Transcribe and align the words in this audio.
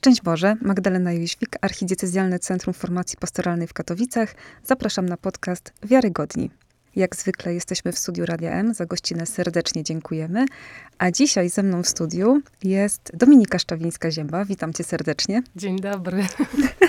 Szczęść 0.00 0.22
Boże, 0.22 0.56
Magdalena 0.62 1.12
Jóźwik, 1.12 1.56
Archidiecezjalne 1.60 2.38
Centrum 2.38 2.74
Formacji 2.74 3.18
Pastoralnej 3.18 3.66
w 3.66 3.72
Katowicach. 3.72 4.34
Zapraszam 4.64 5.08
na 5.08 5.16
podcast 5.16 5.72
Wiarygodni. 5.82 6.50
Jak 6.96 7.16
zwykle 7.16 7.54
jesteśmy 7.54 7.92
w 7.92 7.98
studiu 7.98 8.26
Radia 8.26 8.50
M. 8.50 8.74
Za 8.74 8.86
gościnę 8.86 9.26
serdecznie 9.26 9.84
dziękujemy. 9.84 10.46
A 10.98 11.10
dzisiaj 11.10 11.48
ze 11.48 11.62
mną 11.62 11.82
w 11.82 11.88
studiu 11.88 12.40
jest 12.62 13.10
Dominika 13.14 13.58
Szczawińska-Zięba. 13.58 14.46
Witam 14.46 14.72
cię 14.72 14.84
serdecznie. 14.84 15.42
Dzień 15.56 15.80
dobry. 15.80 16.26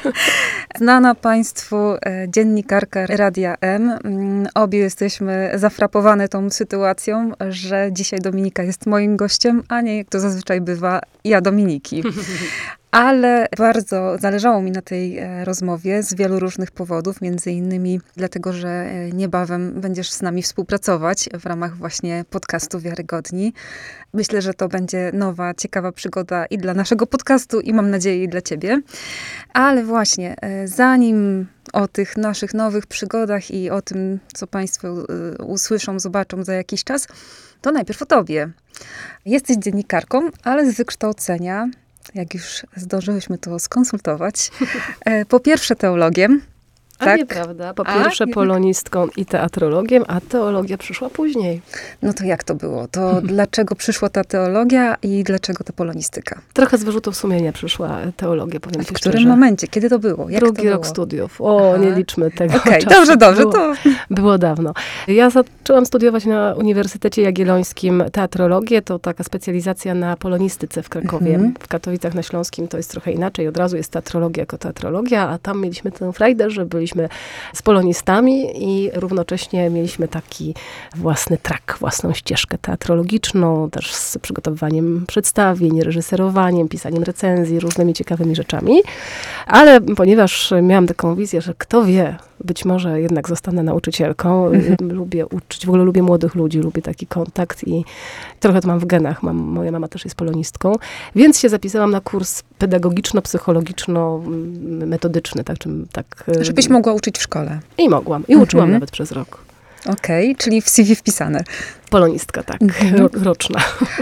Znana 0.79 1.15
Państwu 1.15 1.75
e, 1.77 2.25
dziennikarka 2.27 3.07
Radia 3.07 3.55
M. 3.61 3.89
Mm, 4.03 4.47
obie 4.55 4.79
jesteśmy 4.79 5.51
zafrapowane 5.55 6.27
tą 6.27 6.49
sytuacją, 6.49 7.31
że 7.49 7.89
dzisiaj 7.91 8.19
Dominika 8.19 8.63
jest 8.63 8.85
moim 8.85 9.17
gościem, 9.17 9.63
a 9.69 9.81
nie 9.81 9.97
jak 9.97 10.09
to 10.09 10.19
zazwyczaj 10.19 10.61
bywa, 10.61 11.01
ja 11.23 11.41
Dominiki. 11.41 12.03
Ale 12.91 13.47
bardzo 13.57 14.17
zależało 14.17 14.61
mi 14.61 14.71
na 14.71 14.81
tej 14.81 15.17
e, 15.17 15.45
rozmowie 15.45 16.03
z 16.03 16.13
wielu 16.13 16.39
różnych 16.39 16.71
powodów, 16.71 17.21
między 17.21 17.51
innymi 17.51 18.01
dlatego, 18.15 18.53
że 18.53 18.69
e, 18.69 19.11
niebawem 19.11 19.81
będziesz 19.81 20.11
z 20.11 20.21
nami 20.21 20.43
współpracować 20.43 21.29
w 21.39 21.45
ramach 21.45 21.77
właśnie 21.77 22.25
podcastu 22.29 22.79
Wiarygodni. 22.79 23.53
Myślę, 24.13 24.41
że 24.41 24.53
to 24.53 24.67
będzie 24.67 25.11
nowa, 25.13 25.53
ciekawa 25.53 25.91
przygoda 25.91 26.45
i 26.45 26.57
dla 26.57 26.73
naszego 26.73 27.07
podcastu, 27.07 27.59
i 27.59 27.73
mam 27.73 27.89
nadzieję, 27.89 28.23
i 28.23 28.29
dla 28.29 28.41
ciebie. 28.41 28.81
Ale 29.53 29.83
właśnie, 29.83 30.35
e, 30.41 30.67
zanim 30.67 31.47
o 31.73 31.87
tych 31.87 32.17
naszych 32.17 32.53
nowych 32.53 32.87
przygodach 32.87 33.51
i 33.51 33.69
o 33.69 33.81
tym, 33.81 34.19
co 34.33 34.47
Państwo 34.47 34.87
usłyszą, 35.45 35.99
zobaczą 35.99 36.43
za 36.43 36.53
jakiś 36.53 36.83
czas, 36.83 37.07
to 37.61 37.71
najpierw 37.71 38.01
o 38.01 38.05
Tobie. 38.05 38.49
Jesteś 39.25 39.57
dziennikarką, 39.57 40.29
ale 40.43 40.71
z 40.71 40.75
wykształcenia 40.75 41.69
jak 42.15 42.33
już 42.33 42.65
zdążyłyśmy 42.75 43.37
to 43.37 43.59
skonsultować. 43.59 44.51
E, 45.05 45.25
po 45.25 45.39
pierwsze 45.39 45.75
teologiem, 45.75 46.41
a 47.01 47.05
tak? 47.05 47.17
nieprawda. 47.17 47.73
Po 47.73 47.85
pierwsze 47.85 48.23
a, 48.23 48.33
polonistką 48.33 49.07
i 49.17 49.25
teatrologiem, 49.25 50.03
a 50.07 50.21
teologia 50.21 50.77
przyszła 50.77 51.09
później. 51.09 51.61
No 52.01 52.13
to 52.13 52.23
jak 52.23 52.43
to 52.43 52.55
było? 52.55 52.87
To 52.87 53.21
dlaczego 53.21 53.75
przyszła 53.75 54.09
ta 54.09 54.23
teologia 54.23 54.97
i 55.01 55.23
dlaczego 55.23 55.63
ta 55.63 55.73
polonistyka? 55.73 56.41
Trochę 56.53 56.77
z 56.77 56.83
wyrzutów 56.83 57.15
sumienia 57.15 57.51
przyszła 57.51 57.97
teologia, 58.17 58.59
powiem 58.59 58.81
a 58.81 58.83
w 58.83 58.93
którym 58.93 59.27
momencie? 59.27 59.67
Kiedy 59.67 59.89
to 59.89 59.99
było? 59.99 60.29
Jak 60.29 60.41
Drugi 60.41 60.63
to 60.63 60.69
rok 60.69 60.87
studiów. 60.87 61.41
O, 61.41 61.73
Aha. 61.75 61.85
nie 61.85 61.91
liczmy 61.91 62.31
tego 62.31 62.55
Okej, 62.55 62.85
okay, 62.85 62.95
dobrze, 62.95 63.17
dobrze. 63.17 63.41
Było, 63.41 63.53
to... 63.53 63.73
było 64.09 64.37
dawno. 64.37 64.73
Ja 65.07 65.29
zaczęłam 65.29 65.85
studiować 65.85 66.25
na 66.25 66.53
Uniwersytecie 66.57 67.21
Jagiellońskim 67.21 68.03
teatrologię. 68.11 68.81
To 68.81 68.99
taka 68.99 69.23
specjalizacja 69.23 69.93
na 69.93 70.17
polonistyce 70.17 70.83
w 70.83 70.89
Krakowie. 70.89 71.35
Mhm. 71.35 71.53
W 71.59 71.67
Katowicach 71.67 72.13
na 72.13 72.23
Śląskim 72.23 72.67
to 72.67 72.77
jest 72.77 72.91
trochę 72.91 73.11
inaczej. 73.11 73.47
Od 73.47 73.57
razu 73.57 73.77
jest 73.77 73.91
teatrologia 73.91 74.41
jako 74.41 74.57
teatrologia, 74.57 75.29
a 75.29 75.37
tam 75.37 75.61
mieliśmy 75.61 75.91
tę 75.91 76.13
frajdę, 76.13 76.49
że 76.49 76.65
byliśmy 76.65 76.90
z 77.53 77.61
polonistami 77.61 78.63
i 78.63 78.91
równocześnie 78.93 79.69
mieliśmy 79.69 80.07
taki 80.07 80.55
własny 80.95 81.37
trak, 81.37 81.77
własną 81.79 82.13
ścieżkę 82.13 82.57
teatrologiczną, 82.57 83.69
też 83.69 83.95
z 83.95 84.17
przygotowywaniem 84.17 85.05
przedstawień, 85.07 85.81
reżyserowaniem, 85.81 86.69
pisaniem 86.69 87.03
recenzji, 87.03 87.59
różnymi 87.59 87.93
ciekawymi 87.93 88.35
rzeczami. 88.35 88.81
Ale 89.47 89.81
ponieważ 89.81 90.53
miałam 90.61 90.87
taką 90.87 91.15
wizję, 91.15 91.41
że 91.41 91.53
kto 91.57 91.85
wie, 91.85 92.15
być 92.43 92.65
może 92.65 93.01
jednak 93.01 93.29
zostanę 93.29 93.63
nauczycielką. 93.63 94.47
Mhm. 94.47 94.91
Lubię 94.91 95.25
uczyć, 95.25 95.65
w 95.65 95.69
ogóle 95.69 95.83
lubię 95.83 96.03
młodych 96.03 96.35
ludzi, 96.35 96.59
lubię 96.59 96.81
taki 96.81 97.07
kontakt 97.07 97.67
i 97.67 97.85
trochę 98.39 98.61
to 98.61 98.67
mam 98.67 98.79
w 98.79 98.85
genach. 98.85 99.23
Mam, 99.23 99.37
moja 99.37 99.71
mama 99.71 99.87
też 99.87 100.05
jest 100.05 100.15
polonistką. 100.15 100.75
Więc 101.15 101.39
się 101.39 101.49
zapisałam 101.49 101.91
na 101.91 102.01
kurs 102.01 102.43
pedagogiczno-psychologiczno-metodyczny. 102.59 105.43
Tak, 105.43 105.57
czym, 105.57 105.87
tak, 105.91 106.23
Żebyś 106.41 106.69
mogła 106.69 106.93
uczyć 106.93 107.17
w 107.17 107.21
szkole. 107.21 107.59
I 107.77 107.89
mogłam. 107.89 108.23
I 108.27 108.35
uczyłam 108.35 108.63
mhm. 108.63 108.73
nawet 108.73 108.91
przez 108.91 109.11
rok. 109.11 109.43
Okej, 109.85 110.31
okay, 110.31 110.35
czyli 110.35 110.61
w 110.61 110.69
CV 110.69 110.95
wpisane. 110.95 111.43
Polonistka, 111.89 112.43
tak, 112.43 112.61
mhm. 112.61 113.09
roczna. 113.23 113.59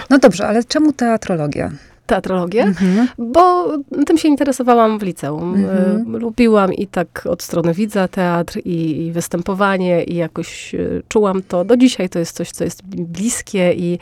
No 0.09 0.19
dobrze, 0.19 0.47
ale 0.47 0.63
czemu 0.63 0.93
teatrologia? 0.93 1.71
Teatrologię, 2.09 2.63
mhm. 2.63 3.07
bo 3.17 3.67
tym 4.05 4.17
się 4.17 4.27
interesowałam 4.27 4.99
w 4.99 5.03
liceum. 5.03 5.55
Mhm. 5.55 6.15
E, 6.15 6.19
lubiłam 6.19 6.73
i 6.73 6.87
tak 6.87 7.27
od 7.29 7.43
strony 7.43 7.73
widza 7.73 8.07
teatr 8.07 8.57
i, 8.65 9.05
i, 9.05 9.11
występowanie 9.11 10.03
i 10.03 10.15
jakoś 10.15 10.75
e, 10.75 10.77
czułam 11.07 11.41
to. 11.43 11.65
Do 11.65 11.77
dzisiaj 11.77 12.09
to 12.09 12.19
jest 12.19 12.35
coś, 12.35 12.51
co 12.51 12.63
jest 12.63 12.83
bliskie 12.85 13.73
i 13.73 13.99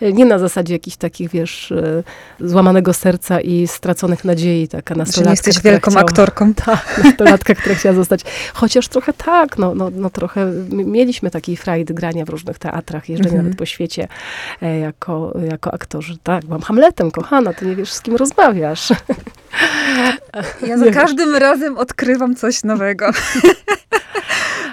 nie 0.00 0.24
na 0.24 0.38
zasadzie 0.38 0.74
jakichś 0.74 0.96
takich, 0.96 1.30
wiesz, 1.30 1.72
złamanego 2.40 2.94
serca 2.94 3.40
i 3.40 3.66
straconych 3.66 4.24
nadziei, 4.24 4.68
taka 4.68 4.94
nastolatka. 4.94 5.24
Że 5.24 5.30
jesteś 5.30 5.62
wielką 5.62 5.90
chciała, 5.90 6.06
aktorką. 6.06 6.54
Tak, 6.66 7.00
nastolatka, 7.04 7.54
która 7.54 7.74
chciała 7.74 7.94
zostać. 7.94 8.20
Chociaż 8.54 8.88
trochę 8.88 9.12
tak, 9.12 9.58
no, 9.58 9.74
no, 9.74 9.90
no 9.90 10.10
trochę 10.10 10.52
mieliśmy 10.70 11.30
taki 11.30 11.56
frajd 11.56 11.92
grania 11.92 12.24
w 12.24 12.28
różnych 12.28 12.58
teatrach, 12.58 13.08
jeżdżenia 13.08 13.30
mhm. 13.30 13.44
nawet 13.44 13.58
po 13.58 13.66
świecie 13.66 14.08
jako, 14.80 15.38
jako 15.50 15.74
aktorzy. 15.74 16.18
Tak, 16.22 16.44
byłam 16.44 16.62
Hamletem, 16.62 17.10
kochana, 17.10 17.52
ty 17.52 17.66
nie 17.66 17.76
wiesz, 17.76 17.92
z 17.92 18.02
kim 18.02 18.16
rozmawiasz. 18.16 18.92
Ja 20.66 20.78
za 20.78 20.90
każdym 20.90 21.36
razem 21.36 21.78
odkrywam 21.78 22.36
coś 22.36 22.64
nowego. 22.64 23.10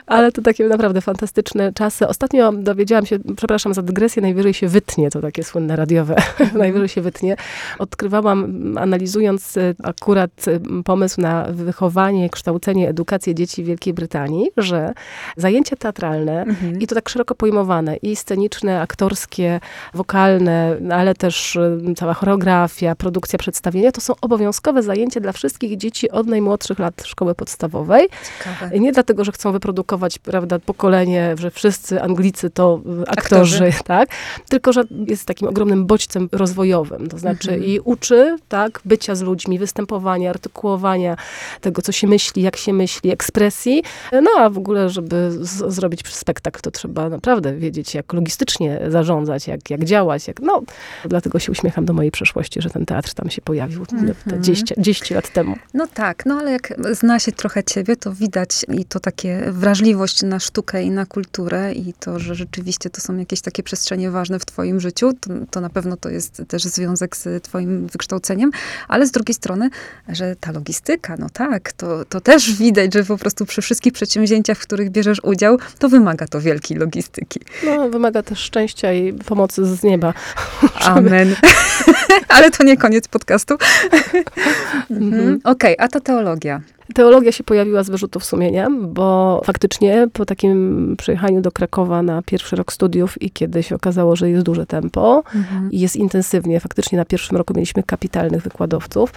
Ale 0.05 0.31
to 0.31 0.41
takie 0.41 0.67
naprawdę 0.67 1.01
fantastyczne 1.01 1.73
czasy. 1.73 2.07
Ostatnio 2.07 2.51
dowiedziałam 2.51 3.05
się, 3.05 3.19
przepraszam 3.37 3.73
za 3.73 3.81
dygresję, 3.81 4.21
najwyżej 4.21 4.53
się 4.53 4.67
wytnie, 4.67 5.11
to 5.11 5.21
takie 5.21 5.43
słynne 5.43 5.75
radiowe, 5.75 6.15
mhm. 6.15 6.57
najwyżej 6.63 6.89
się 6.89 7.01
wytnie. 7.01 7.35
Odkrywałam, 7.79 8.73
analizując 8.77 9.57
akurat 9.83 10.47
y, 10.47 10.59
pomysł 10.83 11.21
na 11.21 11.45
wychowanie, 11.49 12.29
kształcenie, 12.29 12.89
edukację 12.89 13.35
dzieci 13.35 13.63
w 13.63 13.67
Wielkiej 13.67 13.93
Brytanii, 13.93 14.47
że 14.57 14.93
zajęcia 15.37 15.75
teatralne 15.75 16.41
mhm. 16.41 16.79
i 16.79 16.87
to 16.87 16.95
tak 16.95 17.09
szeroko 17.09 17.35
pojmowane, 17.35 17.95
i 17.95 18.15
sceniczne, 18.15 18.81
aktorskie, 18.81 19.59
wokalne, 19.93 20.77
ale 20.91 21.15
też 21.15 21.55
y, 21.55 21.93
cała 21.97 22.13
choreografia, 22.13 22.95
produkcja 22.95 23.39
przedstawienia, 23.39 23.91
to 23.91 24.01
są 24.01 24.13
obowiązkowe 24.21 24.83
zajęcia 24.83 25.19
dla 25.19 25.31
wszystkich 25.31 25.77
dzieci 25.77 26.11
od 26.11 26.27
najmłodszych 26.27 26.79
lat 26.79 27.03
szkoły 27.05 27.35
podstawowej. 27.35 28.09
Ciekawe. 28.43 28.79
Nie 28.79 28.91
dlatego, 29.05 29.23
że 29.23 29.31
chcą 29.31 29.51
wyprodukować 29.51 30.19
prawda, 30.19 30.59
pokolenie, 30.59 31.35
że 31.39 31.51
wszyscy 31.51 32.01
Anglicy 32.01 32.49
to 32.49 32.81
aktorzy, 33.07 33.55
aktorzy. 33.55 33.83
tak? 33.95 34.09
Tylko, 34.49 34.73
że 34.73 34.83
jest 35.07 35.25
takim 35.25 35.47
ogromnym 35.47 35.85
bodźcem 35.85 36.29
rozwojowym. 36.31 37.07
To 37.07 37.17
znaczy 37.17 37.51
mhm. 37.51 37.71
i 37.71 37.79
uczy, 37.79 38.37
tak, 38.49 38.81
bycia 38.85 39.15
z 39.15 39.21
ludźmi, 39.21 39.59
występowania, 39.59 40.29
artykułowania 40.29 41.15
tego, 41.61 41.81
co 41.81 41.91
się 41.91 42.07
myśli, 42.07 42.41
jak 42.41 42.57
się 42.57 42.73
myśli, 42.73 43.11
ekspresji. 43.11 43.83
No, 44.11 44.31
a 44.37 44.49
w 44.49 44.57
ogóle, 44.57 44.89
żeby 44.89 45.31
z- 45.31 45.73
zrobić 45.73 46.07
spektakl, 46.07 46.61
to 46.61 46.71
trzeba 46.71 47.09
naprawdę 47.09 47.53
wiedzieć, 47.53 47.95
jak 47.95 48.13
logistycznie 48.13 48.79
zarządzać, 48.87 49.47
jak, 49.47 49.69
jak 49.69 49.85
działać. 49.85 50.27
Jak, 50.27 50.39
no, 50.39 50.61
dlatego 51.05 51.39
się 51.39 51.51
uśmiecham 51.51 51.85
do 51.85 51.93
mojej 51.93 52.11
przeszłości, 52.11 52.61
że 52.61 52.69
ten 52.69 52.85
teatr 52.85 53.13
tam 53.13 53.29
się 53.29 53.41
pojawił 53.41 53.85
mhm. 53.91 54.13
te 54.29 54.41
10, 54.41 54.73
10 54.77 55.11
lat 55.11 55.29
temu. 55.29 55.55
No 55.73 55.87
tak, 55.93 56.25
no 56.25 56.35
ale 56.35 56.51
jak 56.51 56.73
zna 56.91 57.19
się 57.19 57.31
trochę 57.31 57.63
ciebie, 57.63 57.95
to 57.95 58.13
widać 58.13 58.65
i 58.69 58.85
to 58.85 58.94
takie 58.99 59.51
wrażliwe 59.51 59.85
wrażliwość 59.85 60.23
na 60.23 60.39
sztukę 60.39 60.83
i 60.83 60.91
na 60.91 61.05
kulturę 61.05 61.73
i 61.73 61.93
to, 61.93 62.19
że 62.19 62.35
rzeczywiście 62.35 62.89
to 62.89 63.01
są 63.01 63.17
jakieś 63.17 63.41
takie 63.41 63.63
przestrzenie 63.63 64.11
ważne 64.11 64.39
w 64.39 64.45
twoim 64.45 64.79
życiu, 64.79 65.13
to, 65.13 65.29
to 65.51 65.61
na 65.61 65.69
pewno 65.69 65.97
to 65.97 66.09
jest 66.09 66.41
też 66.47 66.63
związek 66.63 67.17
z 67.17 67.43
twoim 67.43 67.87
wykształceniem, 67.87 68.51
ale 68.87 69.07
z 69.07 69.11
drugiej 69.11 69.33
strony, 69.33 69.69
że 70.09 70.35
ta 70.35 70.51
logistyka, 70.51 71.15
no 71.19 71.29
tak, 71.33 71.73
to, 71.73 72.05
to 72.05 72.21
też 72.21 72.53
widać, 72.53 72.93
że 72.93 73.03
po 73.03 73.17
prostu 73.17 73.45
przy 73.45 73.61
wszystkich 73.61 73.93
przedsięwzięciach, 73.93 74.57
w 74.57 74.61
których 74.61 74.89
bierzesz 74.89 75.23
udział, 75.23 75.57
to 75.79 75.89
wymaga 75.89 76.27
to 76.27 76.41
wielkiej 76.41 76.77
logistyki. 76.77 77.39
No, 77.65 77.89
wymaga 77.89 78.23
też 78.23 78.39
szczęścia 78.39 78.93
i 78.93 79.13
pomocy 79.13 79.65
z 79.65 79.83
nieba. 79.83 80.13
Amen. 80.95 81.35
ale 82.35 82.51
to 82.51 82.63
nie 82.63 82.77
koniec 82.77 83.07
podcastu. 83.07 83.55
mhm. 84.89 85.39
Okej, 85.43 85.77
okay, 85.77 85.85
a 85.85 85.87
ta 85.87 85.99
teologia. 85.99 86.61
Teologia 86.95 87.31
się 87.31 87.43
pojawiła 87.43 87.83
z 87.83 87.89
wyrzutów 87.89 88.25
sumienia, 88.25 88.69
bo 88.81 89.41
faktycznie 89.45 90.07
po 90.13 90.25
takim 90.25 90.95
przyjechaniu 90.97 91.41
do 91.41 91.51
Krakowa 91.51 92.01
na 92.01 92.21
pierwszy 92.21 92.55
rok 92.55 92.73
studiów 92.73 93.21
i 93.21 93.31
kiedy 93.31 93.63
się 93.63 93.75
okazało, 93.75 94.15
że 94.15 94.29
jest 94.29 94.45
duże 94.45 94.65
tempo 94.65 95.23
mhm. 95.35 95.71
i 95.71 95.79
jest 95.79 95.95
intensywnie, 95.95 96.59
faktycznie 96.59 96.97
na 96.97 97.05
pierwszym 97.05 97.37
roku 97.37 97.53
mieliśmy 97.53 97.83
kapitalnych 97.83 98.43
wykładowców 98.43 99.13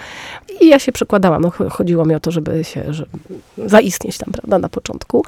i 0.60 0.68
ja 0.68 0.78
się 0.78 0.92
przekładałam. 0.92 1.42
No, 1.42 1.50
chodziło 1.70 2.04
mi 2.04 2.14
o 2.14 2.20
to, 2.20 2.30
żeby 2.30 2.64
się 2.64 2.92
żeby 2.92 3.10
zaistnieć 3.66 4.18
tam, 4.18 4.32
prawda, 4.32 4.58
na 4.58 4.68
początku. 4.68 5.24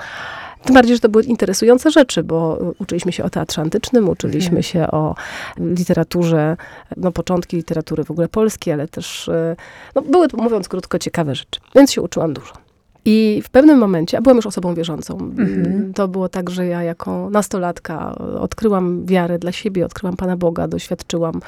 Tym 0.64 0.74
bardziej, 0.74 0.96
że 0.96 1.00
to 1.00 1.08
były 1.08 1.24
interesujące 1.24 1.90
rzeczy, 1.90 2.22
bo 2.22 2.58
uczyliśmy 2.78 3.12
się 3.12 3.24
o 3.24 3.30
teatrze 3.30 3.62
antycznym, 3.62 4.08
uczyliśmy 4.08 4.58
mhm. 4.58 4.62
się 4.62 4.90
o 4.90 5.14
literaturze, 5.58 6.56
no 6.96 7.12
początki 7.12 7.56
literatury 7.56 8.04
w 8.04 8.10
ogóle 8.10 8.28
polskiej, 8.28 8.74
ale 8.74 8.88
też, 8.88 9.28
e, 9.28 9.56
no 9.94 10.02
były, 10.02 10.26
mówiąc 10.32 10.68
krótko, 10.68 10.98
ciekawe 10.98 11.34
rzeczy. 11.34 11.60
Więc 11.74 11.92
się 11.92 12.02
uczyłam 12.02 12.34
dużo. 12.34 12.69
I 13.04 13.42
w 13.44 13.50
pewnym 13.50 13.78
momencie, 13.78 14.18
a 14.18 14.20
byłam 14.20 14.36
już 14.36 14.46
osobą 14.46 14.74
wierzącą, 14.74 15.18
Mhm. 15.18 15.92
to 15.94 16.08
było 16.08 16.28
tak, 16.28 16.50
że 16.50 16.66
ja 16.66 16.82
jako 16.82 17.30
nastolatka 17.30 18.14
odkryłam 18.40 19.06
wiarę 19.06 19.38
dla 19.38 19.52
siebie, 19.52 19.86
odkryłam 19.86 20.16
Pana 20.16 20.36
Boga, 20.36 20.68
doświadczyłam 20.68 21.40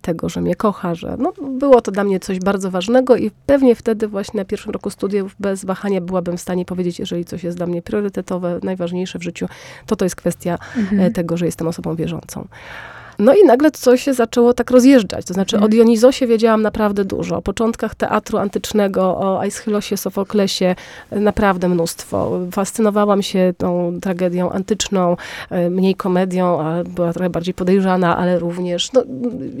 tego, 0.00 0.28
że 0.28 0.40
mnie 0.40 0.54
kocha, 0.54 0.94
że 0.94 1.16
no, 1.18 1.32
było 1.58 1.80
to 1.80 1.90
dla 1.92 2.04
mnie 2.04 2.20
coś 2.20 2.38
bardzo 2.38 2.70
ważnego 2.70 3.16
i 3.16 3.30
pewnie 3.46 3.74
wtedy 3.74 4.08
właśnie 4.08 4.38
na 4.38 4.44
pierwszym 4.44 4.72
roku 4.72 4.90
studiów 4.90 5.36
bez 5.40 5.64
wahania 5.64 6.00
byłabym 6.00 6.36
w 6.36 6.40
stanie 6.40 6.64
powiedzieć, 6.64 6.98
jeżeli 6.98 7.24
coś 7.24 7.44
jest 7.44 7.56
dla 7.56 7.66
mnie 7.66 7.82
priorytetowe, 7.82 8.60
najważniejsze 8.62 9.18
w 9.18 9.22
życiu, 9.22 9.46
to 9.86 9.96
to 9.96 10.04
jest 10.04 10.16
kwestia 10.16 10.58
Mhm. 10.76 11.00
e, 11.02 11.10
tego, 11.10 11.36
że 11.36 11.46
jestem 11.46 11.68
osobą 11.68 11.94
wierzącą. 11.94 12.48
No 13.18 13.34
i 13.34 13.44
nagle 13.46 13.70
coś 13.70 14.02
się 14.02 14.14
zaczęło 14.14 14.54
tak 14.54 14.70
rozjeżdżać. 14.70 15.26
To 15.26 15.34
znaczy 15.34 15.56
Mhm. 15.56 15.64
o 15.64 15.68
Dionizosie 15.68 16.26
wiedziałam 16.26 16.62
naprawdę 16.62 17.04
dużo. 17.04 17.36
O 17.36 17.42
początkach 17.42 17.94
teatru 17.94 18.38
antycznego, 18.38 19.02
o 19.02 19.40
Aeschylosie, 19.40 19.96
Sofoklesie 19.96 20.74
e, 21.10 21.20
naprawdę 21.20 21.68
mnóstwo. 21.68 22.40
Fascynowałam 22.52 23.22
się 23.22 23.54
tą 23.58 23.98
tragedią 24.02 24.50
antyczną, 24.50 25.16
e, 25.50 25.70
mniej 25.70 25.94
komedią, 25.94 26.60
a 26.60 26.84
była 26.84 27.12
trochę 27.12 27.30
bardziej 27.30 27.54
podejrzana, 27.54 28.16
ale 28.16 28.38
również 28.38 28.92
no, 28.92 29.02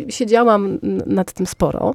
siedziałam 0.08 0.78
nad 1.06 1.32
tym 1.32 1.46
sporo. 1.46 1.94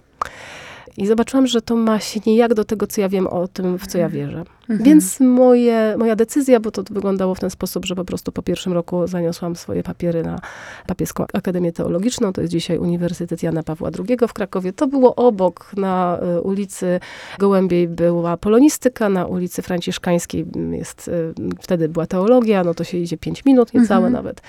I 0.98 1.08
zobaczyłam, 1.08 1.48
że 1.48 1.62
to 1.62 1.76
ma 1.76 2.00
się 2.00 2.20
nijak 2.26 2.54
do 2.54 2.64
tego, 2.64 2.88
co 2.88 3.02
ja 3.02 3.10
wiem 3.10 3.28
o 3.28 3.48
tym, 3.48 3.80
w 3.80 3.88
co 3.88 3.98
ja 3.98 4.10
wierzę. 4.10 4.44
Mhm. 4.70 4.84
Więc 4.84 5.20
moje, 5.20 5.96
moja 5.98 6.16
decyzja, 6.16 6.60
bo 6.60 6.72
to 6.72 6.84
wyglądało 6.84 7.36
w 7.36 7.40
ten 7.40 7.50
sposób, 7.50 7.86
że 7.86 7.96
po 7.96 8.06
prostu 8.06 8.32
po 8.32 8.44
pierwszym 8.44 8.74
roku 8.74 9.08
zaniosłam 9.08 9.56
swoje 9.56 9.84
papiery 9.84 10.24
na 10.24 10.40
Papieską 10.88 11.26
Akademię 11.34 11.72
Teologiczną, 11.72 12.34
to 12.34 12.42
jest 12.42 12.52
dzisiaj 12.52 12.78
Uniwersytet 12.78 13.44
Jana 13.44 13.64
Pawła 13.64 13.90
II 14.08 14.18
w 14.28 14.34
Krakowie. 14.34 14.74
To 14.74 14.88
było 14.88 15.16
obok, 15.16 15.72
na 15.78 16.20
y, 16.38 16.42
ulicy 16.42 17.00
Gołębiej 17.40 17.88
była 17.88 18.38
polonistyka, 18.38 19.10
na 19.10 19.26
ulicy 19.26 19.62
Franciszkańskiej 19.62 20.46
jest, 20.72 21.08
y, 21.08 21.34
wtedy 21.62 21.90
była 21.90 22.06
teologia, 22.06 22.64
no 22.64 22.74
to 22.74 22.84
się 22.84 22.98
idzie 22.98 23.18
pięć 23.18 23.46
minut, 23.46 23.74
niecałe 23.74 24.08
Mhm. 24.08 24.14
nawet. 24.14 24.42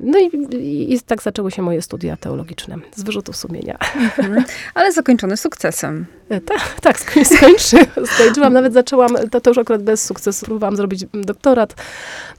No 0.00 0.18
i, 0.18 0.54
i, 0.56 0.94
i 0.94 1.00
tak 1.00 1.22
zaczęły 1.22 1.50
się 1.50 1.62
moje 1.62 1.82
studia 1.82 2.16
teologiczne, 2.16 2.76
z 2.96 3.02
wyrzutów 3.02 3.36
sumienia. 3.36 3.78
Mhm. 3.96 4.44
Ale 4.74 4.92
zakończone 4.92 5.36
sukcesem. 5.36 5.67
E, 5.70 6.17
Tak, 6.28 6.74
tak, 6.80 6.98
skoń- 7.00 7.24
skończy, 7.24 7.76
skończyłam. 8.06 8.52
Nawet 8.52 8.72
zaczęłam, 8.72 9.10
to, 9.30 9.40
to 9.40 9.50
już 9.50 9.58
akurat 9.58 9.82
bez 9.82 10.04
sukcesu, 10.04 10.46
próbowałam 10.46 10.76
zrobić 10.76 11.06
doktorat, 11.12 11.74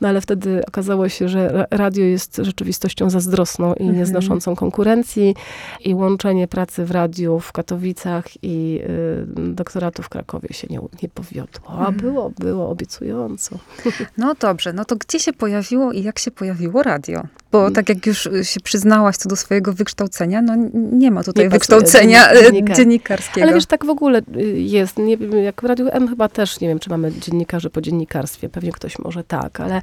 no 0.02 0.08
ale 0.08 0.22
wtedy 0.22 0.62
okazało 0.68 1.10
się, 1.10 1.30
że 1.30 1.50
ra- 1.50 1.66
radio 1.72 2.06
jest 2.06 2.38
rzeczywistością 2.44 3.10
zazdrosną 3.10 3.74
i 3.74 3.80
Mhm. 3.82 3.98
nieznoszącą 4.00 4.56
konkurencji 4.56 5.36
i 5.86 5.94
łączenie 5.96 6.48
pracy 6.48 6.86
w 6.86 6.92
radiu 6.92 7.40
w 7.40 7.52
Katowicach 7.52 8.26
i 8.44 8.80
y, 9.40 9.54
doktoratu 9.54 10.04
w 10.04 10.10
Krakowie 10.10 10.50
się 10.52 10.68
nie, 10.70 10.80
nie 11.04 11.10
powiodło. 11.10 11.68
A 11.70 11.78
Mhm. 11.88 11.96
było, 11.98 12.30
było 12.40 12.70
obiecująco. 12.70 13.58
No 14.18 14.34
dobrze, 14.40 14.74
no 14.74 14.86
to 14.86 14.96
gdzie 14.96 15.20
się 15.20 15.34
pojawiło 15.34 15.92
i 15.92 16.04
jak 16.04 16.20
się 16.20 16.32
pojawiło 16.32 16.84
radio? 16.84 17.24
Bo 17.52 17.62
Mm. 17.62 17.74
tak 17.74 17.90
jak 17.90 18.06
już 18.06 18.26
y, 18.26 18.46
się 18.46 18.60
przyznałaś 18.60 19.18
co 19.18 19.30
do 19.30 19.36
swojego 19.36 19.74
wykształcenia, 19.74 20.42
no 20.42 20.56
nie 20.74 21.12
ma 21.12 21.24
tutaj 21.24 21.44
Nie 21.46 21.50
wykształcenia 21.50 22.34
y, 22.34 22.38
dziennika- 22.44 22.76
dziennikarskiego. 22.76 23.44
Ale 23.46 23.54
wiesz, 23.56 23.66
tak 23.66 23.79
w 23.86 23.90
ogóle 23.90 24.22
y, 24.36 24.60
jest. 24.60 24.98
Nie, 24.98 25.18
wiem, 25.18 25.44
jak 25.44 25.62
w 25.62 25.66
Radiu 25.66 25.88
M 25.92 26.08
chyba 26.08 26.30
też, 26.30 26.60
nie 26.60 26.68
wiem, 26.68 26.80
czy 26.80 26.90
mamy 26.90 27.12
dziennikarzy 27.12 27.70
po 27.70 27.82
dziennikarstwie. 27.82 28.50
Pewnie 28.50 28.72
ktoś 28.72 29.00
może 29.00 29.24
tak, 29.24 29.60
ale 29.60 29.82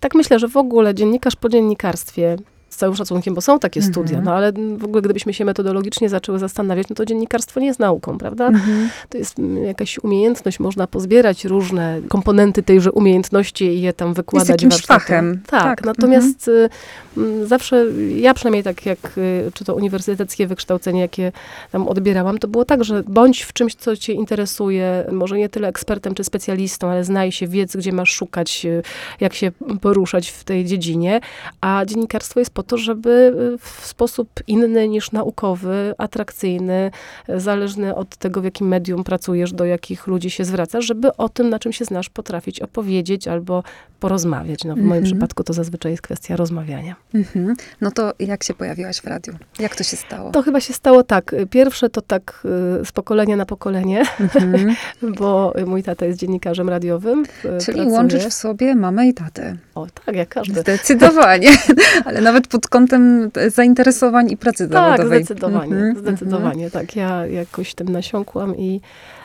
tak 0.00 0.14
myślę, 0.14 0.38
że 0.38 0.48
w 0.48 0.56
ogóle 0.56 0.94
dziennikarz 0.94 1.36
po 1.36 1.48
dziennikarstwie, 1.48 2.36
z 2.68 2.76
całym 2.76 2.96
szacunkiem, 2.96 3.34
bo 3.34 3.40
są 3.40 3.58
takie 3.58 3.80
Mhm. 3.80 3.92
studia, 3.94 4.20
no 4.20 4.34
ale 4.34 4.52
w 4.52 4.84
ogóle 4.84 5.02
gdybyśmy 5.02 5.34
się 5.34 5.44
metodologicznie 5.44 6.08
zaczęły 6.08 6.38
zastanawiać, 6.38 6.86
no 6.90 6.96
to 6.96 7.04
dziennikarstwo 7.04 7.60
nie 7.60 7.66
jest 7.66 7.80
nauką, 7.80 8.18
prawda? 8.18 8.46
Mhm. 8.46 8.88
To 9.08 9.18
jest 9.18 9.38
mm, 9.38 9.64
jakaś 9.64 9.98
umiejętność, 9.98 10.60
można 10.60 10.86
pozbierać 10.86 11.44
różne 11.44 12.00
komponenty 12.08 12.62
tejże 12.62 12.92
umiejętności 12.92 13.64
i 13.64 13.80
je 13.80 13.92
tam 13.92 14.14
wykładać 14.14 14.48
jakimś 14.48 14.72
warsztatom. 14.72 15.00
fachem. 15.00 15.40
Tak, 15.46 15.62
Tak, 15.62 15.84
natomiast 15.84 16.48
y, 16.48 16.68
mm, 17.16 17.46
zawsze, 17.46 17.86
ja 18.16 18.34
przynajmniej 18.34 18.62
tak 18.62 18.86
jak, 18.86 18.98
y, 19.18 19.50
czy 19.54 19.64
to 19.64 19.74
uniwersyteckie 19.74 20.46
wykształcenie, 20.46 21.00
jakie 21.00 21.32
tam 21.72 21.88
odbierałam, 21.88 22.38
to 22.38 22.48
było 22.48 22.64
tak, 22.64 22.84
że 22.84 23.02
bądź 23.06 23.42
w 23.42 23.52
czymś, 23.52 23.74
co 23.74 23.96
cię 23.96 24.12
interesuje, 24.12 25.04
może 25.12 25.38
nie 25.38 25.48
tyle 25.48 25.68
ekspertem 25.68 26.14
czy 26.14 26.24
specjalistą, 26.24 26.88
ale 26.90 27.04
znaj 27.04 27.32
się, 27.32 27.46
wiedz, 27.48 27.76
gdzie 27.76 27.92
masz 27.92 28.10
szukać, 28.10 28.66
y, 28.66 28.82
jak 29.20 29.34
się 29.34 29.52
poruszać 29.80 30.28
w 30.30 30.44
tej 30.44 30.64
dziedzinie, 30.64 31.20
a 31.60 31.84
dziennikarstwo 31.86 32.40
jest 32.40 32.50
po 32.58 32.62
to, 32.62 32.76
żeby 32.78 33.10
y, 33.54 33.58
w 33.58 33.86
sposób 33.86 34.28
inny 34.46 34.88
niż 34.88 35.12
naukowy, 35.12 35.94
atrakcyjny, 35.98 36.90
y, 37.28 37.40
zależny 37.40 37.94
od 37.94 38.16
tego, 38.16 38.40
w 38.40 38.44
jakim 38.44 38.68
medium 38.68 39.04
pracujesz, 39.04 39.52
do 39.52 39.64
jakich 39.64 40.06
ludzi 40.06 40.30
się 40.30 40.44
zwracasz, 40.44 40.84
żeby 40.84 41.16
o 41.16 41.28
tym, 41.28 41.48
na 41.50 41.58
czym 41.58 41.72
się 41.72 41.84
znasz, 41.84 42.08
potrafić 42.08 42.60
opowiedzieć 42.60 43.28
albo 43.28 43.62
porozmawiać. 44.00 44.64
No, 44.64 44.74
w 44.74 44.78
moim 44.78 44.86
Mhm. 44.92 45.04
przypadku 45.04 45.44
to 45.44 45.52
zazwyczaj 45.52 45.92
jest 45.92 46.02
kwestia 46.02 46.36
rozmawiania. 46.36 46.96
Mhm. 47.14 47.54
No 47.80 47.90
to 47.90 48.12
jak 48.18 48.44
się 48.44 48.54
pojawiłaś 48.54 48.96
w 49.00 49.04
radiu? 49.04 49.34
Jak 49.58 49.76
to 49.76 49.84
się 49.84 49.96
stało? 49.96 50.30
To 50.30 50.42
chyba 50.42 50.60
się 50.60 50.72
stało 50.74 51.02
tak. 51.02 51.34
Pierwsze 51.50 51.90
to 51.90 52.00
tak 52.02 52.42
y, 52.82 52.84
z 52.84 52.92
pokolenia 52.92 53.36
na 53.36 53.46
pokolenie, 53.46 54.02
Mhm. 54.20 54.74
bo 55.18 55.52
mój 55.66 55.82
tata 55.82 56.06
jest 56.06 56.18
dziennikarzem 56.18 56.68
radiowym. 56.68 57.24
Czyli 57.42 57.54
pracuje. 57.58 57.86
łączysz 57.86 58.24
w 58.26 58.32
sobie 58.32 58.74
mamę 58.74 59.06
i 59.08 59.14
tatę. 59.14 59.56
O, 59.74 59.86
tak, 60.06 60.14
jak 60.16 60.28
każdy. 60.28 60.60
Zdecydowanie. 60.60 61.50
Ale 62.04 62.20
nawet 62.20 62.47
pod 62.48 62.68
kątem 62.68 63.30
zainteresowań 63.46 64.30
i 64.30 64.36
pracy 64.36 64.68
Tak, 64.68 64.72
zawodowej. 64.96 65.24
zdecydowanie, 65.24 65.72
Mhm, 65.76 65.96
zdecydowanie, 65.98 66.70
tak. 66.70 66.96
Ja 66.96 67.26
jakoś 67.26 67.74
tym 67.74 67.88
nasiąkłam 67.88 68.56
i 68.56 68.80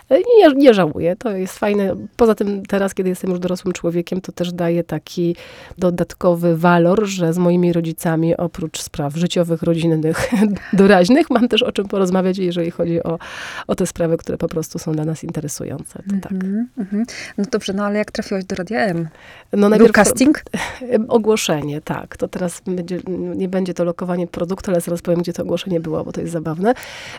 nie, 0.09 0.47
nie 0.55 0.73
żałuję. 0.73 1.15
To 1.15 1.31
jest 1.31 1.59
fajne. 1.59 1.95
Poza 2.17 2.35
tym 2.35 2.65
teraz, 2.65 2.93
kiedy 2.93 3.09
jestem 3.09 3.29
już 3.29 3.39
dorosłym 3.39 3.73
człowiekiem, 3.73 4.21
to 4.21 4.31
też 4.31 4.53
daje 4.53 4.83
taki 4.83 5.35
dodatkowy 5.77 6.57
walor, 6.57 7.05
że 7.05 7.33
z 7.33 7.37
moimi 7.37 7.73
rodzicami, 7.73 8.37
oprócz 8.37 8.81
spraw 8.81 9.15
życiowych, 9.15 9.63
rodzinnych, 9.63 10.29
doraźnych, 10.73 11.29
mam 11.29 11.47
też 11.47 11.63
o 11.63 11.71
czym 11.71 11.87
porozmawiać, 11.87 12.37
jeżeli 12.37 12.71
chodzi 12.71 13.03
o, 13.03 13.19
o 13.67 13.75
te 13.75 13.85
sprawy, 13.85 14.17
które 14.17 14.37
po 14.37 14.47
prostu 14.47 14.79
są 14.79 14.91
dla 14.91 15.05
nas 15.05 15.23
interesujące. 15.23 16.03
To 16.09 16.15
tak. 16.21 16.31
Mhm, 16.31 16.67
mhm. 16.77 17.03
No 17.37 17.43
dobrze, 17.51 17.73
no 17.73 17.85
ale 17.85 17.97
jak 17.97 18.11
trafiłaś 18.11 18.45
do 18.45 18.55
Radia 18.55 18.79
M? 18.79 19.07
No 19.53 19.69
Był 19.69 19.89
casting? 19.89 20.43
Ogłoszenie, 21.07 21.81
tak. 21.81 22.17
To 22.17 22.27
teraz 22.27 22.61
będzie, 22.65 22.99
nie 23.35 23.49
będzie 23.49 23.73
to 23.73 23.83
lokowanie 23.83 24.27
produktu, 24.27 24.71
ale 24.71 24.81
zaraz 24.81 25.01
powiem, 25.01 25.21
gdzie 25.21 25.33
to 25.33 25.43
ogłoszenie 25.43 25.79
było, 25.79 26.03
bo 26.03 26.11
to 26.11 26.21
jest 26.21 26.33
zabawne. 26.33 26.73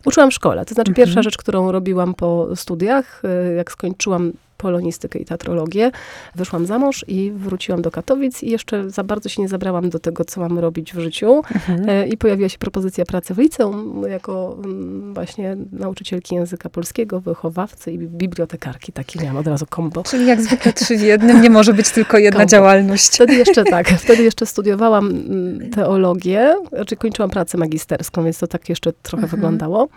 Uczyłam 0.04 0.30
w 0.30 0.34
szkole. 0.34 0.64
To 0.64 0.74
znaczy 0.74 0.90
Mhm. 0.90 0.94
pierwsza 1.06 1.22
rzecz, 1.22 1.36
którą 1.36 1.72
robiłam 1.72 2.14
po 2.14 2.56
studiach, 2.56 2.73
y, 3.52 3.54
jak 3.54 3.72
skończyłam 3.72 4.32
polonistykę 4.56 5.18
i 5.18 5.24
teatrologię, 5.24 5.90
wyszłam 6.34 6.66
za 6.66 6.78
mąż 6.78 7.04
i 7.08 7.32
wróciłam 7.36 7.82
do 7.82 7.90
Katowic 7.90 8.42
i 8.42 8.50
jeszcze 8.50 8.90
za 8.90 9.04
bardzo 9.04 9.28
się 9.28 9.42
nie 9.42 9.48
zabrałam 9.48 9.90
do 9.90 9.98
tego, 9.98 10.24
co 10.24 10.40
mam 10.40 10.58
robić 10.58 10.92
w 10.94 10.98
życiu. 10.98 11.36
Mhm. 11.54 11.88
E, 11.88 12.06
I 12.08 12.16
pojawiła 12.16 12.48
się 12.48 12.58
propozycja 12.58 13.04
pracy 13.04 13.34
w 13.34 13.38
liceum 13.38 14.02
jako 14.08 14.56
mm, 14.64 15.14
właśnie 15.14 15.56
nauczycielki 15.72 16.34
języka 16.34 16.68
polskiego, 16.70 17.20
wychowawcy 17.20 17.92
i 17.92 17.98
bibliotekarki. 17.98 18.92
Taki 18.92 19.18
miałam 19.20 19.36
od 19.36 19.46
razu 19.46 19.66
kombo. 19.70 20.02
Czyli 20.02 20.26
jak 20.26 20.40
zwykle 20.42 20.72
trzy 20.72 20.96
w 20.98 21.02
jednym, 21.02 21.42
nie 21.42 21.50
może 21.50 21.72
być 21.74 21.90
tylko 21.90 22.18
jedna 22.18 22.40
Kombo. 22.40 22.50
działalność. 22.50 23.14
Wtedy 23.14 23.34
jeszcze 23.34 23.64
tak, 23.64 23.88
wtedy 23.88 24.22
jeszcze 24.22 24.46
studiowałam 24.46 25.06
mm, 25.06 25.70
teologię, 25.70 26.54
znaczy 26.72 26.96
kończyłam 26.96 27.30
pracę 27.30 27.58
magisterską, 27.58 28.24
więc 28.24 28.38
to 28.38 28.46
tak 28.46 28.68
jeszcze 28.68 28.92
trochę 28.92 29.24
Mhm. 29.24 29.30
wyglądało. 29.40 29.88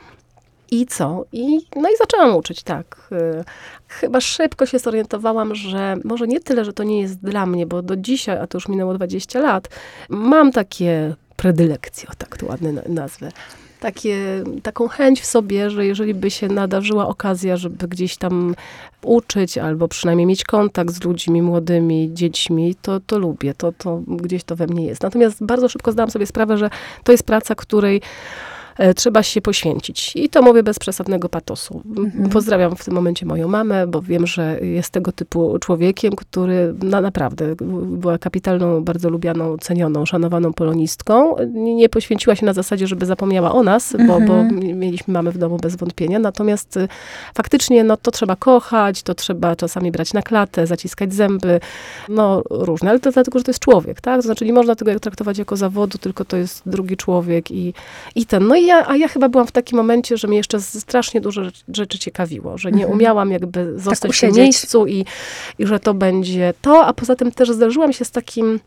I 0.72 0.86
co? 0.86 1.26
I, 1.32 1.60
no 1.76 1.90
i 1.90 1.98
zaczęłam 1.98 2.36
uczyć, 2.36 2.64
tak. 2.64 3.10
Y, 3.12 3.44
Chyba 3.88 4.22
szybko 4.22 4.66
się 4.66 4.80
zorientowałam, 4.80 5.56
że 5.56 5.96
może 6.04 6.28
nie 6.28 6.40
tyle, 6.40 6.66
że 6.66 6.74
to 6.74 6.84
nie 6.84 7.02
jest 7.02 7.20
dla 7.20 7.46
mnie, 7.46 7.66
bo 7.66 7.82
do 7.82 7.96
dzisiaj, 7.96 8.38
a 8.38 8.48
to 8.48 8.58
już 8.58 8.68
minęło 8.68 8.94
20 8.94 9.40
lat, 9.40 9.68
mam 10.10 10.52
takie 10.52 11.16
predylekcje, 11.36 12.10
o 12.10 12.16
tak 12.18 12.38
to 12.38 12.46
ładne 12.46 12.72
na- 12.72 12.82
nazwę. 12.90 13.32
Takie, 13.80 14.44
taką 14.64 14.88
chęć 14.88 15.22
w 15.22 15.26
sobie, 15.26 15.70
że 15.70 15.86
jeżeli 15.86 16.14
by 16.14 16.32
się 16.32 16.48
nadarzyła 16.48 17.08
okazja, 17.08 17.58
żeby 17.58 17.88
gdzieś 17.88 18.18
tam 18.18 18.56
uczyć, 19.04 19.58
albo 19.58 19.88
przynajmniej 19.88 20.26
mieć 20.28 20.44
kontakt 20.44 20.92
z 20.94 21.04
ludźmi 21.04 21.42
młodymi, 21.42 22.10
dziećmi, 22.14 22.76
to, 22.82 23.00
to 23.00 23.20
lubię, 23.20 23.54
to, 23.54 23.72
to 23.72 24.02
gdzieś 24.08 24.44
to 24.44 24.56
we 24.56 24.68
mnie 24.68 24.86
jest. 24.86 25.04
Natomiast 25.04 25.44
bardzo 25.44 25.70
szybko 25.70 25.92
zdałam 25.92 26.12
sobie 26.12 26.26
sprawę, 26.26 26.58
że 26.58 26.70
to 27.04 27.12
jest 27.12 27.24
praca, 27.24 27.56
której 27.56 28.02
trzeba 28.96 29.24
się 29.24 29.42
poświęcić. 29.42 30.12
I 30.16 30.30
to 30.30 30.42
mówię 30.42 30.64
bez 30.64 30.80
przesadnego 30.80 31.30
patosu. 31.30 31.82
Mhm. 31.98 32.30
Pozdrawiam 32.30 32.76
w 32.76 32.86
tym 32.86 32.94
momencie 32.94 33.26
moją 33.26 33.48
mamę, 33.48 33.88
bo 33.88 34.02
wiem, 34.02 34.28
że 34.28 34.60
jest 34.62 34.90
tego 34.90 35.12
typu 35.12 35.60
człowiekiem, 35.60 36.16
który 36.16 36.74
na, 36.84 37.02
naprawdę 37.02 37.56
była 37.86 38.18
kapitalną, 38.18 38.84
bardzo 38.84 39.10
lubianą, 39.10 39.58
cenioną, 39.58 40.06
szanowaną 40.06 40.54
polonistką. 40.54 41.36
Nie, 41.54 41.90
poświęciła 41.90 42.36
się 42.36 42.46
na 42.46 42.54
zasadzie, 42.54 42.88
żeby 42.88 43.06
zapomniała 43.06 43.52
o 43.52 43.64
nas, 43.64 43.96
bo, 44.08 44.20
bo 44.20 44.38
Mhm. 44.38 44.80
mieliśmy 44.80 45.14
mamy 45.14 45.32
w 45.32 45.38
domu 45.38 45.58
bez 45.58 45.76
wątpienia. 45.76 46.20
Natomiast 46.20 46.78
y, 46.78 46.88
faktycznie 47.36 47.84
no, 47.84 47.98
to 47.98 48.12
trzeba 48.12 48.36
kochać, 48.36 49.04
to 49.04 49.14
trzeba 49.14 49.56
czasami 49.56 49.92
brać 49.92 50.14
na 50.14 50.22
klatę, 50.22 50.68
zaciskać 50.68 51.14
zęby, 51.14 51.60
no 52.10 52.44
różne, 52.50 52.90
ale 52.90 53.00
to 53.00 53.12
dlatego, 53.12 53.40
że 53.40 53.44
to 53.44 53.52
jest 53.52 53.60
człowiek, 53.60 54.02
tak? 54.02 54.16
To 54.16 54.22
znaczy 54.22 54.46
nie 54.46 54.54
można 54.54 54.76
tego 54.76 55.00
traktować 55.00 55.38
jako 55.38 55.58
zawodu, 55.58 55.98
tylko 55.98 56.26
to 56.26 56.38
jest 56.38 56.62
drugi 56.66 56.98
człowiek 56.98 57.52
i, 57.52 57.74
i 58.16 58.26
ten. 58.26 58.48
No 58.48 58.56
i 58.56 58.67
ja, 58.68 58.88
a 58.88 58.96
ja 58.96 59.08
chyba 59.08 59.30
byłam 59.30 59.48
w 59.48 59.52
takim 59.52 59.78
momencie, 59.78 60.18
że 60.18 60.28
mnie 60.28 60.38
jeszcze 60.38 60.62
strasznie 60.62 61.22
dużo 61.22 61.42
rzeczy, 61.74 62.00
ciekawiło, 62.00 62.58
że 62.58 62.72
nie 62.72 62.84
Mhm. 62.84 62.94
umiałam 63.00 63.32
jakby 63.32 63.80
zostać 63.80 63.98
w 63.98 64.02
tym 64.02 64.10
usiedzieć. 64.10 64.38
miejscu 64.38 64.88
i, 64.88 65.06
i 65.60 65.68
że 65.68 65.80
to 65.80 65.94
będzie 65.94 66.54
to, 66.62 66.86
a 66.86 66.94
poza 66.94 67.16
tym 67.16 67.32
też 67.32 67.52
zdarzyłam 67.52 67.94
się 67.94 68.06
z 68.06 68.12
takim 68.12 68.60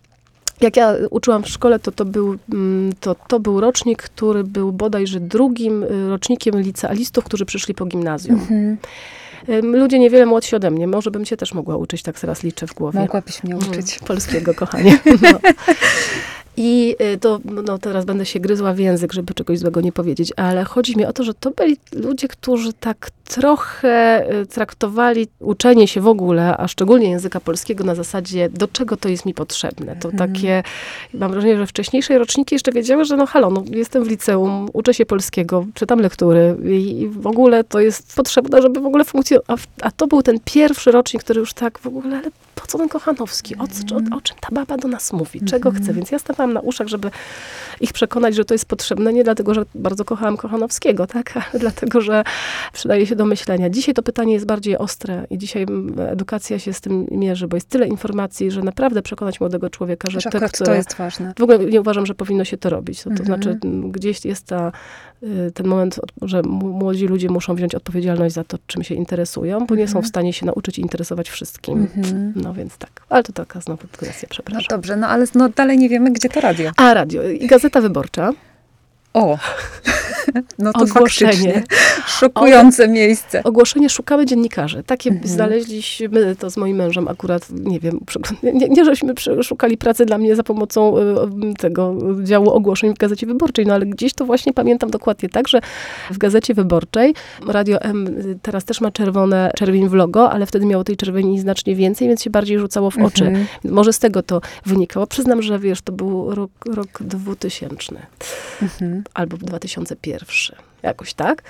jak 0.61 0.77
ja 0.77 0.95
uczyłam 1.11 1.43
w 1.43 1.49
szkole, 1.49 1.79
to 1.79 1.93
to 1.93 2.05
był, 2.05 2.37
mm, 2.53 2.93
to, 3.01 3.15
to 3.29 3.41
był 3.41 3.61
rocznik, 3.61 4.03
który 4.03 4.45
był 4.45 4.73
bodajże 4.73 5.21
drugim 5.21 5.83
y, 5.83 6.09
rocznikiem 6.09 6.61
licealistów, 6.61 7.25
którzy 7.25 7.45
przyszli 7.45 7.75
po 7.75 7.87
gimnazjum. 7.87 8.41
Mhm. 8.41 8.77
Ludzie 9.77 9.99
niewiele 9.99 10.27
młodsi 10.27 10.57
ode 10.57 10.71
mnie. 10.71 10.87
Może 10.87 11.11
bym 11.11 11.25
cię 11.25 11.37
też 11.37 11.55
mogła 11.55 11.77
uczyć, 11.77 12.03
tak 12.03 12.21
teraz 12.21 12.43
liczę 12.43 12.67
w 12.67 12.75
głowie. 12.75 13.01
Mogłabyś 13.01 13.45
mnie 13.45 13.57
uczyć. 13.57 13.97
Mm, 13.97 14.07
Polskiego, 14.07 14.55
kochanie. 14.55 14.99
No. 15.23 15.39
I 16.63 16.97
y, 17.15 17.19
to, 17.19 17.41
no 17.45 17.79
teraz 17.79 18.05
będę 18.05 18.27
się 18.27 18.41
gryzła 18.41 18.73
w 18.73 18.79
język, 18.79 19.13
żeby 19.13 19.35
czegoś 19.35 19.59
złego 19.59 19.81
nie 19.81 19.93
powiedzieć, 19.93 20.33
ale 20.37 20.65
chodzi 20.65 20.97
mi 20.97 21.05
o 21.05 21.13
to, 21.13 21.25
że 21.25 21.35
to 21.35 21.51
byli 21.51 21.77
ludzie, 21.93 22.29
którzy 22.29 22.73
tak 22.73 23.11
trochę 23.25 24.27
y, 24.43 24.47
traktowali 24.47 25.29
uczenie 25.39 25.89
się 25.89 26.01
w 26.01 26.09
ogóle, 26.09 26.57
a 26.57 26.69
szczególnie 26.69 27.11
języka 27.11 27.41
polskiego 27.41 27.85
na 27.85 27.95
zasadzie, 27.95 28.49
do 28.49 28.69
czego 28.69 28.97
to 28.97 29.09
jest 29.09 29.27
mi 29.27 29.35
potrzebne. 29.35 29.97
To 29.97 30.11
Mhm. 30.11 30.33
takie, 30.33 30.63
mam 31.15 31.31
wrażenie, 31.31 31.57
że 31.57 31.67
wcześniejsze 31.67 32.19
roczniki 32.19 32.55
jeszcze 32.55 32.73
wiedziały, 32.73 33.05
że 33.05 33.17
no 33.17 33.27
halo, 33.27 33.51
no, 33.51 33.65
jestem 33.71 34.05
w 34.05 34.09
liceum, 34.09 34.69
uczę 34.73 34.95
się 34.95 35.07
polskiego, 35.07 35.67
czytam 35.75 36.01
lektury 36.01 36.57
i, 36.65 37.01
i 37.01 37.09
w 37.09 37.27
ogóle 37.27 37.65
to 37.65 37.81
jest 37.81 38.17
potrzebne, 38.17 38.63
żeby 38.63 38.81
w 38.81 38.87
ogóle 38.87 39.05
funkcjonować. 39.05 39.49
A, 39.49 39.87
a 39.87 39.91
to 39.91 40.07
był 40.07 40.23
ten 40.23 40.39
pierwszy 40.45 40.91
rocznik, 40.93 41.23
który 41.23 41.41
już 41.41 41.53
tak 41.53 41.79
w 41.79 41.87
ogóle, 41.87 42.17
ale 42.19 42.31
po 42.61 42.67
co 42.67 42.79
ten 42.79 42.89
Kochanowski? 42.89 43.57
O, 43.57 43.63
o, 43.63 44.17
o 44.17 44.21
czym 44.21 44.37
ta 44.41 44.49
baba 44.53 44.77
do 44.77 44.89
nas 44.89 45.13
mówi? 45.13 45.41
Czego 45.41 45.69
Mhm. 45.69 45.85
chce? 45.85 45.95
Więc 45.95 46.11
ja 46.11 46.19
stawałam 46.19 46.53
na 46.53 46.61
uszach, 46.61 46.89
żeby 46.89 47.11
ich 47.81 47.93
przekonać, 47.93 48.35
że 48.35 48.45
to 48.45 48.55
jest 48.55 48.65
potrzebne, 48.67 49.13
nie 49.13 49.25
dlatego, 49.25 49.55
że 49.55 49.63
bardzo 49.75 50.05
kochałam 50.05 50.37
Kochanowskiego, 50.37 51.07
tak? 51.07 51.33
Ale 51.53 51.61
dlatego, 51.61 52.01
że 52.01 52.25
przydaje 52.73 53.07
się 53.07 53.17
do 53.17 53.25
myślenia. 53.27 53.71
Dzisiaj 53.71 53.95
to 53.95 54.03
pytanie 54.03 54.33
jest 54.33 54.47
bardziej 54.47 54.79
ostre 54.79 55.27
i 55.31 55.39
dzisiaj 55.39 55.63
mm, 55.63 56.01
edukacja 56.01 56.59
się 56.59 56.73
z 56.73 56.81
tym 56.81 57.07
mierzy, 57.11 57.49
bo 57.49 57.57
jest 57.57 57.69
tyle 57.69 57.87
informacji, 57.89 58.51
że 58.51 58.63
naprawdę 58.63 59.03
przekonać 59.03 59.41
młodego 59.41 59.71
człowieka, 59.71 60.11
że 60.11 60.21
Że 60.21 60.31
te, 60.31 60.41
które... 60.49 60.67
to 60.67 60.75
jest 60.75 60.95
ważne. 60.95 61.35
W 61.39 61.43
ogóle 61.43 61.59
nie 61.59 61.81
uważam, 61.81 62.07
że 62.07 62.15
powinno 62.15 62.45
się 62.45 62.57
to 62.57 62.71
robić. 62.71 62.99
To, 62.99 63.05
to 63.05 63.11
Mhm. 63.11 63.27
znaczy, 63.27 63.59
m, 63.65 63.93
gdzieś 63.93 64.25
jest 64.25 64.47
ta, 64.47 64.73
y, 65.23 65.51
ten 65.55 65.67
moment, 65.67 66.01
że 66.23 66.43
młodzi 66.43 67.07
ludzie 67.07 67.29
muszą 67.29 67.55
wziąć 67.55 67.75
odpowiedzialność 67.75 68.35
za 68.35 68.45
to, 68.45 68.59
czym 68.67 68.83
się 68.83 68.95
interesują, 68.95 69.67
bo 69.67 69.75
nie 69.75 69.87
są 69.87 69.91
Mhm. 69.91 70.05
w 70.05 70.09
stanie 70.09 70.33
się 70.33 70.47
nauczyć 70.47 70.79
interesować 70.79 71.31
wszystkim. 71.31 71.89
Mhm. 71.97 72.33
No 72.37 72.50
więc 72.53 72.77
tak. 72.77 72.91
Ale 73.09 73.23
to 73.23 73.33
taka 73.33 73.61
znowu 73.61 73.87
dygresja, 73.93 74.27
No 74.27 74.31
przepraszam. 74.31 74.67
dobrze, 74.71 74.97
no 74.97 75.09
ale 75.09 75.27
no, 75.35 75.49
dalej 75.49 75.79
nie 75.79 75.89
wiemy, 75.89 76.11
gdzie 76.11 76.29
to 76.29 76.41
radio. 76.41 76.71
A 76.77 76.95
radio 76.95 77.23
i 77.23 77.47
Gazeta 77.47 77.81
Wyborcza. 77.81 78.31
O! 79.15 79.39
No 80.59 80.73
to 80.73 80.81
Ogłoszenie. 80.81 81.31
faktycznie 81.33 81.63
szokujące 82.19 82.89
miejsce. 82.89 83.43
Ogłoszenie 83.43 83.91
szukamy 83.91 84.27
dziennikarzy. 84.27 84.83
Takie 84.87 85.11
Mhm. 85.11 85.29
znaleźliśmy 85.29 86.37
to 86.37 86.51
z 86.51 86.57
moim 86.57 86.77
mężem 86.77 87.09
akurat, 87.09 87.47
nie 87.53 87.81
wiem, 87.81 88.01
nie, 88.43 88.69
nie 88.69 88.85
żeśmy 88.85 89.15
szukali 89.43 89.77
pracy 89.77 90.07
dla 90.07 90.19
mnie 90.19 90.37
za 90.37 90.43
pomocą 90.43 90.99
y, 90.99 91.03
tego 91.59 91.95
działu 92.23 92.51
ogłoszeń 92.51 92.95
w 92.95 92.99
Gazecie 92.99 93.27
Wyborczej, 93.27 93.67
no 93.67 93.75
ale 93.75 93.87
gdzieś 93.87 94.15
to 94.15 94.25
właśnie 94.25 94.53
pamiętam 94.53 94.91
dokładnie 94.91 95.29
tak, 95.29 95.49
że 95.49 95.61
w 96.11 96.19
Gazecie 96.19 96.55
Wyborczej 96.55 97.15
Radio 97.49 97.81
M 97.81 98.07
y, 98.07 98.39
teraz 98.43 98.65
też 98.65 98.81
ma 98.81 98.91
czerwone, 98.91 99.51
czerwień 99.57 99.89
w 99.89 99.93
logo, 99.95 100.31
ale 100.31 100.47
wtedy 100.47 100.67
miało 100.67 100.85
tej 100.85 100.97
czerwieni 100.97 101.41
znacznie 101.41 101.75
więcej, 101.77 102.09
więc 102.09 102.23
się 102.23 102.31
bardziej 102.31 102.59
rzucało 102.59 102.91
w 102.91 102.99
oczy. 102.99 103.25
Mhm. 103.27 103.47
Może 103.65 103.93
z 103.93 103.99
tego 103.99 104.23
to 104.23 104.41
wynikało. 104.67 105.07
Przyznam, 105.07 105.43
że 105.43 105.59
wiesz, 105.59 105.83
to 105.83 105.93
był 105.93 106.35
rok, 106.35 106.51
rok 106.67 106.89
2000 107.01 107.71
Mhm. 108.63 109.03
albo 109.15 109.37
2001, 109.37 110.20
jakoś 110.83 111.15
tak. 111.15 111.43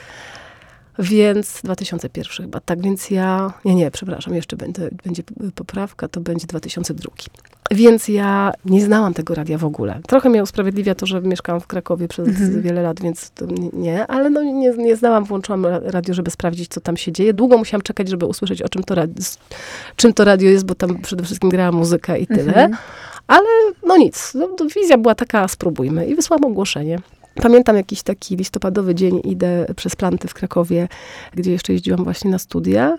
Więc 0.99 1.61
2001 1.65 2.47
chyba, 2.47 2.61
tak, 2.61 2.83
więc 2.83 3.11
ja, 3.11 3.53
nie, 3.65 3.75
nie, 3.75 3.91
przepraszam, 3.91 4.35
jeszcze 4.35 4.57
będzie, 4.57 4.89
będzie 5.05 5.23
poprawka, 5.55 6.09
to 6.09 6.21
będzie 6.21 6.47
2002. 6.47 7.11
Więc 7.71 8.09
ja 8.09 8.53
nie 8.65 8.85
znałam 8.85 9.15
tego 9.15 9.35
radia 9.35 9.59
w 9.59 9.65
ogóle. 9.65 10.01
Trochę 10.09 10.29
mnie 10.29 10.43
usprawiedliwia 10.43 10.95
to, 10.95 11.07
że 11.07 11.21
mieszkałam 11.21 11.61
w 11.61 11.67
Krakowie 11.67 12.09
przez 12.09 12.29
Mhm. 12.29 12.63
wiele 12.63 12.83
lat, 12.83 13.01
więc 13.01 13.33
nie- 13.73 14.07
ale 14.07 14.31
no 14.31 14.43
nie, 14.43 14.71
nie 14.71 14.97
znałam, 14.97 15.25
włączyłam 15.25 15.67
ra- 15.67 15.81
radio, 15.85 16.15
żeby 16.15 16.31
sprawdzić, 16.31 16.69
co 16.69 16.81
tam 16.81 16.97
się 16.97 17.13
dzieje. 17.13 17.35
Długo 17.35 17.59
musiałam 17.59 17.83
czekać, 17.83 18.09
żeby 18.09 18.27
usłyszeć, 18.27 18.63
o 18.63 18.69
czym 18.69 18.83
to, 18.83 18.95
radio, 18.95 19.25
czym 19.97 20.13
to 20.13 20.25
radio 20.25 20.51
jest, 20.51 20.65
bo 20.67 20.75
tam 20.75 20.99
przede 21.03 21.25
wszystkim 21.25 21.51
grała 21.51 21.73
muzyka 21.73 22.17
i 22.17 22.27
tyle. 22.27 22.55
Mhm. 22.55 22.77
No 23.87 23.97
nic, 23.97 24.33
no, 24.35 24.49
wizja 24.77 24.99
była 24.99 25.15
taka, 25.15 25.49
spróbujmy. 25.49 26.07
I 26.07 26.15
wysłałam 26.15 26.45
ogłoszenie. 26.45 26.99
Pamiętam 27.35 27.77
jakiś 27.77 28.03
taki 28.03 28.37
listopadowy 28.37 28.95
dzień, 28.95 29.21
idę 29.25 29.67
przez 29.77 29.97
planty 29.97 30.29
w 30.29 30.35
Krakowie, 30.35 30.89
gdzie 31.35 31.53
jeszcze 31.53 31.73
jeździłam 31.73 32.05
właśnie 32.05 32.31
na 32.31 32.39
studia. 32.39 32.99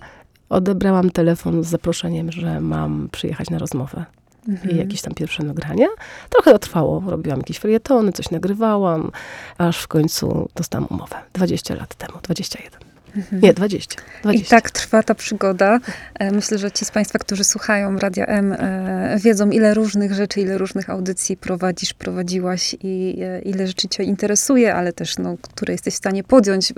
Odebrałam 0.50 1.10
telefon 1.10 1.64
z 1.64 1.68
zaproszeniem, 1.68 2.32
że 2.32 2.60
mam 2.62 3.10
przyjechać 3.12 3.50
na 3.50 3.58
rozmowę 3.58 4.06
Mhm. 4.48 4.72
i 4.72 4.78
jakieś 4.78 5.02
tam 5.02 5.14
pierwsze 5.14 5.44
nagrania. 5.44 5.88
Trochę 6.30 6.52
to 6.52 6.60
trwało, 6.60 7.04
robiłam 7.08 7.40
jakieś 7.40 7.60
felietony, 7.60 8.12
coś 8.12 8.30
nagrywałam, 8.32 9.12
aż 9.58 9.82
w 9.82 9.88
końcu 9.88 10.50
dostałam 10.56 10.88
umowę. 10.90 11.16
20 11.34 11.76
lat 11.76 11.96
temu, 11.96 12.14
21. 12.24 12.91
Mhm. 13.16 13.42
Nie, 13.42 13.54
20. 13.54 14.02
20. 14.24 14.46
I 14.46 14.50
tak 14.50 14.72
trwa 14.72 15.04
ta 15.04 15.16
przygoda. 15.16 15.80
E, 16.20 16.32
Myślę, 16.32 16.58
że 16.58 16.72
ci 16.72 16.86
z 16.86 16.92
Państwa, 16.92 17.20
którzy 17.20 17.44
słuchają 17.44 18.00
Radia 18.00 18.26
M, 18.26 18.54
e, 18.54 19.18
wiedzą, 19.24 19.50
ile 19.50 19.74
różnych 19.74 20.14
rzeczy, 20.14 20.42
ile 20.42 20.58
różnych 20.58 20.90
audycji 20.90 21.38
prowadzisz, 21.38 21.94
prowadziłaś 21.94 22.76
i 22.84 23.18
e, 23.22 23.42
ile 23.42 23.68
rzeczy 23.68 23.88
Cię 23.88 24.04
interesuje, 24.04 24.76
ale 24.76 24.94
też, 24.94 25.18
no, 25.18 25.36
które 25.42 25.74
jesteś 25.74 25.94
w 25.94 25.98
stanie 25.98 26.24
podjąć, 26.24 26.74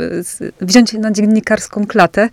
wziąć 0.61 0.93
na 0.93 1.11
dziennikarską 1.11 1.87
klatę, 1.87 2.29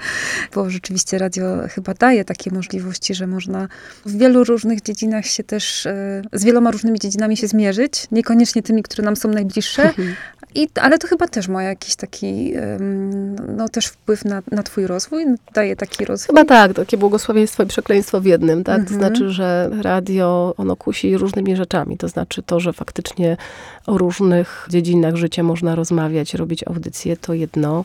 bo 0.54 0.70
rzeczywiście 0.70 1.18
radio 1.18 1.44
chyba 1.68 1.94
daje 1.94 2.24
takie 2.24 2.50
możliwości, 2.50 3.14
że 3.14 3.26
można 3.26 3.68
w 4.06 4.18
wielu 4.18 4.44
różnych 4.44 4.82
dziedzinach 4.82 5.26
się 5.26 5.44
też, 5.44 5.88
z 6.32 6.44
wieloma 6.44 6.70
różnymi 6.70 6.98
dziedzinami 6.98 7.36
się 7.36 7.48
zmierzyć, 7.48 8.06
niekoniecznie 8.12 8.62
tymi, 8.62 8.82
które 8.82 9.04
nam 9.04 9.16
są 9.16 9.28
najbliższe, 9.28 9.82
Mhm. 9.82 10.14
i, 10.54 10.68
ale 10.80 10.98
to 10.98 11.08
chyba 11.08 11.28
też 11.28 11.48
ma 11.48 11.62
jakiś 11.62 11.96
taki, 11.96 12.54
no 13.56 13.68
też 13.68 13.89
wpływ 13.90 14.24
na, 14.24 14.42
na 14.50 14.62
twój 14.62 14.86
rozwój, 14.86 15.24
daje 15.54 15.76
taki 15.76 16.04
rozwój. 16.04 16.26
Chyba 16.26 16.44
tak, 16.44 16.72
takie 16.74 16.96
błogosławieństwo 16.96 17.62
i 17.62 17.66
przekleństwo 17.66 18.20
w 18.20 18.24
jednym, 18.24 18.64
tak? 18.64 18.76
To 18.76 18.94
Mhm. 18.94 19.00
znaczy, 19.00 19.30
że 19.30 19.70
radio, 19.80 20.54
ono 20.56 20.76
kusi 20.76 21.16
różnymi 21.18 21.56
rzeczami. 21.56 21.98
To 21.98 22.08
znaczy 22.08 22.42
to, 22.42 22.60
że 22.60 22.72
faktycznie 22.72 23.36
o 23.86 23.98
różnych 23.98 24.66
dziedzinach 24.70 25.16
życia 25.16 25.42
można 25.42 25.74
rozmawiać, 25.74 26.34
robić 26.34 26.64
audycje, 26.66 27.16
to 27.16 27.34
jedno. 27.34 27.84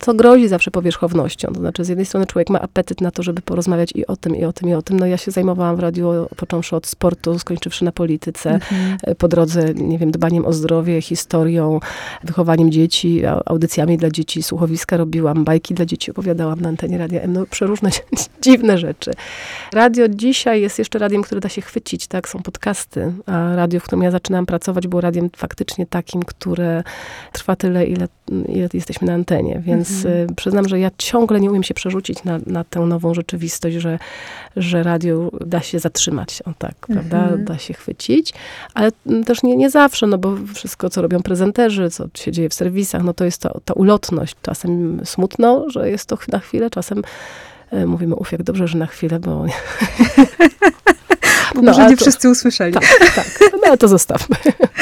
Co 0.00 0.14
grozi 0.14 0.48
zawsze 0.48 0.70
powierzchownością. 0.70 1.48
To 1.52 1.60
znaczy, 1.60 1.84
z 1.84 1.88
jednej 1.88 2.06
strony 2.06 2.26
człowiek 2.26 2.50
ma 2.50 2.60
apetyt 2.60 3.00
na 3.00 3.10
to, 3.10 3.22
żeby 3.22 3.42
porozmawiać 3.42 3.92
i 3.94 4.06
o 4.06 4.16
tym, 4.16 4.36
i 4.36 4.44
o 4.44 4.52
tym, 4.52 4.68
i 4.68 4.74
o 4.74 4.82
tym. 4.82 5.00
No 5.00 5.06
ja 5.06 5.16
się 5.16 5.30
zajmowałam 5.30 5.76
w 5.76 5.80
radiu, 5.80 6.10
począwszy 6.36 6.76
od 6.76 6.86
sportu, 6.86 7.38
skończywszy 7.38 7.84
na 7.84 7.92
polityce 7.92 8.50
Mhm. 8.54 8.96
po 9.18 9.28
drodze, 9.28 9.74
nie 9.74 9.98
wiem, 9.98 10.10
dbaniem 10.10 10.44
o 10.46 10.52
zdrowie, 10.52 11.02
historią, 11.02 11.80
wychowaniem 12.24 12.70
dzieci, 12.72 13.22
au- 13.26 13.42
audycjami 13.46 13.96
dla 13.98 14.10
dzieci, 14.10 14.42
słuchowiska 14.42 14.96
robiłam, 14.96 15.44
bajki 15.44 15.74
dla 15.74 15.86
dzieci 15.86 16.10
opowiadałam 16.10 16.60
na 16.60 16.68
antenie 16.68 16.98
Radia 16.98 17.20
M, 17.20 17.32
no 17.32 17.46
przeróżne 17.50 17.90
dziwne 18.44 18.78
rzeczy. 18.78 19.10
Radio 19.72 20.08
dzisiaj 20.08 20.60
jest 20.62 20.78
jeszcze 20.78 20.98
radiem, 20.98 21.22
które 21.22 21.40
da 21.40 21.48
się 21.48 21.60
chwycić, 21.62 22.06
tak, 22.06 22.28
są 22.28 22.42
podcasty, 22.42 23.12
a 23.26 23.56
radio, 23.56 23.80
w 23.80 23.82
którym 23.82 24.02
ja 24.02 24.10
zaczynałam 24.10 24.46
pracować, 24.46 24.86
było 24.86 25.00
radiem 25.00 25.30
faktycznie 25.36 25.86
takim, 25.86 26.22
które 26.22 26.82
trwa 27.32 27.56
tyle, 27.56 27.86
ile, 27.86 28.08
ile 28.48 28.68
jesteśmy 28.74 29.06
na 29.06 29.14
antenie, 29.14 29.62
więc 29.64 29.85
Mhm. 29.90 30.30
y, 30.30 30.34
przyznam, 30.34 30.68
że 30.68 30.78
ja 30.78 30.90
ciągle 30.98 31.40
nie 31.40 31.50
umiem 31.50 31.62
się 31.62 31.74
przerzucić 31.74 32.24
na, 32.24 32.38
na 32.46 32.64
tę 32.64 32.80
nową 32.80 33.14
rzeczywistość, 33.14 33.76
że, 33.76 33.98
że 34.56 34.82
radio 34.82 35.30
da 35.46 35.60
się 35.60 35.78
zatrzymać, 35.78 36.42
o 36.42 36.52
tak, 36.58 36.74
prawda, 36.86 37.22
Mhm. 37.22 37.44
da 37.44 37.58
się 37.58 37.74
chwycić, 37.74 38.32
ale 38.74 38.90
mm, 39.06 39.24
też 39.24 39.42
nie, 39.42 39.56
nie 39.56 39.70
zawsze, 39.70 40.06
no 40.06 40.18
bo 40.18 40.36
wszystko, 40.54 40.90
co 40.90 41.02
robią 41.02 41.22
prezenterzy, 41.22 41.90
co 41.90 42.08
się 42.14 42.32
dzieje 42.32 42.48
w 42.48 42.54
serwisach, 42.54 43.02
no 43.02 43.14
to 43.14 43.24
jest 43.24 43.42
to, 43.42 43.60
ta 43.64 43.74
ulotność. 43.74 44.36
Czasem 44.42 45.00
smutno, 45.04 45.70
że 45.70 45.90
jest 45.90 46.06
to 46.06 46.18
na 46.32 46.38
chwilę, 46.38 46.70
czasem 46.70 47.02
e, 47.70 47.86
mówimy, 47.86 48.14
uf, 48.14 48.32
jak 48.32 48.42
dobrze, 48.42 48.68
że 48.68 48.78
na 48.78 48.86
chwilę, 48.86 49.20
bo... 49.20 49.44
Bo 51.54 51.62
No, 51.62 51.70
może 51.72 51.86
nie 51.90 51.96
to- 51.96 52.04
wszyscy 52.04 52.30
usłyszeli. 52.30 52.74
Tak, 52.74 52.84
tak, 53.14 53.26
no 53.52 53.58
ale 53.66 53.78
to 53.78 53.88
zostawmy. 53.88 54.36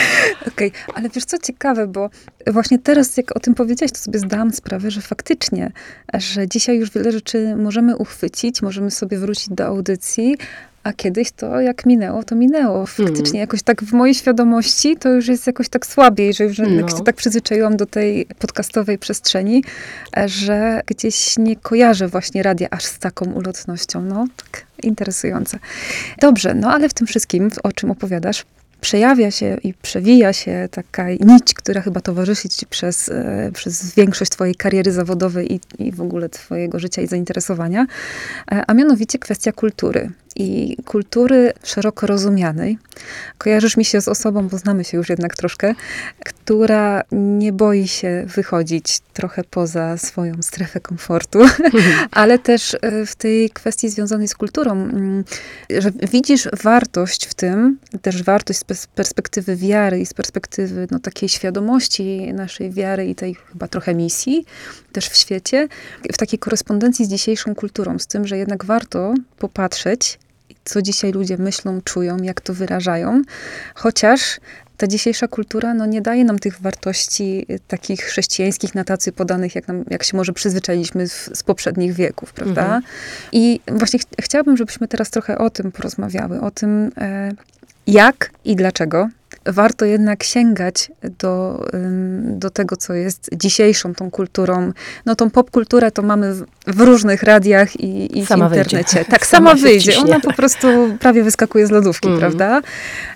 Okej, 0.48 0.72
ale 0.94 1.08
wiesz 1.08 1.24
co 1.24 1.38
ciekawe, 1.38 1.86
bo 1.86 2.10
właśnie 2.46 2.78
teraz 2.78 3.16
jak 3.16 3.36
o 3.36 3.40
tym 3.40 3.54
powiedziałaś, 3.54 3.92
to 3.92 3.98
sobie 3.98 4.18
zdałam 4.18 4.52
sprawę, 4.52 4.90
że 4.90 5.00
faktycznie, 5.00 5.72
że 6.14 6.48
dzisiaj 6.48 6.78
już 6.78 6.90
wiele 6.90 7.12
rzeczy 7.12 7.56
możemy 7.56 7.96
uchwycić, 7.96 8.62
możemy 8.62 8.90
sobie 8.90 9.18
wrócić 9.18 9.48
do 9.48 9.66
audycji, 9.66 10.36
a 10.84 10.92
kiedyś 10.92 11.32
to 11.32 11.60
jak 11.60 11.86
minęło, 11.86 12.22
to 12.22 12.34
minęło. 12.34 12.86
Faktycznie 12.86 13.24
Hmm. 13.24 13.40
jakoś 13.40 13.62
tak 13.62 13.84
w 13.84 13.92
mojej 13.92 14.14
świadomości 14.14 14.96
to 14.96 15.08
już 15.08 15.28
jest 15.28 15.46
jakoś 15.46 15.68
tak 15.68 15.86
słabiej, 15.86 16.34
że 16.34 16.44
już 16.44 16.58
No. 16.58 16.88
się 16.88 17.04
tak 17.04 17.16
przyzwyczaiłam 17.16 17.76
do 17.76 17.86
tej 17.86 18.26
podcastowej 18.38 18.98
przestrzeni, 18.98 19.64
e, 20.16 20.28
że 20.28 20.80
gdzieś 20.86 21.38
nie 21.38 21.56
kojarzę 21.56 22.08
właśnie 22.08 22.42
radia 22.42 22.68
aż 22.70 22.84
z 22.84 22.98
taką 22.98 23.32
ulotnością. 23.32 24.02
No, 24.02 24.26
tak 24.36 24.66
interesujące. 24.82 25.58
Dobrze, 26.20 26.54
no 26.54 26.72
ale 26.72 26.88
w 26.88 26.94
tym 26.94 27.06
wszystkim, 27.06 27.50
o 27.62 27.72
czym 27.72 27.90
opowiadasz, 27.90 28.44
przejawia 28.80 29.30
się 29.30 29.58
i 29.62 29.74
przewija 29.74 30.32
się 30.32 30.68
taka 30.70 31.10
nić, 31.10 31.54
która 31.54 31.80
chyba 31.80 32.00
towarzyszy 32.00 32.48
ci 32.48 32.66
przez, 32.66 33.08
e, 33.08 33.50
przez 33.54 33.94
większość 33.94 34.30
twojej 34.30 34.54
kariery 34.54 34.92
zawodowej 34.92 35.52
i, 35.54 35.60
i 35.78 35.92
w 35.92 36.00
ogóle 36.00 36.28
twojego 36.28 36.78
życia 36.78 37.02
i 37.02 37.06
zainteresowania, 37.06 37.86
e, 38.52 38.62
a 38.66 38.74
mianowicie 38.74 39.18
kwestia 39.18 39.52
kultury 39.52 40.10
i 40.36 40.76
kultury 40.84 41.52
szeroko 41.64 42.06
rozumianej. 42.06 42.78
Kojarzysz 43.38 43.76
mi 43.76 43.84
się 43.84 44.00
z 44.00 44.08
osobą, 44.08 44.48
bo 44.48 44.58
znamy 44.58 44.84
się 44.84 44.96
już 44.96 45.08
jednak 45.08 45.36
troszkę, 45.36 45.74
która 46.24 47.02
nie 47.12 47.52
boi 47.52 47.88
się 47.88 48.24
wychodzić 48.34 49.00
trochę 49.12 49.44
poza 49.44 49.98
swoją 49.98 50.42
strefę 50.42 50.80
komfortu, 50.80 51.38
ale 52.10 52.38
też 52.38 52.76
e, 52.82 53.06
w 53.06 53.16
tej 53.16 53.50
kwestii 53.50 53.88
związanej 53.88 54.28
z 54.28 54.34
kulturą, 54.34 54.72
mm, 54.72 55.24
że 55.70 55.90
widzisz 56.12 56.48
wartość 56.62 57.26
w 57.26 57.34
tym, 57.34 57.78
też 58.02 58.22
wartość 58.22 58.58
z 58.58 58.86
perspektywy 58.86 59.56
wiary 59.56 60.00
i 60.00 60.06
z 60.06 60.14
perspektywy 60.14 60.86
no, 60.90 60.98
takiej 60.98 61.28
świadomości 61.28 62.32
naszej 62.32 62.70
wiary 62.70 63.06
i 63.06 63.14
tej 63.14 63.34
chyba 63.34 63.68
trochę 63.68 63.94
misji 63.94 64.44
też 64.92 65.08
w 65.08 65.16
świecie, 65.16 65.68
w 66.12 66.16
takiej 66.16 66.38
korespondencji 66.38 67.04
z 67.04 67.08
dzisiejszą 67.08 67.54
kulturą, 67.54 67.98
z 67.98 68.06
tym, 68.06 68.26
że 68.26 68.38
jednak 68.38 68.64
warto 68.64 69.14
popatrzeć 69.38 70.18
co 70.64 70.82
dzisiaj 70.82 71.12
ludzie 71.12 71.36
myślą, 71.36 71.80
czują, 71.84 72.16
jak 72.16 72.40
to 72.40 72.54
wyrażają. 72.54 73.22
Chociaż 73.74 74.40
ta 74.76 74.86
dzisiejsza 74.86 75.28
kultura 75.28 75.74
no, 75.74 75.86
nie 75.86 76.02
daje 76.02 76.24
nam 76.24 76.38
tych 76.38 76.60
wartości 76.60 77.46
y, 77.50 77.60
takich 77.68 78.00
chrześcijańskich 78.00 78.74
na 78.74 78.84
tacy 78.84 79.12
podanych, 79.12 79.54
jak, 79.54 79.68
nam, 79.68 79.84
jak 79.90 80.02
się 80.04 80.16
może 80.16 80.32
przyzwyczailiśmy 80.32 81.08
z, 81.08 81.38
z 81.38 81.42
poprzednich 81.42 81.92
wieków, 81.92 82.32
prawda? 82.32 82.62
Mhm. 82.62 82.82
I 83.32 83.60
właśnie 83.68 83.98
ch 83.98 84.02
chciałabym, 84.20 84.56
żebyśmy 84.56 84.88
teraz 84.88 85.10
trochę 85.10 85.38
o 85.38 85.50
tym 85.50 85.72
porozmawiały, 85.72 86.40
o 86.40 86.50
tym, 86.50 86.92
e, 86.98 87.32
jak 87.86 88.30
i 88.44 88.56
dlaczego 88.56 89.08
warto 89.46 89.84
jednak 89.84 90.22
sięgać 90.22 90.90
do, 91.18 91.64
do 92.24 92.50
tego, 92.50 92.76
co 92.76 92.94
jest 92.94 93.30
dzisiejszą 93.32 93.94
tą 93.94 94.10
kulturą. 94.10 94.72
No 95.06 95.14
tą 95.14 95.30
popkulturę 95.30 95.90
to 95.90 96.02
mamy 96.02 96.34
w 96.66 96.80
różnych 96.80 97.22
radiach 97.22 97.80
i, 97.80 98.18
i 98.18 98.26
w 98.26 98.30
internecie. 98.30 98.76
Wyjdzie. 98.76 99.04
Tak, 99.10 99.26
sama, 99.34 99.50
sama 99.50 99.62
wyjdzie. 99.62 99.98
Ona 99.98 100.20
po 100.20 100.32
prostu 100.32 100.68
prawie 101.00 101.24
wyskakuje 101.24 101.66
z 101.66 101.70
lodówki, 101.70 102.08
mm. 102.08 102.20
prawda? 102.20 102.62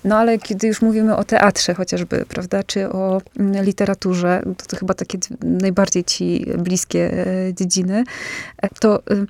No 0.04 0.16
ale 0.16 0.38
kiedy 0.38 0.66
już 0.66 0.82
mówimy 0.82 1.16
o 1.16 1.25
teatrze 1.25 1.75
chociażby, 1.75 2.25
prawda, 2.28 2.62
czy 2.62 2.88
o 2.88 3.23
mm, 3.38 3.64
literaturze, 3.64 4.42
to, 4.56 4.66
to 4.66 4.76
chyba 4.76 4.94
takie 4.94 5.18
najbardziej 5.42 6.04
ci 6.04 6.47
bliskie 6.58 7.26
e, 7.26 7.54
dziedziny, 7.54 8.04
e, 8.62 8.68
to 8.80 9.02
y, 9.11 9.26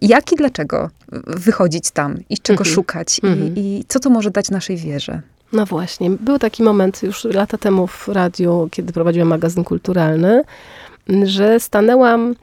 jak 0.00 0.32
i 0.32 0.36
dlaczego 0.36 0.90
wychodzić 1.26 1.90
tam 1.90 2.16
i 2.30 2.38
czego 2.38 2.62
mm 2.62 2.72
-hmm. 2.72 2.74
szukać 2.74 3.20
mm 3.22 3.38
-hmm. 3.38 3.58
i, 3.58 3.80
i 3.80 3.84
co 3.88 4.00
to 4.00 4.10
może 4.10 4.30
dać 4.30 4.50
naszej 4.50 4.76
wierze? 4.76 5.22
No 5.56 5.66
właśnie. 5.66 6.10
Był 6.10 6.38
taki 6.38 6.62
moment 6.62 7.02
już 7.02 7.24
lata 7.24 7.58
temu 7.58 7.86
w 7.86 8.08
radiu, 8.08 8.68
kiedy 8.70 8.92
prowadziłam 8.92 9.28
magazyn 9.28 9.64
kulturalny, 9.64 10.42
że 11.22 11.60
stanęłam 11.60 12.34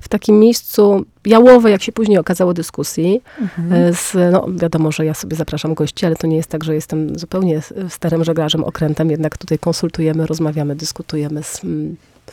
w 0.00 0.08
takim 0.08 0.38
miejscu 0.38 1.04
jałowe, 1.26 1.70
jak 1.70 1.82
się 1.82 1.92
później 1.92 2.18
okazało, 2.18 2.54
dyskusji. 2.54 3.22
Mhm. 3.40 3.72
E, 3.72 3.94
z, 3.94 4.32
no, 4.32 4.46
wiadomo, 4.56 4.92
że 4.92 5.04
ja 5.04 5.14
sobie 5.14 5.36
zapraszam 5.36 5.74
gości, 5.74 6.06
ale 6.06 6.16
to 6.16 6.26
nie 6.26 6.36
jest 6.36 6.48
tak, 6.48 6.64
że 6.64 6.74
jestem 6.74 7.18
zupełnie 7.18 7.60
starym 7.88 8.24
żeglarzem, 8.24 8.64
okrętem. 8.64 9.10
Jednak 9.10 9.38
tutaj 9.38 9.58
konsultujemy, 9.58 10.26
rozmawiamy, 10.26 10.76
dyskutujemy 10.76 11.42
z 11.42 11.60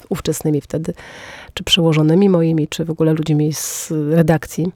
ówczesnymi 0.10 0.62
wtedy, 0.62 0.94
czy 1.54 1.64
przełożonymi 1.64 2.30
moimi, 2.30 2.68
czy 2.68 2.86
w 2.86 2.90
ogóle 2.90 3.14
ludźmi 3.14 3.54
z 3.54 3.92
redakcji 4.12 4.72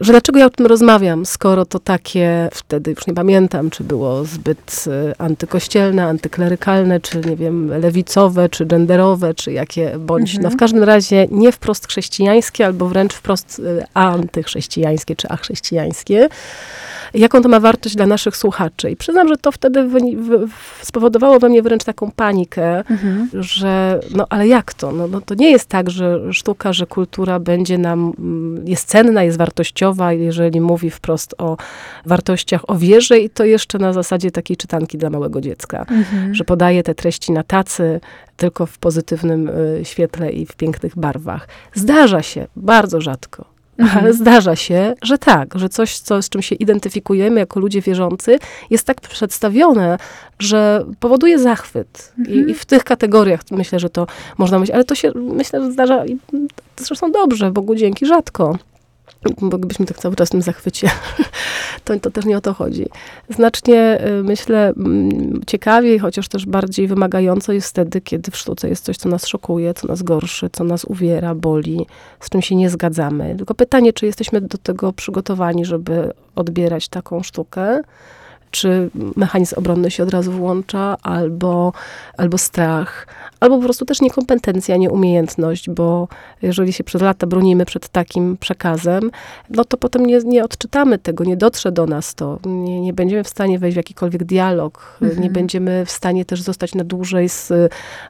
że 0.00 0.12
dlaczego 0.12 0.38
ja 0.38 0.46
o 0.46 0.50
tym 0.50 0.66
rozmawiam, 0.66 1.26
skoro 1.26 1.66
to 1.66 1.78
takie, 1.78 2.48
wtedy 2.52 2.90
już 2.90 3.06
nie 3.06 3.14
pamiętam, 3.14 3.70
czy 3.70 3.84
było 3.84 4.24
zbyt 4.24 4.84
e, 4.86 5.20
antykościelne, 5.20 6.06
antyklerykalne, 6.06 7.00
czy 7.00 7.20
nie 7.20 7.36
wiem, 7.36 7.68
lewicowe, 7.80 8.48
czy 8.48 8.66
genderowe, 8.66 9.34
czy 9.34 9.52
jakie 9.52 9.98
bądź, 9.98 10.34
mhm. 10.34 10.42
no 10.42 10.56
w 10.56 10.60
każdym 10.60 10.84
razie 10.84 11.26
nie 11.30 11.52
wprost 11.52 11.88
chrześcijańskie, 11.88 12.66
albo 12.66 12.88
wręcz 12.88 13.14
wprost 13.14 13.62
e, 13.80 13.86
antychrześcijańskie, 13.94 15.16
czy 15.16 15.28
achrześcijańskie 15.28 16.28
jaką 17.14 17.42
to 17.42 17.48
ma 17.48 17.60
wartość 17.60 17.96
dla 17.96 18.06
naszych 18.06 18.36
słuchaczy. 18.36 18.90
I 18.90 18.96
przyznam, 18.96 19.28
że 19.28 19.36
to 19.36 19.52
wtedy 19.52 19.88
spowodowało 20.82 21.38
we 21.38 21.48
mnie 21.48 21.62
wręcz 21.62 21.84
taką 21.84 22.10
panikę, 22.10 22.78
mhm. 22.78 23.28
że 23.34 24.00
no 24.14 24.26
ale 24.30 24.48
jak 24.48 24.74
to? 24.74 24.92
No, 24.92 25.06
no, 25.06 25.20
to 25.20 25.34
nie 25.34 25.50
jest 25.50 25.68
tak, 25.68 25.90
że 25.90 26.32
sztuka, 26.32 26.72
że 26.72 26.86
kultura 26.86 27.40
będzie 27.40 27.78
nam, 27.78 28.12
mm, 28.18 28.68
jest 28.68 28.88
cenna, 28.88 29.22
jest 29.22 29.38
wartościowa, 29.38 29.87
jeżeli 30.18 30.60
mówi 30.60 30.90
wprost 30.90 31.34
o 31.38 31.56
wartościach, 32.06 32.70
o 32.70 32.76
wierze 32.76 33.18
i 33.18 33.30
to 33.30 33.44
jeszcze 33.44 33.78
na 33.78 33.92
zasadzie 33.92 34.30
takiej 34.30 34.56
czytanki 34.56 34.98
dla 34.98 35.10
małego 35.10 35.40
dziecka, 35.40 35.86
mhm. 35.90 36.34
że 36.34 36.44
podaje 36.44 36.82
te 36.82 36.94
treści 36.94 37.32
na 37.32 37.42
tacy, 37.42 38.00
tylko 38.36 38.66
w 38.66 38.78
pozytywnym 38.78 39.48
y, 39.48 39.80
świetle 39.84 40.32
i 40.32 40.46
w 40.46 40.56
pięknych 40.56 40.98
barwach. 40.98 41.48
Zdarza 41.74 42.22
się, 42.22 42.46
bardzo 42.56 43.00
rzadko, 43.00 43.58
Mhm. 43.78 44.04
Ale 44.04 44.14
zdarza 44.14 44.56
się, 44.56 44.94
że 45.02 45.18
tak, 45.18 45.58
że 45.58 45.68
coś, 45.68 45.98
co, 45.98 46.22
z 46.22 46.28
czym 46.28 46.42
się 46.42 46.54
identyfikujemy 46.54 47.40
jako 47.40 47.60
ludzie 47.60 47.80
wierzący, 47.80 48.38
jest 48.70 48.86
tak 48.86 49.00
przedstawione, 49.00 49.98
że 50.38 50.84
powoduje 51.00 51.38
zachwyt. 51.38 52.12
Mhm. 52.18 52.48
I, 52.48 52.50
I, 52.50 52.54
w 52.54 52.64
tych 52.64 52.84
kategoriach 52.84 53.40
myślę, 53.50 53.78
że 53.78 53.90
to 53.90 54.06
można 54.38 54.58
myśleć, 54.58 54.74
ale 54.74 54.84
to 54.84 54.94
się, 54.94 55.12
myślę, 55.14 55.64
że 55.64 55.72
zdarza 55.72 56.06
i 56.06 56.18
zresztą 56.76 57.12
dobrze, 57.12 57.50
Bogu 57.50 57.74
dzięki, 57.74 58.06
rzadko 58.06 58.58
bo 59.40 59.58
tak 59.86 59.98
cały 59.98 60.16
czas 60.16 60.28
w 60.28 60.32
tym 60.32 60.42
zachwycie, 60.42 60.90
to, 61.84 62.00
to 62.00 62.10
też 62.10 62.24
nie 62.24 62.36
o 62.36 62.40
to 62.40 62.54
chodzi. 62.54 62.86
Znacznie, 63.28 64.06
y, 64.06 64.22
myślę, 64.22 64.72
mm, 64.76 65.40
ciekawiej, 65.46 65.98
chociaż 65.98 66.28
też 66.28 66.46
bardziej 66.46 66.88
wymagająco 66.88 67.52
jest 67.52 67.68
wtedy, 67.68 68.00
kiedy 68.00 68.30
w 68.30 68.36
sztuce 68.36 68.68
jest 68.68 68.84
coś, 68.84 68.96
co 68.96 69.08
nas 69.08 69.26
szokuje, 69.26 69.74
co 69.74 69.88
nas 69.88 70.02
gorszy, 70.02 70.50
co 70.52 70.64
nas 70.64 70.84
uwiera, 70.84 71.34
boli, 71.34 71.86
z 72.20 72.30
czym 72.30 72.42
się 72.42 72.56
nie 72.56 72.70
zgadzamy. 72.70 73.34
Tylko 73.36 73.54
pytanie, 73.54 73.92
czy 73.92 74.06
jesteśmy 74.06 74.40
do 74.40 74.58
tego 74.58 74.92
przygotowani, 74.92 75.64
żeby 75.64 76.12
odbierać 76.34 76.88
taką 76.88 77.22
sztukę, 77.22 77.82
czy 78.50 78.90
mechanizm 79.16 79.54
obronny 79.58 79.90
się 79.90 80.02
od 80.02 80.10
razu 80.10 80.32
włącza, 80.32 80.96
albo, 81.02 81.72
albo 82.16 82.38
strach, 82.38 83.06
albo 83.40 83.56
po 83.56 83.64
prostu 83.64 83.84
też 83.84 84.00
niekompetencja, 84.00 84.76
nieumiejętność, 84.76 85.70
bo 85.70 86.08
jeżeli 86.42 86.72
się 86.72 86.84
przez 86.84 87.02
lata 87.02 87.26
bronimy 87.26 87.64
przed 87.64 87.88
takim 87.88 88.36
przekazem, 88.36 89.10
no 89.50 89.64
to 89.64 89.76
potem 89.76 90.06
nie, 90.06 90.18
nie 90.18 90.44
odczytamy 90.44 90.98
tego, 90.98 91.24
nie 91.24 91.36
dotrze 91.36 91.72
do 91.72 91.86
nas 91.86 92.14
to, 92.14 92.38
nie, 92.44 92.80
nie 92.80 92.92
będziemy 92.92 93.24
w 93.24 93.28
stanie 93.28 93.58
wejść 93.58 93.74
w 93.74 93.76
jakikolwiek 93.76 94.24
dialog, 94.24 94.98
mhm. 95.02 95.22
nie 95.22 95.30
będziemy 95.30 95.86
w 95.86 95.90
stanie 95.90 96.24
też 96.24 96.42
zostać 96.42 96.74
na 96.74 96.84
dłużej 96.84 97.28
z 97.28 97.52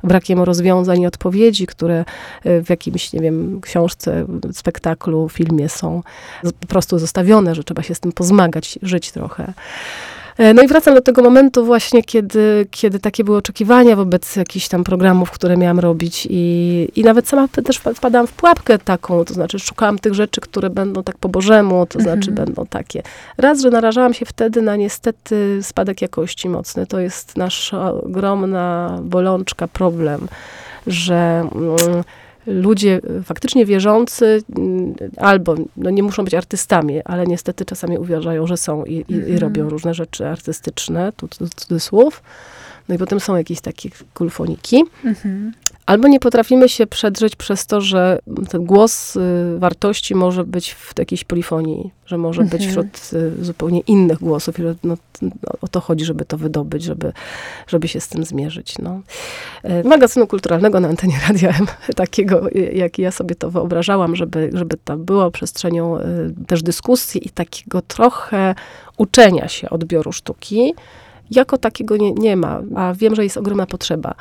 brakiem 0.05 0.41
rozwiązań 0.41 1.01
i 1.01 1.07
odpowiedzi, 1.07 1.67
które 1.67 2.05
w 2.45 2.71
jakimś, 2.71 3.13
nie 3.13 3.21
wiem, 3.21 3.61
książce, 3.61 4.27
spektaklu, 4.53 5.29
filmie 5.29 5.69
są 5.69 6.03
po 6.61 6.67
prostu 6.67 6.99
zostawione, 6.99 7.55
że 7.55 7.65
trzeba 7.65 7.83
się 7.83 7.95
z 7.95 8.01
tym 8.01 8.13
pozmagać, 8.13 8.79
żyć 8.83 9.13
trochę. 9.13 9.53
E, 10.39 10.55
no 10.55 10.63
i 10.63 10.67
wracam 10.67 10.95
do 10.95 11.01
tego 11.01 11.23
momentu 11.23 11.65
właśnie, 11.65 12.03
kiedy, 12.03 12.67
kiedy 12.71 12.99
takie 12.99 13.25
były 13.25 13.37
oczekiwania 13.37 13.97
wobec 13.97 14.37
jakichś 14.37 14.69
tam 14.69 14.85
programów, 14.85 15.31
które 15.31 15.57
miałam 15.57 15.81
robić 15.81 16.27
i, 16.31 16.89
i 16.97 17.03
nawet 17.03 17.29
sama 17.29 17.49
też 17.49 17.79
wpadałam 17.79 18.27
w 18.27 18.33
pułapkę 18.33 18.79
taką, 18.79 19.25
to 19.25 19.35
znaczy 19.35 19.59
szukałam 19.59 19.99
tych 19.99 20.15
rzeczy, 20.15 20.41
które 20.41 20.71
będą 20.71 21.03
tak 21.03 21.19
po 21.19 21.29
bożemu, 21.29 21.87
to 21.87 22.01
znaczy 22.01 22.31
mhm. 22.31 22.35
będą 22.35 22.67
takie. 22.67 23.03
Raz, 23.39 23.61
że 23.61 23.71
narażałam 23.71 24.15
się 24.15 24.27
wtedy 24.27 24.63
na 24.63 24.77
niestety 24.77 25.59
spadek 25.63 26.03
jakości 26.03 26.49
mocny. 26.49 26.87
To 26.87 27.01
jest 27.01 27.37
nasza 27.37 27.93
ogromna 27.93 28.99
bolączka, 29.03 29.69
problem, 29.69 30.29
że... 30.87 31.49
Mm, 31.55 32.05
ludzie 32.49 33.01
faktycznie 33.25 33.67
wierzący 33.67 34.43
mm, 34.59 34.95
albo 35.17 35.55
no 35.77 35.91
nie 35.91 36.03
muszą 36.03 36.25
być 36.25 36.35
artystami, 36.35 37.03
ale 37.05 37.27
niestety 37.27 37.65
czasami 37.65 37.99
uważają, 37.99 38.47
że 38.47 38.57
są 38.57 38.85
i, 38.85 38.95
i, 38.95 39.13
i 39.13 39.17
mhm. 39.17 39.39
robią 39.39 39.69
różne 39.69 39.95
rzeczy 39.95 40.27
artystyczne, 40.27 41.13
tu 41.17 41.29
cudzysłów. 41.57 42.23
No 42.89 42.95
i 42.95 42.99
potem 42.99 43.21
są 43.21 43.37
jakieś 43.37 43.61
takie 43.61 43.91
kulfoniki. 44.15 44.85
Mhm. 45.05 45.53
Albo 45.89 46.09
nie 46.09 46.21
potrafimy 46.21 46.69
się 46.69 46.87
przedrzeć 46.87 47.37
przez 47.37 47.67
to, 47.67 47.81
że 47.81 48.19
ten 48.49 48.65
głos 48.65 49.17
y, 49.17 49.21
wartości 49.59 50.15
może 50.15 50.45
być 50.45 50.75
w 50.75 50.99
jakiejś 50.99 51.25
polifonii, 51.25 51.91
że 52.07 52.19
może 52.19 52.43
mhm. 52.43 52.59
być 52.59 52.69
wśród 52.69 53.11
y, 53.13 53.45
zupełnie 53.45 53.81
innych 53.81 54.19
głosów. 54.19 54.59
I 54.59 54.63
no, 54.63 54.75
no, 55.23 55.31
o 55.61 55.69
to 55.69 55.81
chodzi, 55.81 56.05
żeby 56.05 56.25
to 56.25 56.37
wydobyć, 56.37 56.83
żeby, 56.83 57.13
żeby 57.67 57.89
się 57.89 58.01
z 58.01 58.09
tym 58.09 58.25
zmierzyć. 58.25 58.79
No. 58.79 59.01
E, 59.63 59.83
magazynu 59.83 60.27
kulturalnego 60.27 60.81
na 60.81 60.89
antenie 60.89 61.21
Radia 61.29 61.55
takiego, 61.97 62.47
jak 62.73 62.99
ja 62.99 63.11
sobie 63.11 63.35
to 63.35 63.51
wyobrażałam, 63.51 64.17
żeby, 64.17 64.51
żeby 64.55 64.77
to 64.85 64.97
było 64.97 65.31
przestrzenią 65.31 65.99
y, 65.99 66.03
też 66.47 66.63
dyskusji 66.63 67.27
i 67.27 67.31
takiego 67.31 67.83
trochę 67.83 68.55
uczenia 68.97 69.49
się 69.49 69.71
odbioru 69.71 70.13
sztuki 70.13 70.75
jako 71.31 71.59
takiego 71.59 71.97
nie, 71.97 72.13
nie 72.13 72.37
ma, 72.37 72.61
a 72.77 72.95
wiem, 72.95 73.15
że 73.15 73.25
jest 73.25 73.37
ogromna 73.37 73.67
potrzeba. 73.67 74.15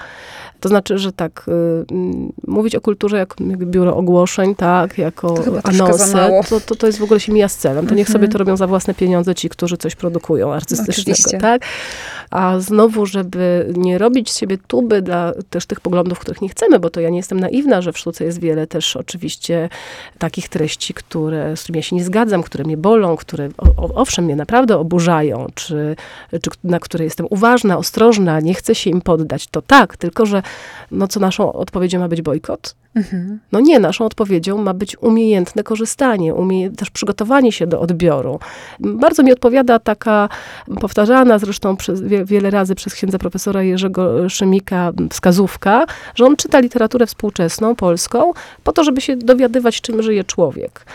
To 0.60 0.70
znaczy, 0.70 0.98
że 0.98 1.12
tak, 1.12 1.46
y, 1.48 1.52
mm, 1.92 2.34
mówić 2.48 2.76
o 2.76 2.82
kulturze 2.82 3.18
jak, 3.18 3.36
biuro 3.58 3.96
ogłoszeń, 3.96 4.56
tak, 4.56 4.98
jako 4.98 5.34
To 5.34 5.60
anonsę, 5.64 6.42
to, 6.50 6.60
to, 6.60 6.76
to 6.76 6.88
jest 6.88 7.00
w 7.00 7.04
ogóle 7.04 7.20
się 7.20 7.34
mija 7.34 7.48
z 7.48 7.58
celem. 7.58 7.88
To 7.88 7.96
niech 7.96 8.08
Mhm. 8.08 8.14
sobie 8.22 8.32
to 8.32 8.38
robią 8.38 8.58
za 8.58 8.68
własne 8.68 8.94
pieniądze 8.94 9.36
ci, 9.36 9.50
którzy 9.50 9.78
coś 9.78 9.96
produkują 9.96 10.54
artystycznego, 10.54 11.02
Oczywiście. 11.02 11.38
tak? 11.38 11.62
A 12.32 12.60
znowu, 12.60 13.06
żeby 13.06 13.74
nie 13.78 13.98
robić 13.98 14.32
z 14.32 14.38
siebie 14.38 14.58
tuby 14.68 15.02
dla 15.02 15.34
też 15.50 15.66
tych 15.66 15.80
poglądów, 15.80 16.20
których 16.20 16.42
nie 16.42 16.50
chcemy, 16.50 16.80
bo 16.80 16.90
to 16.90 17.00
ja 17.00 17.10
nie 17.10 17.18
jestem 17.18 17.40
naiwna, 17.40 17.82
że 17.82 17.94
w 17.94 17.98
sztuce 17.98 18.24
jest 18.26 18.40
wiele 18.40 18.68
też 18.68 18.96
oczywiście 18.96 19.70
takich 20.18 20.50
treści, 20.50 20.94
które, 20.94 21.58
z 21.58 21.64
którymi 21.64 21.78
ja 21.78 21.84
się 21.84 21.96
nie 21.96 22.04
zgadzam, 22.04 22.44
które 22.44 22.64
mnie 22.64 22.78
bolą, 22.78 23.18
które 23.18 23.50
o, 23.58 23.94
owszem 23.96 24.26
mnie 24.26 24.36
naprawdę 24.36 24.78
oburzają, 24.78 25.48
czy, 25.56 25.96
czy 26.42 26.50
na 26.64 26.80
które 26.80 26.97
jestem 27.04 27.28
uważna, 27.30 27.78
ostrożna, 27.78 28.40
nie 28.40 28.54
chcę 28.54 28.76
się 28.76 28.90
im 28.90 29.02
poddać, 29.02 29.48
to 29.48 29.62
tak, 29.62 29.98
tylko 29.98 30.26
że 30.26 30.44
no 30.92 31.08
co 31.08 31.20
naszą 31.20 31.54
odpowiedzią 31.54 32.00
ma 32.00 32.08
być 32.08 32.22
bojkot? 32.22 32.76
Mhm. 32.96 33.40
No 33.52 33.60
nie, 33.60 33.80
naszą 33.80 34.06
odpowiedzią 34.06 34.58
ma 34.58 34.74
być 34.74 34.98
umiejętne 35.02 35.64
korzystanie, 35.64 36.34
umie, 36.34 36.70
też 36.70 36.90
przygotowanie 36.90 37.52
się 37.52 37.68
do 37.68 37.80
odbioru. 37.80 38.40
Bardzo 38.80 39.24
mi 39.24 39.32
odpowiada 39.32 39.80
taka 39.80 40.30
powtarzana 40.82 41.40
zresztą 41.40 41.78
przez, 41.78 42.02
wie, 42.02 42.26
wiele 42.26 42.50
razy 42.50 42.76
przez 42.76 42.94
księdza 42.94 43.18
profesora 43.18 43.64
Jerzego 43.64 44.30
Szymika 44.30 44.92
wskazówka, 45.12 45.86
że 46.16 46.26
on 46.26 46.36
czyta 46.36 46.60
literaturę 46.60 47.06
współczesną, 47.06 47.76
polską, 47.76 48.34
po 48.64 48.74
to, 48.74 48.84
żeby 48.84 49.02
się 49.02 49.18
dowiadywać, 49.18 49.82
czym 49.82 50.04
żyje 50.04 50.24
człowiek. 50.24 50.86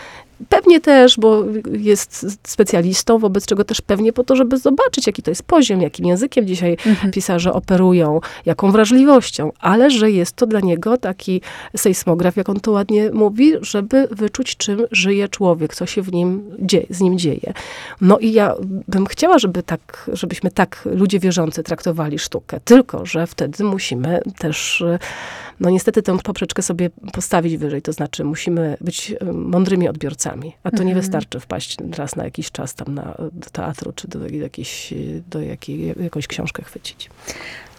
Pewnie 0.49 0.81
też, 0.81 1.17
bo 1.17 1.43
jest 1.71 2.25
specjalistą, 2.47 3.19
wobec 3.19 3.45
czego 3.45 3.63
też 3.63 3.81
pewnie 3.81 4.13
po 4.13 4.23
to, 4.23 4.35
żeby 4.35 4.57
zobaczyć, 4.57 5.07
jaki 5.07 5.23
to 5.23 5.31
jest 5.31 5.43
poziom, 5.43 5.81
jakim 5.81 6.05
językiem 6.05 6.47
dzisiaj 6.47 6.77
Mhm. 6.85 7.11
pisarze 7.11 7.53
operują, 7.53 8.19
jaką 8.45 8.71
wrażliwością, 8.71 9.51
ale 9.59 9.89
że 9.89 10.11
jest 10.11 10.35
to 10.35 10.47
dla 10.47 10.59
niego 10.59 10.97
taki 10.97 11.41
sejsmograf, 11.77 12.37
jak 12.37 12.49
on 12.49 12.59
to 12.59 12.71
ładnie 12.71 13.09
mówi, 13.13 13.53
żeby 13.61 14.07
wyczuć, 14.11 14.57
czym 14.57 14.81
żyje 14.91 15.29
człowiek, 15.29 15.75
co 15.75 15.85
się 15.85 16.01
w 16.01 16.13
nim 16.13 16.43
dzieje, 16.59 16.85
z 16.89 17.01
nim 17.01 17.17
dzieje. 17.17 17.53
No 18.01 18.19
i 18.19 18.31
ja 18.31 18.53
bym 18.87 19.05
chciała, 19.05 19.39
żeby 19.39 19.63
tak, 19.63 20.09
żebyśmy 20.13 20.51
tak 20.51 20.81
ludzie 20.85 21.19
wierzący 21.19 21.63
traktowali 21.63 22.19
sztukę, 22.19 22.59
tylko 22.65 23.05
że 23.05 23.27
wtedy 23.27 23.63
musimy 23.63 24.21
też, 24.37 24.83
no 25.59 25.69
niestety 25.69 26.01
tę 26.01 26.17
poprzeczkę 26.23 26.61
sobie 26.61 26.89
postawić 27.13 27.57
wyżej, 27.57 27.81
to 27.81 27.93
znaczy 27.93 28.23
musimy 28.23 28.77
być 28.81 29.15
e, 29.21 29.25
mądrymi 29.33 29.89
odbiorcami, 29.89 30.55
a 30.63 30.71
to 30.71 30.77
nie 30.77 30.83
Mhm. 30.83 31.01
wystarczy 31.01 31.39
wpaść 31.39 31.77
raz 31.97 32.15
na 32.15 32.23
jakiś 32.23 32.51
czas 32.51 32.75
tam 32.75 32.95
na, 32.95 33.15
do 33.31 33.49
teatru, 33.51 33.93
czy 33.93 34.07
do, 34.07 34.27
jakiejś, 34.29 34.93
do 35.29 35.41
jakiej, 35.41 35.95
jakąś 36.03 36.27
książkę 36.27 36.63
chwycić. 36.63 37.09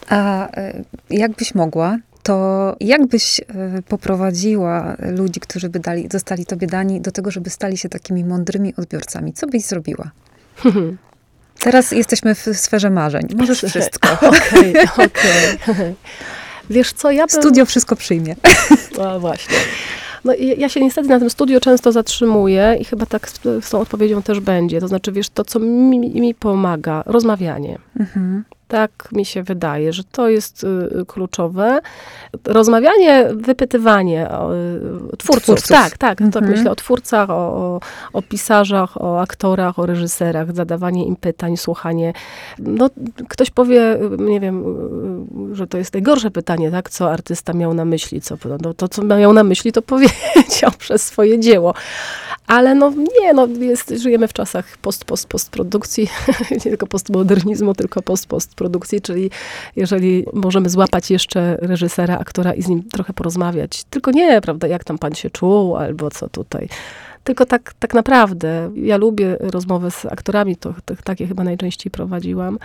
A 0.09 0.49
e, 0.51 0.85
jakbyś 1.11 1.55
mogła, 1.55 1.99
to 2.23 2.77
jakbyś 2.81 3.41
e, 3.41 3.45
poprowadziła 3.89 4.97
ludzi, 5.01 5.41
którzy 5.41 5.69
by 5.69 5.79
dali, 5.81 6.09
zostali 6.13 6.47
tobie 6.47 6.67
dani, 6.67 7.01
do 7.01 7.11
tego, 7.13 7.31
żeby 7.31 7.51
stali 7.51 7.77
się 7.77 7.89
takimi 7.89 8.25
mądrymi 8.25 8.75
odbiorcami? 8.77 9.33
Co 9.33 9.47
byś 9.47 9.63
zrobiła? 9.65 10.11
Teraz 11.65 11.91
jesteśmy 11.91 12.35
w 12.35 12.41
sferze 12.55 12.91
marzeń. 12.91 13.23
Możesz 13.37 13.63
wszystko. 13.63 14.09
Okej, 14.29 14.75
okej. 14.95 15.59
Wiesz 16.71 16.93
co, 16.93 17.11
ja 17.11 17.27
bym... 17.27 17.41
Studio 17.43 17.67
wszystko 17.67 17.97
przyjmie. 17.97 18.37
No 18.99 19.21
właśnie. 19.21 19.57
No 20.25 20.33
ja 20.57 20.69
się 20.69 20.81
niestety 20.81 21.09
na 21.09 21.19
tym 21.19 21.31
studiu 21.31 21.61
często 21.61 21.93
zatrzymuję 21.93 22.77
i 22.81 22.85
chyba 22.85 23.07
tak 23.07 23.29
z, 23.29 23.41
z 23.65 23.71
tą 23.71 23.81
odpowiedzią 23.81 24.23
też 24.23 24.41
będzie. 24.41 24.81
To 24.81 24.89
znaczy, 24.89 25.13
wiesz, 25.13 25.29
to 25.29 25.45
co 25.45 25.59
mi, 25.59 25.99
mi 25.99 26.35
pomaga, 26.35 27.03
rozmawianie. 27.07 27.79
Mhm. 28.01 28.45
Tak 28.75 29.09
mi 29.13 29.25
się 29.25 29.43
wydaje, 29.43 29.93
że 29.93 30.05
to 30.05 30.29
jest 30.29 30.65
y, 30.65 31.05
kluczowe. 31.07 31.81
Rozmawianie, 32.45 33.29
wypytywanie 33.35 34.31
o, 34.31 34.55
y, 34.55 34.81
twórców. 35.19 35.45
Twórców. 35.45 35.69
Tak, 35.69 35.99
tak. 35.99 36.19
Tak 36.19 36.21
Mhm. 36.21 36.51
myślę 36.51 36.71
o 36.71 36.75
twórcach, 36.75 37.31
o, 37.31 37.35
o, 37.35 37.81
o 38.13 38.23
pisarzach, 38.23 39.01
o 39.03 39.21
aktorach, 39.21 39.79
o 39.79 39.87
reżyserach, 39.87 40.55
zadawanie 40.55 41.07
im 41.07 41.17
pytań, 41.17 41.57
słuchanie. 41.57 42.13
No, 42.59 42.91
ktoś 43.29 43.51
powie, 43.51 43.95
y, 43.95 44.17
nie 44.19 44.41
wiem, 44.41 44.65
że 45.53 45.67
to 45.67 45.79
jest 45.79 45.93
najgorsze 45.95 46.31
pytanie, 46.31 46.71
tak? 46.71 46.91
Co 46.91 47.11
artysta 47.11 47.53
miał 47.53 47.75
na 47.75 47.85
myśli? 47.85 48.21
Co, 48.21 48.37
no, 48.63 48.75
to, 48.75 48.89
co 48.89 49.05
miał 49.05 49.33
na 49.33 49.45
myśli, 49.45 49.73
to 49.73 49.83
powiedział 49.95 50.71
przez 50.79 51.03
swoje 51.03 51.41
dzieło. 51.41 51.75
Ale 52.47 52.75
no 52.75 52.93
nie, 53.21 53.35
no 53.35 53.47
jest, 53.47 53.91
żyjemy 53.91 54.29
w 54.29 54.33
czasach 54.33 54.79
post, 54.79 55.05
post, 55.05 55.27
postprodukcji, 55.27 56.09
nie 56.51 56.61
tylko 56.61 56.87
postmodernizmu, 56.87 57.75
tylko 57.75 58.03
post, 58.03 58.27
postprodukcji, 58.65 59.01
czyli 59.01 59.31
jeżeli 59.77 60.25
możemy 60.33 60.69
złapać 60.71 61.11
jeszcze 61.11 61.57
reżysera, 61.61 62.19
aktora 62.19 62.53
i 62.53 62.63
z 62.63 62.69
nim 62.69 62.83
trochę 62.83 63.13
porozmawiać. 63.13 63.85
Tylko 63.85 64.11
nie, 64.11 64.41
prawda, 64.41 64.67
jak 64.69 64.85
tam 64.85 64.99
pan 64.99 65.15
się 65.15 65.31
czuł, 65.31 65.77
albo 65.77 66.11
co 66.11 66.29
tutaj. 66.29 66.69
Tylko 67.25 67.47
tak, 67.47 67.75
tak 67.79 67.95
naprawdę, 67.95 68.71
ja 68.75 68.97
lubię 68.97 69.37
rozmowy 69.41 69.91
z 69.91 70.07
aktorami, 70.07 70.57
to, 70.57 70.75
to 70.85 70.95
takie 71.05 71.27
chyba 71.27 71.45
najczęściej 71.45 71.91
prowadziłam, 71.91 72.59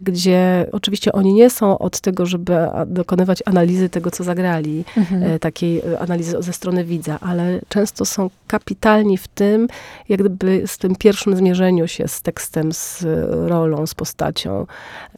gdzie 0.00 0.66
oczywiście 0.72 1.12
oni 1.12 1.34
nie 1.34 1.50
są 1.50 1.78
od 1.78 2.00
tego, 2.00 2.26
żeby 2.26 2.56
dokonywać 2.86 3.42
analizy 3.46 3.88
tego, 3.88 4.10
co 4.10 4.24
zagrali, 4.24 4.84
Mhm. 4.96 5.22
e, 5.22 5.38
takiej 5.38 5.78
e, 5.78 5.98
analizy 5.98 6.36
ze 6.42 6.52
strony 6.52 6.84
widza, 6.84 7.18
ale 7.20 7.60
często 7.68 8.04
są 8.04 8.30
kapitalni 8.46 9.18
w 9.18 9.28
tym, 9.28 9.68
jak 10.08 10.20
gdyby 10.20 10.62
z 10.66 10.78
tym 10.78 10.96
pierwszym 10.96 11.36
zmierzeniu 11.36 11.88
się 11.88 12.08
z 12.08 12.22
tekstem, 12.22 12.72
z 12.72 13.04
rolą, 13.30 13.86
z 13.86 13.94
postacią. 13.94 14.66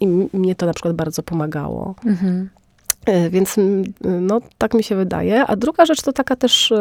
I 0.00 0.06
mnie 0.32 0.54
to 0.54 0.66
na 0.66 0.72
przykład 0.72 0.94
bardzo 0.94 1.22
pomagało. 1.22 1.94
Mhm. 2.06 2.48
E, 3.06 3.30
Więc 3.30 3.56
no, 4.20 4.40
tak 4.58 4.74
mi 4.74 4.82
się 4.84 4.96
wydaje. 4.96 5.46
A 5.46 5.56
druga 5.56 5.86
rzecz 5.86 6.02
to 6.02 6.12
taka 6.12 6.36
też 6.36 6.72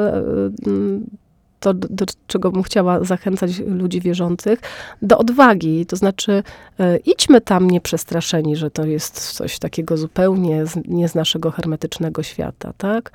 to, 1.60 1.74
do, 1.74 2.06
czego 2.28 2.52
bym 2.52 2.64
chciała 2.64 3.04
zachęcać 3.04 3.60
ludzi 3.60 4.02
wierzących, 4.02 4.60
do 5.02 5.18
odwagi. 5.18 5.86
To 5.86 5.96
znaczy, 5.96 6.44
e, 6.80 6.98
idźmy 6.98 7.42
tam 7.42 7.70
nieprzestraszeni, 7.72 8.56
że 8.56 8.72
to 8.72 8.86
jest 8.86 9.34
coś 9.34 9.60
takiego 9.60 9.98
zupełnie 9.98 10.66
z, 10.66 10.76
nie 10.88 11.10
z 11.10 11.16
naszego 11.16 11.52
hermetycznego 11.52 12.24
świata, 12.24 12.74
tak? 12.78 13.12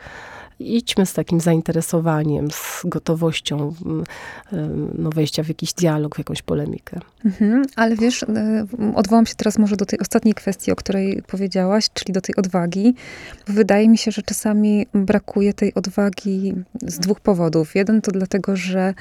Idźmy 0.63 1.07
z 1.07 1.13
takim 1.13 1.41
zainteresowaniem, 1.41 2.51
z 2.51 2.83
gotowością 2.85 3.75
mm, 3.85 4.05
e, 4.53 4.57
no, 4.99 5.11
wejścia 5.11 5.43
w 5.43 5.49
jakiś 5.49 5.73
dialog, 5.73 6.15
w 6.15 6.19
jakąś 6.19 6.43
polemikę. 6.43 7.01
Mhm, 7.25 7.63
ale 7.77 7.97
wiesz, 7.97 8.23
e, 8.23 8.67
odwołam 8.95 9.27
się 9.27 9.35
teraz 9.35 9.59
może 9.59 9.77
do 9.77 9.87
tej 9.87 9.99
ostatniej 9.99 10.35
kwestii, 10.35 10.73
o 10.73 10.77
której 10.77 11.23
powiedziałaś, 11.27 11.89
czyli 11.95 12.13
do 12.13 12.21
tej 12.21 12.37
odwagi. 12.37 12.95
Wydaje 13.47 13.89
mi 13.89 13.99
się, 13.99 14.11
że 14.11 14.23
czasami 14.23 14.87
brakuje 14.95 15.55
tej 15.55 15.75
odwagi 15.75 16.55
z 16.83 16.99
dwóch 16.99 17.21
powodów. 17.21 17.75
Jeden 17.75 18.01
to 18.01 18.13
dlatego, 18.13 18.57
że 18.57 18.95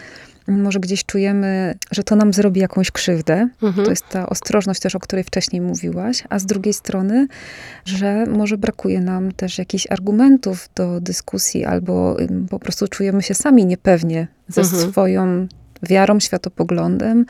może 0.47 0.79
gdzieś 0.79 1.05
czujemy, 1.05 1.75
że 1.91 2.03
to 2.03 2.15
nam 2.15 2.33
zrobi 2.33 2.61
jakąś 2.61 2.91
krzywdę. 2.91 3.49
Mhm. 3.63 3.85
To 3.85 3.89
jest 3.89 4.09
ta 4.09 4.29
ostrożność 4.29 4.79
też, 4.79 4.95
o 4.95 4.99
której 4.99 5.23
wcześniej 5.23 5.61
mówiłaś, 5.61 6.23
a 6.29 6.39
z 6.39 6.45
drugiej 6.45 6.73
strony, 6.73 7.27
że 7.85 8.25
może 8.25 8.57
brakuje 8.57 9.01
nam 9.01 9.31
też 9.31 9.57
jakichś 9.57 9.87
argumentów 9.89 10.69
do 10.75 11.01
dyskusji, 11.01 11.65
albo 11.65 12.17
po 12.49 12.59
prostu 12.59 12.87
czujemy 12.87 13.21
się 13.21 13.33
sami 13.33 13.65
niepewnie 13.65 14.27
ze 14.47 14.61
Mhm. 14.61 14.91
swoją 14.91 15.47
wiarą, 15.83 16.19
światopoglądem 16.19 17.25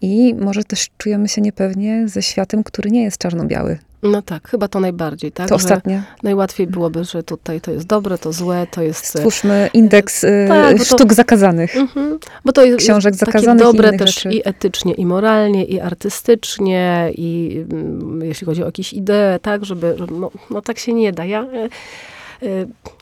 i 0.00 0.34
może 0.34 0.64
też 0.64 0.88
czujemy 0.98 1.28
się 1.28 1.40
niepewnie 1.40 2.08
ze 2.08 2.22
światem, 2.22 2.64
który 2.64 2.90
nie 2.90 3.02
jest 3.02 3.18
czarno-biały. 3.18 3.78
No 4.02 4.22
tak, 4.22 4.48
chyba 4.48 4.68
to 4.68 4.80
najbardziej, 4.80 5.32
tak? 5.32 5.48
To 5.48 5.54
ostatnie. 5.54 6.02
Najłatwiej 6.22 6.66
byłoby, 6.66 7.04
że 7.04 7.22
tutaj 7.22 7.60
to 7.60 7.70
jest 7.70 7.86
dobre, 7.86 8.18
to 8.18 8.32
złe, 8.32 8.66
to 8.70 8.82
jest... 8.82 9.04
e, 9.04 9.18
Stwórzmy 9.18 9.70
indeks 9.74 10.24
y, 10.24 10.44
Tak, 10.48 10.72
bo 10.78 10.84
to- 10.84 10.84
sztuk 10.84 11.12
zakazanych. 11.14 11.76
Mhm. 11.76 12.18
Bo 12.44 12.52
to 12.52 12.64
jest, 12.64 12.78
Książek 12.78 13.12
jest 13.12 13.20
takie 13.20 13.32
zakazanych 13.32 13.62
i 13.62 13.66
dobre 13.66 13.88
innych 13.88 14.00
też 14.00 14.14
rzeczy. 14.14 14.30
i 14.30 14.48
etycznie, 14.48 14.92
i 14.94 15.06
moralnie, 15.06 15.64
i 15.64 15.80
artystycznie, 15.80 17.10
i 17.14 17.60
mm, 17.72 18.20
jeśli 18.22 18.44
chodzi 18.44 18.62
o 18.62 18.66
jakieś 18.66 18.92
idee, 18.92 19.38
tak, 19.42 19.64
żeby, 19.64 19.96
no, 20.10 20.30
no 20.50 20.62
tak 20.62 20.78
się 20.78 20.92
nie 20.92 21.12
da. 21.12 21.24
Ja, 21.24 21.42
e, 21.42 21.64
e, 21.64 21.68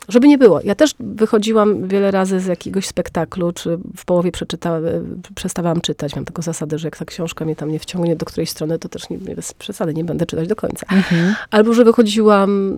żeby 0.09 0.27
nie 0.27 0.37
było. 0.37 0.61
Ja 0.63 0.75
też 0.75 0.95
wychodziłam 0.99 1.87
wiele 1.87 2.11
razy 2.11 2.39
z 2.39 2.45
jakiegoś 2.45 2.85
spektaklu, 2.87 3.51
czy 3.51 3.77
w 3.97 4.05
połowie 4.05 4.31
przeczytałam, 4.31 4.85
e, 4.85 5.01
przestawałam 5.35 5.81
czytać. 5.81 6.15
Mam 6.15 6.25
taką 6.25 6.41
zasadę, 6.41 6.77
że 6.77 6.87
jak 6.87 6.97
ta 6.97 7.05
książka 7.05 7.45
mnie 7.45 7.55
tam 7.55 7.71
nie 7.71 7.79
wciągnie 7.79 8.15
do 8.15 8.25
którejś 8.25 8.49
strony, 8.49 8.79
to 8.79 8.89
też 8.89 9.09
nie, 9.09 9.17
nie 9.17 9.35
bez 9.35 9.53
przesady 9.53 9.93
nie 9.93 10.03
będę 10.03 10.25
czytać 10.25 10.47
do 10.47 10.55
końca. 10.55 10.85
Mhm. 10.91 11.35
Albo 11.51 11.73
że 11.73 11.83
wychodziłam 11.85 12.77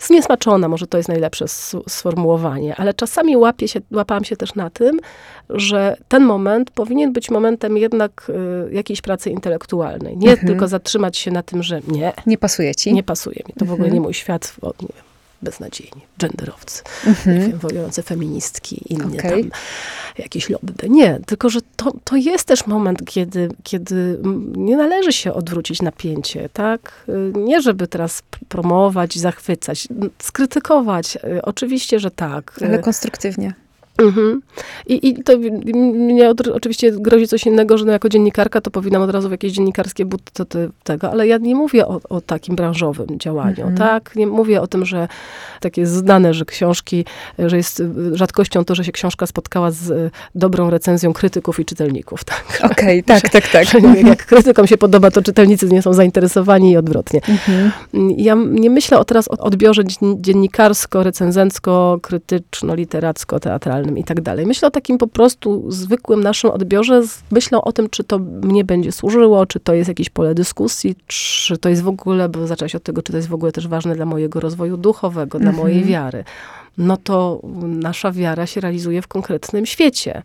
zniesmaczona, 0.00 0.68
może 0.68 0.86
to 0.86 0.96
jest 0.96 1.08
najlepsze 1.08 1.44
sformułowanie, 1.88 2.76
ale 2.76 2.94
czasami 2.94 3.36
łapię 3.36 3.68
się, 3.68 3.80
łapałam 3.90 4.24
się 4.24 4.36
też 4.36 4.54
na 4.54 4.70
tym, 4.70 5.00
że 5.50 5.96
ten 6.08 6.24
moment 6.24 6.70
powinien 6.70 7.12
być 7.12 7.30
momentem 7.30 7.76
jednak 7.76 8.30
y, 8.70 8.74
jakiejś 8.74 9.00
pracy 9.00 9.30
intelektualnej. 9.30 10.16
Nie 10.16 10.30
Mhm. 10.30 10.48
tylko 10.48 10.68
zatrzymać 10.68 11.18
się 11.18 11.30
na 11.30 11.42
tym, 11.42 11.62
że 11.62 11.80
nie, 11.88 12.12
Nie 12.26 12.38
pasuje 12.38 12.74
ci? 12.74 12.92
nie 12.94 13.02
pasuje 13.02 13.42
mi. 13.48 13.54
To 13.58 13.64
w 13.64 13.72
ogóle 13.72 13.86
Mhm. 13.88 13.94
nie 13.94 14.00
mój 14.00 14.14
świat, 14.14 14.56
o, 14.62 14.66
nie 14.66 14.88
wiem, 14.94 15.04
beznadziejni, 15.42 16.00
genderowcy, 16.18 16.82
Mhm. 17.06 17.58
wojujące 17.58 18.02
feministki, 18.02 18.80
inne 18.92 19.18
Okej. 19.18 19.42
tam. 19.42 19.50
jakieś 20.18 20.50
lobby. 20.50 20.88
Nie, 20.88 21.20
tylko 21.26 21.50
że 21.50 21.60
to, 21.76 21.92
to 22.04 22.16
jest 22.16 22.44
też 22.44 22.66
moment, 22.66 22.98
kiedy, 23.06 23.48
kiedy 23.62 24.18
nie 24.56 24.76
należy 24.76 25.12
się 25.12 25.32
odwrócić 25.32 25.82
napięcie, 25.82 26.48
tak? 26.52 27.06
Nie, 27.34 27.60
żeby 27.62 27.86
teraz 27.86 28.22
promować, 28.48 29.18
zachwycać, 29.18 29.88
skrytykować. 30.22 31.18
Oczywiście, 31.42 32.00
że 32.00 32.10
tak. 32.10 32.58
Ale 32.64 32.78
konstruktywnie. 32.78 33.54
Mhm. 33.98 34.42
I, 34.86 35.08
I 35.08 35.22
to 35.22 35.38
mnie 35.38 36.34
oczywiście 36.54 36.92
grozi 36.92 37.28
coś 37.28 37.46
innego, 37.46 37.78
że 37.78 37.84
no 37.84 37.92
jako 37.92 38.08
dziennikarka 38.08 38.60
to 38.60 38.70
powinnam 38.70 39.02
od 39.02 39.10
razu 39.10 39.28
w 39.28 39.30
jakieś 39.30 39.52
dziennikarskie 39.52 40.04
buty 40.04 40.32
to, 40.32 40.44
to, 40.44 40.58
tego, 40.84 41.10
ale 41.10 41.26
ja 41.26 41.38
nie 41.38 41.54
mówię 41.54 41.86
o, 41.86 42.00
o 42.08 42.20
takim 42.20 42.56
branżowym 42.56 43.06
działaniu, 43.18 43.66
mhm. 43.66 43.76
tak? 43.76 44.16
Nie 44.16 44.26
mówię 44.26 44.60
o 44.60 44.66
tym, 44.66 44.84
że 44.84 45.08
takie 45.60 45.80
jest 45.80 45.92
znane, 45.92 46.34
że 46.34 46.44
książki, 46.44 47.04
że 47.38 47.56
jest 47.56 47.82
rzadkością 48.12 48.64
to, 48.64 48.74
że 48.74 48.84
się 48.84 48.92
książka 48.92 49.26
spotkała 49.26 49.70
z 49.70 50.12
dobrą 50.34 50.70
recenzją 50.70 51.12
krytyków 51.12 51.60
i 51.60 51.64
czytelników, 51.64 52.24
tak? 52.34 52.44
Okej, 52.72 53.00
okay, 53.00 53.02
tak, 53.02 53.30
tak, 53.32 53.48
tak. 53.48 53.82
jak 54.04 54.26
krytykom 54.26 54.66
się 54.66 54.76
podoba, 54.76 55.10
to 55.10 55.22
czytelnicy 55.22 55.66
nie 55.66 55.82
są 55.82 55.92
zainteresowani 55.92 56.70
i 56.70 56.76
odwrotnie. 56.76 57.20
Mhm. 57.28 57.70
Ja 58.16 58.36
nie 58.50 58.70
myślę 58.70 58.98
o 58.98 59.04
teraz 59.04 59.28
o 59.28 59.38
odbiorze 59.38 59.82
dziennikarsko, 60.16 61.02
recenzencko, 61.02 61.98
krytyczno, 62.02 62.74
literacko, 62.74 63.40
teatralnym 63.40 63.83
i 63.96 64.04
tak 64.04 64.20
dalej. 64.20 64.46
Myślę 64.46 64.68
o 64.68 64.70
takim 64.70 64.98
po 64.98 65.06
prostu 65.06 65.70
zwykłym 65.70 66.22
naszym 66.22 66.50
odbiorze, 66.50 67.02
myślę 67.30 67.62
o 67.62 67.72
tym, 67.72 67.90
czy 67.90 68.04
to 68.04 68.18
mnie 68.18 68.64
będzie 68.64 68.92
służyło, 68.92 69.46
czy 69.46 69.60
to 69.60 69.74
jest 69.74 69.88
jakieś 69.88 70.10
pole 70.10 70.34
dyskusji, 70.34 70.96
czy 71.06 71.58
to 71.58 71.68
jest 71.68 71.82
w 71.82 71.88
ogóle, 71.88 72.28
bo 72.28 72.46
zaczęłaś 72.46 72.74
od 72.74 72.82
tego, 72.82 73.02
czy 73.02 73.12
to 73.12 73.16
jest 73.16 73.28
w 73.28 73.34
ogóle 73.34 73.52
też 73.52 73.68
ważne 73.68 73.94
dla 73.94 74.06
mojego 74.06 74.40
rozwoju 74.40 74.76
duchowego, 74.76 75.38
dla 75.38 75.50
mhm. 75.50 75.66
mojej 75.66 75.84
wiary. 75.84 76.24
No 76.78 76.96
to 76.96 77.40
nasza 77.62 78.12
wiara 78.12 78.46
się 78.46 78.60
realizuje 78.60 79.02
w 79.02 79.08
konkretnym 79.08 79.66
świecie 79.66 80.22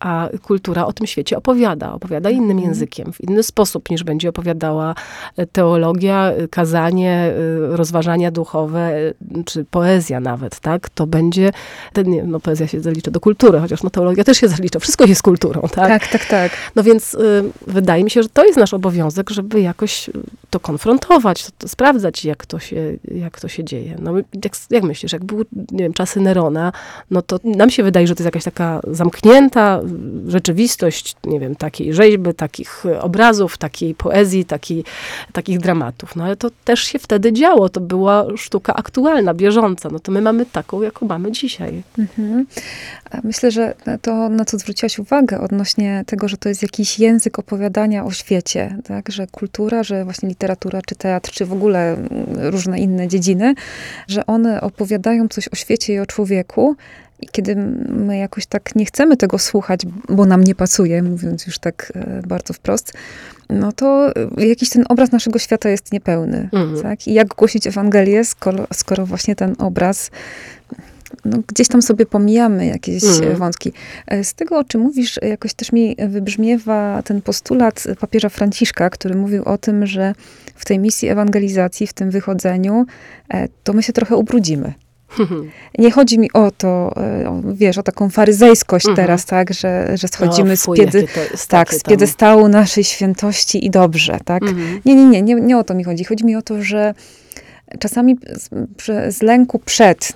a 0.00 0.28
kultura 0.42 0.86
o 0.86 0.92
tym 0.92 1.06
świecie 1.06 1.36
opowiada. 1.36 1.92
Opowiada 1.92 2.30
innym 2.30 2.50
mhm. 2.50 2.68
językiem, 2.68 3.12
w 3.12 3.20
inny 3.20 3.42
sposób 3.42 3.90
niż 3.90 4.04
będzie 4.04 4.28
opowiadała 4.28 4.94
e, 5.36 5.46
teologia, 5.46 6.30
e, 6.30 6.48
kazanie, 6.48 7.12
e, 7.12 7.76
rozważania 7.76 8.30
duchowe, 8.30 8.92
czy 9.44 9.64
poezja 9.64 10.20
nawet, 10.20 10.60
tak? 10.60 10.88
To 10.88 11.06
będzie, 11.06 11.50
ten, 11.92 12.30
no 12.30 12.40
poezja 12.40 12.66
się 12.66 12.80
zalicza 12.80 13.10
do 13.10 13.20
kultury, 13.20 13.60
chociaż 13.60 13.82
no 13.82 13.90
teologia 13.90 14.24
też 14.24 14.38
się 14.38 14.48
zalicza. 14.48 14.78
Wszystko 14.78 15.04
jest 15.04 15.22
kulturą, 15.22 15.60
tak? 15.60 15.88
Tak, 15.88 16.08
tak, 16.08 16.24
tak. 16.24 16.52
No 16.76 16.82
więc 16.82 17.14
y, 17.14 17.42
wydaje 17.66 18.04
mi 18.04 18.10
się, 18.10 18.22
że 18.22 18.28
to 18.28 18.44
jest 18.44 18.58
nasz 18.58 18.74
obowiązek, 18.74 19.30
żeby 19.30 19.60
jakoś 19.60 20.10
to 20.50 20.60
konfrontować, 20.60 21.44
to, 21.44 21.50
to 21.58 21.68
sprawdzać, 21.68 22.24
jak 22.24 22.46
to 22.46 22.58
się, 22.58 22.96
jak 23.14 23.40
to 23.40 23.48
się 23.48 23.64
dzieje. 23.64 23.96
No 23.98 24.16
jak, 24.44 24.52
jak 24.70 24.82
myślisz, 24.82 25.12
jak 25.12 25.24
były, 25.24 25.44
nie 25.72 25.84
wiem, 25.84 25.92
czasy 25.92 26.20
Nerona, 26.20 26.72
no 27.10 27.22
to 27.22 27.38
nam 27.44 27.70
się 27.70 27.82
wydaje, 27.82 28.06
że 28.06 28.14
to 28.14 28.22
jest 28.22 28.26
jakaś 28.26 28.44
taka 28.44 28.80
zamknięta, 28.86 29.80
rzeczywistość, 30.26 31.16
nie 31.24 31.40
wiem, 31.40 31.56
takiej 31.56 31.94
rzeźby, 31.94 32.34
takich 32.34 32.84
obrazów, 33.00 33.58
takiej 33.58 33.94
poezji, 33.94 34.44
takiej, 34.44 34.84
takich 35.32 35.58
dramatów. 35.58 36.16
No 36.16 36.24
ale 36.24 36.36
to 36.36 36.50
też 36.64 36.80
się 36.84 36.98
wtedy 36.98 37.32
działo. 37.32 37.68
To 37.68 37.80
była 37.80 38.26
sztuka 38.36 38.74
aktualna, 38.74 39.34
bieżąca. 39.34 39.88
No 39.92 39.98
to 39.98 40.12
my 40.12 40.20
mamy 40.20 40.46
taką, 40.46 40.82
jaką 40.82 41.06
mamy 41.06 41.32
dzisiaj. 41.32 41.82
Mhm. 41.98 42.46
Myślę, 43.24 43.50
że 43.50 43.74
to, 44.02 44.28
na 44.28 44.44
co 44.44 44.58
zwróciłaś 44.58 44.98
uwagę 44.98 45.40
odnośnie 45.40 46.04
tego, 46.06 46.28
że 46.28 46.36
to 46.36 46.48
jest 46.48 46.62
jakiś 46.62 46.98
język 46.98 47.38
opowiadania 47.38 48.04
o 48.04 48.10
świecie, 48.10 48.76
tak? 48.84 49.10
że 49.10 49.26
kultura, 49.26 49.82
że 49.82 50.04
właśnie 50.04 50.28
literatura, 50.28 50.80
czy 50.86 50.94
teatr, 50.94 51.30
czy 51.30 51.46
w 51.46 51.52
ogóle 51.52 51.96
różne 52.36 52.78
inne 52.78 53.08
dziedziny, 53.08 53.54
że 54.08 54.26
one 54.26 54.60
opowiadają 54.60 55.28
coś 55.28 55.48
o 55.48 55.56
świecie 55.56 55.94
i 55.94 55.98
o 55.98 56.06
człowieku, 56.06 56.76
i 57.20 57.28
kiedy 57.32 57.56
my 57.88 58.18
jakoś 58.18 58.46
tak 58.46 58.74
nie 58.76 58.84
chcemy 58.84 59.16
tego 59.16 59.38
słuchać, 59.38 59.80
bo 60.08 60.26
nam 60.26 60.44
nie 60.44 60.54
pasuje, 60.54 61.02
mówiąc 61.02 61.46
już 61.46 61.58
tak 61.58 61.92
e, 61.94 62.22
bardzo 62.26 62.54
wprost, 62.54 62.92
no 63.48 63.72
to 63.72 64.12
jakiś 64.36 64.70
ten 64.70 64.84
obraz 64.88 65.12
naszego 65.12 65.38
świata 65.38 65.68
jest 65.68 65.92
niepełny. 65.92 66.48
Mhm. 66.52 66.82
Tak? 66.82 67.08
I 67.08 67.14
jak 67.14 67.28
głosić 67.28 67.66
Ewangelię, 67.66 68.24
skoro, 68.24 68.66
skoro 68.72 69.06
właśnie 69.06 69.36
ten 69.36 69.54
obraz 69.58 70.10
no, 71.24 71.38
gdzieś 71.48 71.68
tam 71.68 71.82
sobie 71.82 72.06
pomijamy 72.06 72.66
jakieś 72.66 73.04
mhm. 73.04 73.36
wątki. 73.36 73.72
E, 74.06 74.24
z 74.24 74.34
tego, 74.34 74.58
o 74.58 74.64
czym 74.64 74.80
mówisz, 74.80 75.18
jakoś 75.22 75.54
też 75.54 75.72
mi 75.72 75.96
wybrzmiewa 76.08 77.02
ten 77.04 77.22
postulat 77.22 77.84
papieża 78.00 78.28
Franciszka, 78.28 78.90
który 78.90 79.14
mówił 79.14 79.44
o 79.44 79.58
tym, 79.58 79.86
że 79.86 80.14
w 80.54 80.64
tej 80.64 80.78
misji 80.78 81.08
ewangelizacji, 81.08 81.86
w 81.86 81.92
tym 81.92 82.10
wychodzeniu, 82.10 82.86
e, 83.28 83.48
to 83.64 83.72
my 83.72 83.82
się 83.82 83.92
trochę 83.92 84.16
ubrudzimy. 84.16 84.72
Nie 85.78 85.90
chodzi 85.90 86.18
mi 86.18 86.32
o 86.32 86.50
to, 86.50 86.92
e, 86.96 87.42
wiesz, 87.54 87.78
o 87.78 87.82
taką 87.82 88.10
faryzejskość 88.10 88.86
mhm. 88.86 88.96
teraz, 88.96 89.24
tak, 89.24 89.54
że, 89.54 89.96
że 89.96 90.08
schodzimy 90.08 90.56
z, 90.56 90.66
piedy, 90.76 91.06
tak, 91.48 91.74
z 91.74 91.82
piedestału 91.82 92.48
naszej 92.48 92.84
świętości 92.84 93.66
i 93.66 93.70
dobrze, 93.70 94.18
tak. 94.24 94.42
Mhm. 94.42 94.80
Nie, 94.84 94.94
nie, 94.94 95.06
nie, 95.06 95.22
nie, 95.22 95.34
nie 95.34 95.58
o 95.58 95.64
to 95.64 95.74
mi 95.74 95.84
chodzi. 95.84 96.04
Chodzi 96.04 96.24
mi 96.24 96.36
o 96.36 96.42
to, 96.42 96.62
że 96.62 96.94
czasami 97.78 98.18
z, 98.32 98.50
z 99.16 99.22
lęku 99.22 99.58
przed 99.58 100.12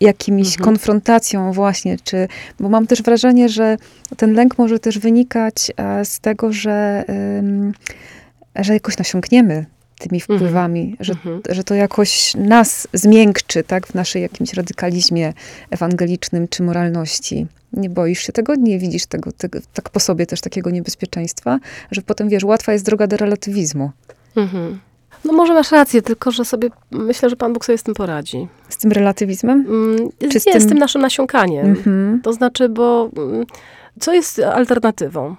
jakimś 0.00 0.48
mhm. 0.48 0.64
konfrontacją 0.64 1.52
właśnie, 1.52 1.96
czy, 2.04 2.28
bo 2.60 2.68
mam 2.68 2.86
też 2.86 3.02
wrażenie, 3.02 3.48
że 3.48 3.76
ten 4.16 4.32
lęk 4.32 4.58
może 4.58 4.78
też 4.78 4.98
wynikać 4.98 5.72
e, 5.76 6.04
z 6.04 6.20
tego, 6.20 6.52
że, 6.52 7.04
że 8.56 8.74
jakoś 8.74 8.98
nasiąkniemy 8.98 9.66
tymi 10.02 10.20
mhm. 10.20 10.38
wpływami, 10.38 10.96
że, 11.00 11.12
mhm. 11.12 11.40
że 11.48 11.64
to 11.64 11.74
jakoś 11.74 12.34
nas 12.34 12.88
zmiękczy, 12.92 13.64
tak, 13.64 13.86
w 13.86 13.94
naszej 13.94 14.22
jakimś 14.22 14.54
radykalizmie 14.54 15.32
ewangelicznym 15.70 16.48
czy 16.48 16.62
moralności. 16.62 17.46
Nie 17.72 17.90
boisz 17.90 18.20
się 18.20 18.32
tego, 18.32 18.54
nie 18.54 18.78
widzisz 18.78 19.06
tego, 19.06 19.32
tego 19.32 19.58
tak 19.74 19.90
po 19.90 20.00
sobie 20.00 20.26
też 20.26 20.40
takiego 20.40 20.70
niebezpieczeństwa, 20.70 21.58
że 21.90 22.02
potem, 22.02 22.28
wiesz, 22.28 22.44
łatwa 22.44 22.72
jest 22.72 22.84
droga 22.84 23.06
do 23.06 23.16
relatywizmu. 23.16 23.90
Mhm. 24.36 24.80
No 25.24 25.32
może 25.32 25.54
masz 25.54 25.72
rację, 25.72 26.02
tylko 26.02 26.30
że 26.30 26.44
sobie 26.44 26.68
myślę, 26.90 27.30
że 27.30 27.36
Pan 27.36 27.52
Bóg 27.52 27.64
sobie 27.64 27.78
z 27.78 27.82
tym 27.82 27.94
poradzi. 27.94 28.48
Z 28.68 28.76
tym 28.76 28.92
relatywizmem? 28.92 29.66
Mm, 29.68 30.10
Czy 30.30 30.40
z, 30.40 30.46
nie, 30.46 30.52
tym... 30.52 30.62
z 30.62 30.66
tym 30.66 30.78
naszym 30.78 31.02
nasiąkaniem. 31.02 31.66
Mhm. 31.66 32.20
To 32.22 32.32
znaczy, 32.32 32.68
bo 32.68 33.10
mm, 33.16 33.46
co 34.00 34.12
jest 34.12 34.38
alternatywą? 34.38 35.36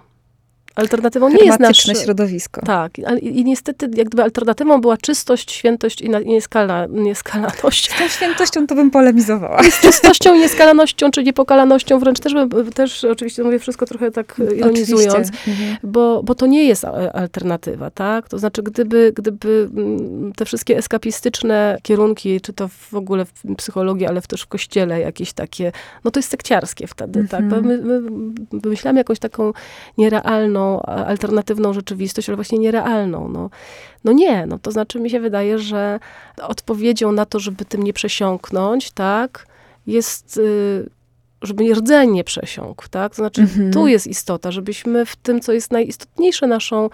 Alternatywą 0.76 1.30
nie 1.30 1.46
jest 1.46 1.60
nasze... 1.60 1.96
środowisko. 1.96 2.62
Tak. 2.62 2.92
I, 3.22 3.40
I, 3.40 3.46
niestety 3.46 3.90
jak 3.96 4.08
gdyby 4.08 4.24
alternatywą 4.24 4.82
była 4.82 4.98
czystość, 4.98 5.52
świętość 5.52 6.02
i, 6.02 6.10
na, 6.10 6.20
i 6.20 6.28
nieskala, 6.28 6.86
nieskalaność. 6.90 7.92
Z 7.92 7.98
tą 7.98 8.08
świętością 8.08 8.68
to 8.68 8.76
bym 8.76 8.92
polemizowała. 8.92 9.64
Z 9.64 9.82
czystością, 9.82 10.36
nieskalanością, 10.36 11.12
czy 11.12 11.24
niepokalanością, 11.24 12.00
wręcz 12.00 12.20
też, 12.20 12.34
też 12.76 13.04
oczywiście 13.04 13.44
mówię 13.44 13.60
wszystko 13.60 13.86
trochę 13.86 14.12
tak 14.12 14.42
ironizując, 14.58 15.28
mhm. 15.48 15.78
bo, 15.84 16.24
bo 16.24 16.36
to 16.36 16.46
nie 16.46 16.64
jest 16.64 16.86
alternatywa, 17.14 17.90
tak? 17.90 18.30
To 18.30 18.40
znaczy, 18.40 18.64
gdyby, 18.64 19.14
gdyby 19.16 19.70
mm, 19.78 20.34
te 20.34 20.46
wszystkie 20.46 20.78
eskapistyczne 20.78 21.78
kierunki, 21.82 22.42
czy 22.42 22.54
to 22.54 22.68
w 22.68 22.94
ogóle 22.94 23.26
w 23.26 23.56
psychologii, 23.58 24.08
ale 24.08 24.22
też 24.22 24.42
w 24.42 24.48
kościele 24.48 25.00
jakieś 25.00 25.34
takie, 25.34 25.72
no 26.04 26.12
to 26.12 26.20
jest 26.20 26.30
sekciarskie 26.30 26.88
wtedy, 26.88 27.28
tak? 27.28 27.42
mhm. 27.42 27.64
tak? 27.64 27.72
My, 27.72 27.78
my 27.78 28.02
wymyślamy 28.52 29.00
jakąś 29.00 29.20
taką 29.20 29.54
nierealną 29.98 30.63
alternatywną 30.86 31.74
rzeczywistość, 31.74 32.30
ale 32.30 32.36
właśnie 32.36 32.60
nierealną. 32.60 33.28
No, 33.28 33.50
no 34.04 34.12
nie, 34.12 34.46
no 34.46 34.60
to 34.60 34.72
znaczy 34.72 35.00
mi 35.00 35.10
się 35.10 35.20
wydaje, 35.20 35.60
że 35.60 36.00
odpowiedzią 36.42 37.12
na 37.12 37.26
to, 37.26 37.40
żeby 37.40 37.66
tym 37.66 37.84
nie 37.84 37.94
przesiąknąć, 37.94 38.92
tak, 38.92 39.48
jest... 39.88 40.38
Y, 40.38 40.90
żeby 41.42 41.74
rdzeń 41.74 42.12
nie 42.12 42.24
przesiąkł, 42.24 42.90
tak? 42.90 43.12
To 43.12 43.16
znaczy, 43.16 43.42
mhm. 43.42 43.74
tu 43.74 43.88
jest 43.88 44.08
istota, 44.08 44.52
żebyśmy 44.52 45.06
w 45.06 45.16
tym, 45.16 45.42
co 45.42 45.54
jest 45.54 45.72
najistotniejsze 45.72 46.48
naszą 46.48 46.90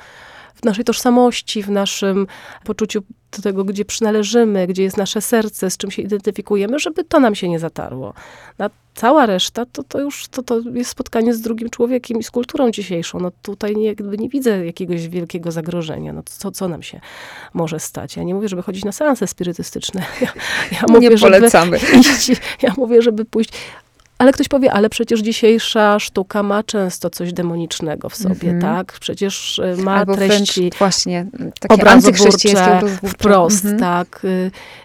w 0.62 0.66
naszej 0.66 0.86
tożsamości, 0.86 1.64
w 1.64 1.70
naszym 1.70 2.28
poczuciu 2.64 3.02
do 3.38 3.42
tego, 3.42 3.64
gdzie 3.64 3.86
przynależymy, 3.86 4.68
gdzie 4.68 4.84
jest 4.84 4.98
nasze 4.98 5.22
serce, 5.22 5.70
z 5.70 5.78
czym 5.78 5.92
się 5.92 6.02
identyfikujemy, 6.02 6.80
żeby 6.80 7.04
to 7.04 7.20
nam 7.20 7.36
się 7.36 7.50
nie 7.50 7.60
zatarło. 7.60 8.14
A 8.58 8.70
cała 8.96 9.26
reszta 9.26 9.66
to, 9.66 9.84
to 9.84 10.00
już 10.00 10.28
to, 10.28 10.44
to 10.44 10.60
jest 10.74 10.90
spotkanie 10.90 11.34
z 11.34 11.42
drugim 11.42 11.70
człowiekiem 11.70 12.20
i 12.20 12.24
z 12.24 12.32
kulturą 12.32 12.72
dzisiejszą. 12.72 13.20
No 13.20 13.32
tutaj 13.42 13.76
nie, 13.76 13.86
jakby 13.86 14.18
nie 14.18 14.30
widzę 14.30 14.66
jakiegoś 14.66 15.08
wielkiego 15.08 15.52
zagrożenia. 15.52 16.14
No 16.14 16.22
co, 16.26 16.52
co 16.52 16.68
nam 16.68 16.84
się 16.84 17.00
może 17.54 17.80
stać? 17.80 18.18
Ja 18.18 18.24
nie 18.24 18.36
mówię, 18.36 18.50
żeby 18.50 18.62
chodzić 18.62 18.86
na 18.86 18.92
seanse 18.92 19.28
spirytystyczne. 19.28 20.02
Ja, 20.22 20.34
ja 20.72 20.82
mówię, 20.88 21.10
nie 21.10 21.18
polecamy. 21.18 21.80
Żeby 21.80 21.98
iść, 22.00 22.32
ja 22.62 22.74
mówię, 22.78 23.02
żeby 23.02 23.26
pójść 23.26 23.52
ale 24.20 24.32
ktoś 24.32 24.48
powie, 24.48 24.74
ale 24.74 24.90
przecież 24.90 25.20
dzisiejsza 25.20 26.00
sztuka 26.00 26.44
ma 26.44 26.64
często 26.64 27.10
coś 27.10 27.34
demonicznego 27.34 28.10
w 28.10 28.16
sobie, 28.16 28.50
mm 28.50 28.60
-hmm. 28.60 28.62
tak? 28.62 28.98
Przecież 29.00 29.60
y, 29.60 29.84
ma 29.84 29.96
Albo 29.96 30.16
treści 30.16 30.72
właśnie 30.80 31.26
takie 31.60 31.76
obrazotwórcze, 31.76 32.82
wprost, 33.06 33.66
mm 33.66 33.78
-hmm. 33.78 33.80
tak? 33.80 34.22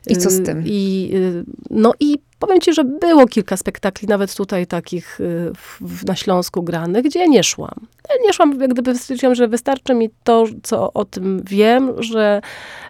I 0.06 0.16
co 0.16 0.30
z 0.30 0.42
tym? 0.42 0.62
I, 0.66 1.10
y, 1.14 1.44
no 1.70 1.92
i 2.00 2.18
Powiem 2.46 2.61
ci, 2.61 2.74
że 2.74 2.85
było 2.85 3.26
kilka 3.26 3.57
spektakli, 3.57 4.09
nawet 4.09 4.35
tutaj 4.35 4.66
takich 4.66 5.20
y, 5.20 5.52
w, 5.80 6.04
na 6.07 6.16
Śląsku 6.16 6.62
granych, 6.62 7.04
gdzie 7.04 7.28
nie 7.28 7.44
szłam. 7.44 7.74
Nie 8.22 8.33
szłam, 8.33 8.61
jak 8.61 8.70
gdyby 8.72 8.98
stwierdziłam, 8.98 9.35
że 9.35 9.48
wystarczy 9.48 9.94
mi 9.94 10.11
to, 10.24 10.44
co 10.62 10.92
o 10.92 11.04
tym 11.04 11.42
wiem, 11.46 12.02
że, 12.02 12.40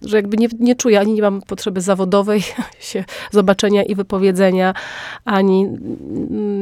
że 0.03 0.17
jakby 0.17 0.37
nie, 0.37 0.49
nie 0.59 0.75
czuję, 0.75 1.01
ani 1.01 1.13
nie 1.13 1.23
mam 1.23 1.43
potrzeby 1.43 1.81
zawodowej 1.81 2.43
się 2.81 3.05
zobaczenia 3.31 3.83
i 3.83 3.95
wypowiedzenia, 3.95 4.75
ani 5.25 5.69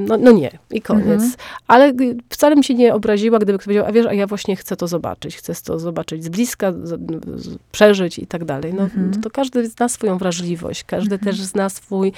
no, 0.08 0.16
no 0.16 0.30
nie, 0.32 0.50
i 0.70 0.82
koniec. 0.82 1.06
Mhm. 1.08 1.32
Ale 1.66 1.92
wcale 2.28 2.56
mi 2.56 2.64
się 2.64 2.74
nie 2.74 2.94
obraziła, 2.94 3.38
gdyby 3.38 3.58
ktoś 3.58 3.64
powiedział, 3.64 3.86
a 3.86 3.92
wiesz, 3.92 4.06
a 4.06 4.12
ja 4.12 4.26
właśnie 4.26 4.56
chcę 4.56 4.76
to 4.76 4.86
zobaczyć, 4.86 5.36
chcę 5.36 5.52
to 5.64 5.78
zobaczyć 5.78 6.24
z 6.24 6.28
bliska, 6.28 6.72
z, 6.72 7.00
z, 7.36 7.58
przeżyć 7.72 8.18
i 8.18 8.26
tak 8.26 8.44
dalej. 8.44 8.74
No, 8.74 8.82
Mhm. 8.82 9.20
to 9.22 9.30
każdy 9.30 9.68
zna 9.68 9.88
swoją 9.88 10.18
wrażliwość, 10.18 10.84
każdy 10.84 11.14
Mhm. 11.14 11.32
też 11.32 11.42
zna 11.42 11.68
swój, 11.68 12.12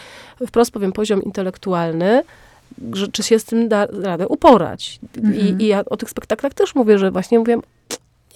wprost 0.46 0.63
powiem, 0.70 0.92
poziom 0.92 1.22
intelektualny, 1.22 2.22
że, 2.92 3.08
czy 3.08 3.22
się 3.22 3.38
z 3.38 3.44
tym 3.44 3.68
da 3.68 3.86
radę 3.86 4.28
uporać. 4.28 5.00
Mhm. 5.16 5.34
I, 5.34 5.62
I 5.62 5.66
ja 5.66 5.84
o 5.84 5.96
tych 5.96 6.10
spektaklach 6.10 6.54
też 6.54 6.74
mówię, 6.74 6.98
że 6.98 7.10
właśnie 7.10 7.38
mówię, 7.38 7.58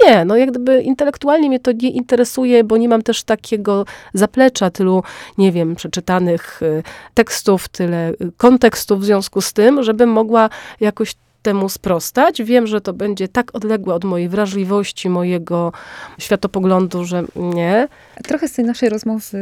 nie, 0.07 0.25
no 0.25 0.37
jak 0.37 0.51
gdyby 0.51 0.83
intelektualnie 0.83 1.49
mnie 1.49 1.61
to 1.61 1.73
nie 1.73 1.91
interesuje, 1.91 2.65
bo 2.65 2.77
nie 2.77 2.89
mam 2.89 3.03
też 3.03 3.23
takiego 3.23 3.85
zaplecza, 4.15 4.71
tylu, 4.71 5.03
nie 5.39 5.53
wiem, 5.53 5.77
przeczytanych 5.77 6.63
y, 6.63 6.83
tekstów, 7.15 7.69
tyle 7.69 8.11
y, 8.11 8.17
kontekstów 8.37 9.01
w 9.01 9.05
związku 9.05 9.41
z 9.41 9.53
tym, 9.53 9.83
żebym 9.83 10.11
mogła 10.11 10.51
jakoś 10.81 11.15
temu 11.43 11.69
sprostać. 11.69 12.43
Wiem, 12.43 12.67
że 12.67 12.81
to 12.81 12.93
będzie 12.93 13.29
tak 13.29 13.55
odległe 13.55 13.95
od 13.95 14.05
mojej 14.05 14.29
wrażliwości, 14.29 15.09
mojego 15.09 15.73
światopoglądu, 16.19 17.05
że 17.05 17.25
nie. 17.37 17.89
Trochę 18.25 18.49
z 18.49 18.53
tej 18.53 18.65
naszej 18.65 18.89
rozmowy 18.89 19.39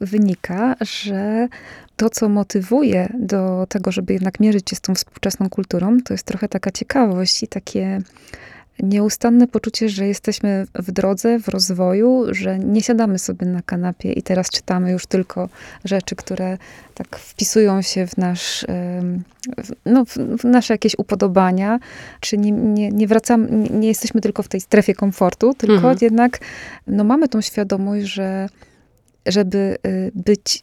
e, 0.00 0.06
wynika, 0.06 0.76
że 0.80 1.48
to, 1.96 2.10
co 2.10 2.28
motywuje 2.28 3.12
do 3.18 3.66
tego, 3.68 3.92
żeby 3.92 4.12
jednak 4.12 4.40
mierzyć 4.40 4.70
się 4.70 4.76
z 4.76 4.80
tą 4.80 4.94
współczesną 4.94 5.50
kulturą, 5.50 5.98
to 6.04 6.14
jest 6.14 6.26
trochę 6.26 6.48
taka 6.48 6.70
ciekawość 6.70 7.42
i 7.42 7.48
takie 7.48 8.02
nieustanne 8.82 9.46
poczucie, 9.46 9.88
że 9.88 10.06
jesteśmy 10.06 10.66
w 10.74 10.90
drodze, 10.92 11.38
w 11.38 11.48
rozwoju, 11.48 12.26
że 12.30 12.58
nie 12.58 12.82
siadamy 12.82 13.18
sobie 13.18 13.46
na 13.46 13.62
kanapie 13.62 14.12
i 14.12 14.22
teraz 14.22 14.50
czytamy 14.50 14.90
już 14.90 15.06
tylko 15.06 15.48
rzeczy, 15.84 16.16
które 16.16 16.58
tak 16.94 17.18
wpisują 17.18 17.82
się 17.82 18.06
w 18.06 18.16
nasz, 18.16 18.66
no, 19.84 20.04
w, 20.38 20.44
nasze 20.44 20.74
jakieś 20.74 20.98
upodobania, 20.98 21.78
czy 22.20 22.38
nie, 22.38 22.50
nie, 22.50 22.90
nie 22.90 23.06
wracamy, 23.06 23.48
nie, 23.50 23.70
nie 23.70 23.88
jesteśmy 23.88 24.20
tylko 24.20 24.42
w 24.42 24.48
tej 24.48 24.60
strefie 24.60 24.94
komfortu, 24.94 25.54
tylko 25.54 25.74
Mhm. 25.74 25.98
jednak 26.00 26.38
no, 26.86 27.04
mamy 27.04 27.28
tą 27.28 27.40
świadomość, 27.40 28.06
że 28.06 28.48
żeby 29.26 29.76
y, 29.86 30.12
być 30.14 30.62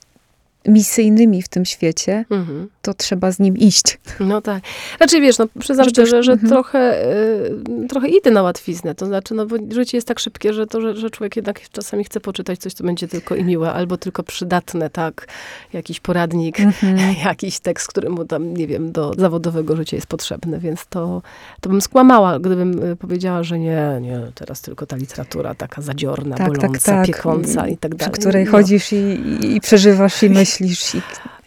misyjnymi 0.67 1.41
w 1.41 1.47
tym 1.47 1.65
świecie, 1.65 2.25
Mhm. 2.29 2.67
to 2.81 2.93
trzeba 2.93 3.31
z 3.31 3.39
nim 3.39 3.57
iść. 3.57 3.99
No 4.19 4.41
tak. 4.41 4.63
Znaczy 4.97 5.21
wiesz, 5.21 5.37
no 5.37 5.47
przyznam 5.59 5.83
Że 5.85 5.89
szczerze, 5.89 6.23
że 6.23 6.31
mhm. 6.31 6.49
trochę, 6.49 7.05
y, 7.83 7.87
trochę 7.89 8.07
idę 8.07 8.31
na 8.31 8.41
łatwiznę. 8.41 8.95
To 8.95 9.05
znaczy, 9.05 9.33
no 9.33 9.45
bo 9.45 9.55
życie 9.69 9.97
jest 9.97 10.07
tak 10.07 10.19
szybkie, 10.19 10.53
że 10.53 10.67
to, 10.67 10.81
że, 10.81 10.95
że 10.95 11.09
człowiek 11.09 11.35
jednak 11.35 11.69
czasami 11.69 12.03
chce 12.03 12.19
poczytać 12.19 12.59
coś, 12.59 12.73
co 12.73 12.83
będzie 12.83 13.07
tylko 13.07 13.35
i 13.35 13.43
miłe, 13.43 13.73
albo 13.73 13.97
tylko 13.97 14.23
przydatne, 14.23 14.89
tak? 14.89 15.27
Jakiś 15.73 15.99
poradnik, 15.99 16.57
jakiś 17.25 17.59
tekst, 17.59 17.87
który 17.87 18.09
mu 18.09 18.25
tam, 18.25 18.53
nie 18.57 18.67
wiem, 18.67 18.91
do 18.91 19.13
zawodowego 19.17 19.75
życia 19.75 19.97
jest 19.97 20.07
potrzebny, 20.07 20.59
więc 20.59 20.85
to, 20.89 21.21
to 21.61 21.69
bym 21.69 21.81
skłamała, 21.81 22.39
gdybym 22.39 22.83
y, 22.83 22.95
powiedziała, 22.95 23.43
że 23.43 23.59
nie, 23.59 23.99
nie, 24.01 24.19
teraz 24.35 24.61
tylko 24.61 24.85
ta 24.85 24.95
literatura 24.95 25.55
taka 25.55 25.81
zadziorna, 25.81 26.35
Tak, 26.37 26.47
tak, 26.47 26.57
boląca, 26.57 26.91
tak. 26.91 27.05
piekąca 27.07 27.67
i 27.67 27.77
tak 27.77 27.91
Przy 27.95 27.97
dalej. 28.05 28.13
której 28.19 28.45
No. 28.45 28.51
chodzisz 28.51 28.93
i, 28.93 28.97
i 29.55 29.61
przeżywasz 29.61 30.23
i 30.23 30.29
myślisz. 30.39 30.56
I, 30.61 30.75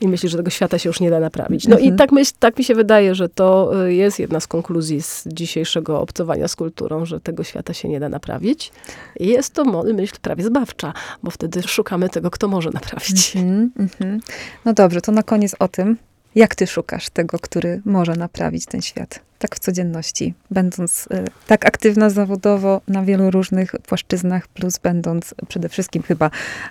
I 0.01 0.09
myślisz, 0.09 0.33
że 0.33 0.39
tego 0.39 0.51
świata 0.51 0.79
się 0.79 0.89
już 0.89 1.01
nie 1.01 1.11
da 1.11 1.21
naprawić. 1.21 1.69
No 1.69 1.77
Mhm. 1.77 1.95
i 1.95 1.99
tak, 1.99 2.13
myśl, 2.13 2.33
tak 2.39 2.59
mi 2.59 2.65
się 2.65 2.75
wydaje, 2.75 3.15
że 3.15 3.29
to 3.29 3.73
y, 3.87 3.95
jest 3.95 4.19
jedna 4.19 4.41
z 4.41 4.47
konkluzji 4.47 5.03
z 5.03 5.25
dzisiejszego 5.27 6.01
obcowania 6.01 6.49
z 6.49 6.57
kulturą, 6.57 7.05
że 7.05 7.21
tego 7.21 7.45
świata 7.45 7.75
się 7.75 7.89
nie 7.89 8.01
da 8.01 8.09
naprawić. 8.09 8.73
I 9.21 9.29
jest 9.29 9.55
to 9.55 9.65
myśl 9.65 10.15
prawie 10.23 10.45
zbawcza, 10.45 10.93
bo 11.23 11.31
wtedy 11.31 11.63
szukamy 11.63 12.09
tego, 12.09 12.31
kto 12.31 12.49
może 12.49 12.71
naprawić. 12.71 13.37
Mhm, 13.37 13.71
mhm. 13.79 14.21
No 14.65 14.73
dobrze, 14.73 15.01
to 15.01 15.13
na 15.13 15.23
koniec 15.23 15.57
o 15.59 15.69
tym, 15.69 15.97
jak 16.35 16.55
ty 16.55 16.67
szukasz 16.67 17.11
tego, 17.11 17.39
który 17.39 17.83
może 17.85 18.13
naprawić 18.13 18.67
ten 18.67 18.83
świat. 18.83 19.21
Tak 19.39 19.57
w 19.57 19.59
codzienności, 19.59 20.35
będąc 20.51 21.07
y, 21.07 21.25
tak 21.47 21.67
aktywna 21.67 22.11
zawodowo 22.11 22.81
na 22.89 23.03
wielu 23.03 23.31
różnych 23.31 23.73
płaszczyznach, 23.87 24.49
plus 24.49 24.79
będąc 24.79 25.35
przede 25.49 25.69
wszystkim 25.69 26.03
chyba 26.03 26.31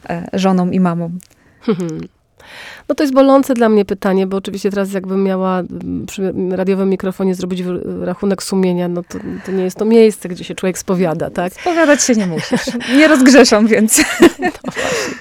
e, 0.09 0.29
żoną 0.33 0.71
i 0.71 0.79
mamą. 0.79 1.11
No 2.89 2.95
to 2.95 3.03
jest 3.03 3.13
bolące 3.13 3.53
dla 3.53 3.69
mnie 3.69 3.85
pytanie, 3.85 4.27
bo 4.27 4.37
oczywiście 4.37 4.69
teraz 4.69 4.93
jakbym 4.93 5.23
miała 5.23 5.63
przy 6.07 6.33
radiowym 6.51 6.89
mikrofonie 6.89 7.35
zrobić 7.35 7.63
rachunek 8.01 8.43
sumienia, 8.43 8.87
no 8.87 9.03
to, 9.03 9.19
to 9.45 9.51
nie 9.51 9.63
jest 9.63 9.77
to 9.77 9.85
miejsce, 9.85 10.29
gdzie 10.29 10.43
się 10.43 10.55
człowiek 10.55 10.77
spowiada, 10.77 11.29
tak? 11.29 11.53
Spowiadać 11.53 12.03
się 12.03 12.13
nie 12.13 12.27
musisz. 12.27 12.65
Nie 12.97 13.07
rozgrzeszam, 13.07 13.67
więc 13.67 13.97
No 14.39 14.71
właśnie. 14.73 15.13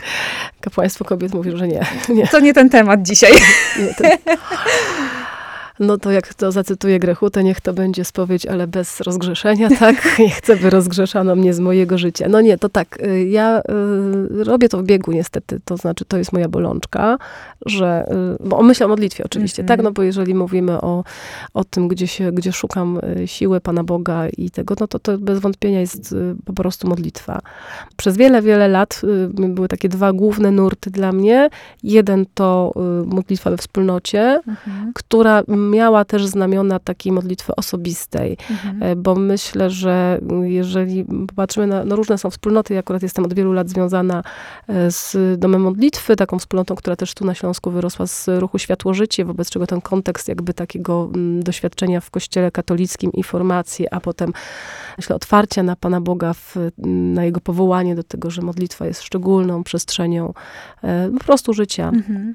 Kapłaństwo 0.60 1.04
kobiet 1.04 1.34
mówi, 1.34 1.50
że 1.56 1.68
nie. 1.68 1.86
nie, 2.08 2.26
to 2.26 2.40
nie 2.40 2.54
ten 2.54 2.70
temat 2.70 3.02
dzisiaj. 3.02 3.32
nie 3.78 3.94
ten. 3.94 4.10
No 5.80 5.98
to 5.98 6.10
jak 6.10 6.34
to 6.34 6.52
zacytuję 6.52 6.98
Grechutę, 6.98 7.44
niech 7.44 7.60
to 7.60 7.72
będzie 7.72 8.04
spowiedź, 8.04 8.46
ale 8.46 8.66
bez 8.66 9.00
rozgrzeszenia, 9.00 9.68
tak? 9.80 10.18
Nie 10.18 10.30
chcę, 10.30 10.56
by 10.56 10.70
rozgrzeszano 10.70 11.36
mnie 11.36 11.54
z 11.54 11.60
mojego 11.60 11.98
życia. 11.98 12.26
No 12.28 12.40
nie, 12.40 12.58
to 12.58 12.68
tak, 12.68 13.02
y, 13.02 13.24
ja 13.24 13.60
y, 13.60 14.44
robię 14.44 14.68
to 14.68 14.78
w 14.78 14.82
biegu 14.84 15.12
niestety, 15.12 15.60
to 15.64 15.76
znaczy 15.76 16.04
to 16.04 16.18
jest 16.18 16.32
moja 16.32 16.48
bolączka, 16.48 17.18
że, 17.66 18.12
y, 18.42 18.48
bo 18.48 18.62
myślę 18.62 18.86
o 18.86 18.88
modlitwie 18.88 19.24
oczywiście, 19.24 19.62
Mhm. 19.62 19.78
tak? 19.78 19.84
No 19.84 19.92
bo 19.92 20.02
jeżeli 20.02 20.34
mówimy 20.34 20.80
o, 20.80 21.04
o 21.54 21.64
tym, 21.64 21.88
gdzie 21.88 22.06
się, 22.06 22.32
gdzie 22.32 22.52
szukam 22.52 23.00
y, 23.22 23.28
siły 23.28 23.60
Pana 23.60 23.84
Boga 23.84 24.28
i 24.28 24.50
tego, 24.50 24.74
no 24.80 24.86
to 24.86 24.98
to 24.98 25.18
bez 25.18 25.38
wątpienia 25.40 25.80
jest 25.80 26.12
y, 26.12 26.34
po 26.44 26.52
prostu 26.52 26.88
modlitwa. 26.88 27.40
Przez 27.96 28.16
wiele, 28.16 28.42
wiele 28.42 28.68
lat 28.68 29.00
y, 29.04 29.28
były 29.48 29.68
takie 29.68 29.88
dwa 29.88 30.12
główne 30.12 30.50
nurty 30.50 30.90
dla 30.90 31.12
mnie. 31.12 31.48
Jeden 31.82 32.26
to 32.34 32.72
modlitwa 33.06 33.50
we 33.50 33.56
wspólnocie, 33.56 34.40
Mhm, 34.48 34.92
która 34.94 35.42
miała 35.70 36.04
też 36.04 36.26
znamiona 36.26 36.78
takiej 36.78 37.12
modlitwy 37.12 37.56
osobistej, 37.56 38.36
mhm. 38.50 38.82
e, 38.82 38.96
bo 38.96 39.14
myślę, 39.14 39.70
że 39.70 40.20
jeżeli 40.42 41.04
popatrzymy 41.28 41.66
na, 41.66 41.84
no 41.84 41.96
różne 41.96 42.18
są 42.18 42.30
wspólnoty, 42.30 42.74
ja 42.74 42.80
akurat 42.80 43.02
jestem 43.02 43.24
od 43.24 43.34
wielu 43.34 43.52
lat 43.52 43.68
związana 43.68 44.22
e, 44.68 44.90
z 44.90 45.16
Domem 45.40 45.62
Modlitwy, 45.62 46.16
taką 46.16 46.38
wspólnotą, 46.38 46.74
która 46.74 46.96
też 46.96 47.14
tu 47.14 47.24
na 47.24 47.34
Śląsku 47.34 47.70
wyrosła 47.70 48.06
z 48.06 48.28
ruchu 48.28 48.58
Światło 48.58 48.94
Życie, 48.94 49.24
wobec 49.24 49.50
czego 49.50 49.66
ten 49.66 49.80
kontekst 49.80 50.28
jakby 50.28 50.54
takiego 50.54 51.10
mm, 51.14 51.42
doświadczenia 51.42 52.00
w 52.00 52.10
kościele 52.10 52.50
katolickim 52.50 53.12
i 53.12 53.22
formacji, 53.22 53.86
a 53.90 54.00
potem 54.00 54.32
myślę 54.96 55.16
otwarcia 55.16 55.62
na 55.62 55.76
Pana 55.76 56.00
Boga, 56.00 56.34
w, 56.34 56.56
na 57.14 57.24
Jego 57.24 57.40
powołanie 57.40 57.94
do 57.94 58.02
tego, 58.02 58.30
że 58.30 58.42
modlitwa 58.42 58.86
jest 58.86 59.02
szczególną 59.02 59.64
przestrzenią 59.64 60.32
e, 60.84 61.10
po 61.18 61.24
prostu 61.24 61.54
życia. 61.54 61.88
Mhm. 61.88 62.32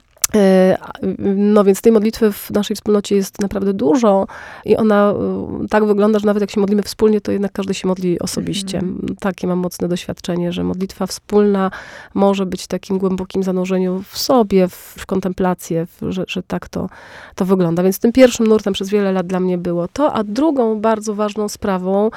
A, 0.79 0.91
No 1.35 1.63
więc 1.63 1.81
tej 1.81 1.91
modlitwy 1.91 2.31
w 2.31 2.51
naszej 2.51 2.75
wspólnocie 2.75 3.15
jest 3.15 3.41
naprawdę 3.41 3.73
dużo 3.73 4.27
i 4.65 4.77
ona 4.77 5.11
e, 5.11 5.67
tak 5.69 5.85
wygląda, 5.85 6.19
że 6.19 6.25
nawet 6.25 6.41
jak 6.41 6.51
się 6.51 6.61
modlimy 6.61 6.83
wspólnie, 6.83 7.21
to 7.21 7.31
jednak 7.31 7.51
każdy 7.51 7.73
się 7.73 7.87
modli 7.87 8.19
osobiście. 8.19 8.77
Mhm. 8.77 9.15
Takie 9.19 9.47
mam 9.47 9.59
mocne 9.59 9.87
doświadczenie, 9.87 10.51
że 10.51 10.63
modlitwa 10.63 11.07
wspólna 11.07 11.71
może 12.13 12.45
być 12.45 12.67
takim 12.67 12.97
głębokim 12.97 13.43
zanurzeniu 13.43 14.03
w 14.09 14.17
sobie, 14.17 14.67
w, 14.67 14.95
w 14.97 15.05
kontemplację, 15.05 15.85
w, 15.85 16.11
że, 16.11 16.23
że 16.27 16.43
tak 16.43 16.69
to, 16.69 16.89
to 17.35 17.45
wygląda. 17.45 17.83
Więc 17.83 17.99
tym 17.99 18.11
pierwszym 18.11 18.47
nurtem 18.47 18.73
przez 18.73 18.89
wiele 18.89 19.11
lat 19.11 19.27
dla 19.27 19.39
mnie 19.39 19.57
było 19.57 19.87
to, 19.87 20.13
a 20.13 20.23
drugą 20.23 20.81
bardzo 20.81 21.15
ważną 21.15 21.49
sprawą, 21.49 22.09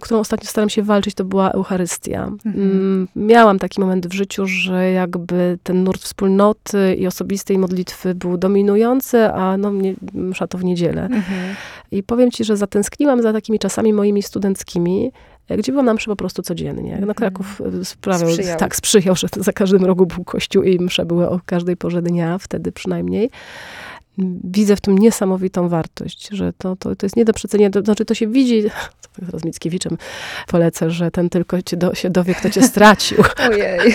którą 0.00 0.20
ostatnio 0.20 0.48
staram 0.48 0.68
się 0.68 0.82
walczyć, 0.82 1.14
to 1.14 1.24
była 1.24 1.50
Eucharystia. 1.50 2.24
Mhm. 2.24 2.70
Mm, 2.70 3.08
Miałam 3.16 3.58
taki 3.58 3.80
moment 3.80 4.06
w 4.06 4.12
życiu, 4.12 4.46
że 4.46 4.90
jakby 4.90 5.58
ten 5.62 5.84
nurt 5.84 6.02
wspólnoty 6.02 6.94
i 6.94 7.06
osobistej 7.06 7.51
modlitwy 7.58 8.14
był 8.14 8.36
dominujący, 8.36 9.24
a 9.24 9.56
no 9.56 9.70
mnie 9.70 9.94
msza 10.14 10.46
to 10.46 10.58
w 10.58 10.64
niedzielę. 10.64 11.02
Mhm. 11.02 11.54
I 11.90 12.02
powiem 12.02 12.30
ci, 12.30 12.44
że 12.44 12.56
zatęskniłam 12.56 13.22
za 13.22 13.32
takimi 13.32 13.58
czasami 13.58 13.92
moimi 13.92 14.22
studenckimi, 14.22 15.12
e, 15.48 15.56
gdzie 15.56 15.72
byłam 15.72 15.86
na 15.86 15.94
mszy 15.94 16.06
po 16.06 16.16
prostu 16.16 16.42
codziennie. 16.42 17.02
No 17.06 17.14
Kraków 17.14 17.62
e, 17.80 17.84
sprawiał, 17.84 18.30
Sprzyjał. 18.30 18.58
tak, 18.58 18.76
sprzyjał, 18.76 19.16
że 19.16 19.28
za 19.36 19.52
każdym 19.52 19.84
rogu 19.84 20.06
był 20.06 20.24
kościół 20.24 20.62
i 20.62 20.78
msze 20.78 21.04
były 21.04 21.28
o 21.28 21.40
każdej 21.46 21.76
porze 21.76 22.02
dnia, 22.02 22.38
wtedy 22.38 22.72
przynajmniej. 22.72 23.30
Widzę 24.44 24.76
w 24.76 24.80
tym 24.80 24.98
niesamowitą 24.98 25.68
wartość, 25.68 26.28
że 26.32 26.52
to, 26.52 26.76
to, 26.76 26.96
to 26.96 27.06
jest 27.06 27.16
nie 27.16 27.24
do 27.24 27.32
przecenienia, 27.32 27.70
to 27.70 27.82
znaczy 27.82 28.04
to 28.04 28.14
się 28.14 28.26
widzi, 28.26 28.62
teraz 29.26 29.44
Mickiewiczem 29.44 29.96
polecę, 30.46 30.90
że 30.90 31.10
ten 31.10 31.30
tylko 31.30 31.62
cię 31.62 31.76
do, 31.76 31.94
się 31.94 32.10
dowie, 32.10 32.34
kto 32.34 32.50
cię 32.50 32.62
stracił. 32.72 33.18
Ojej. 33.50 33.94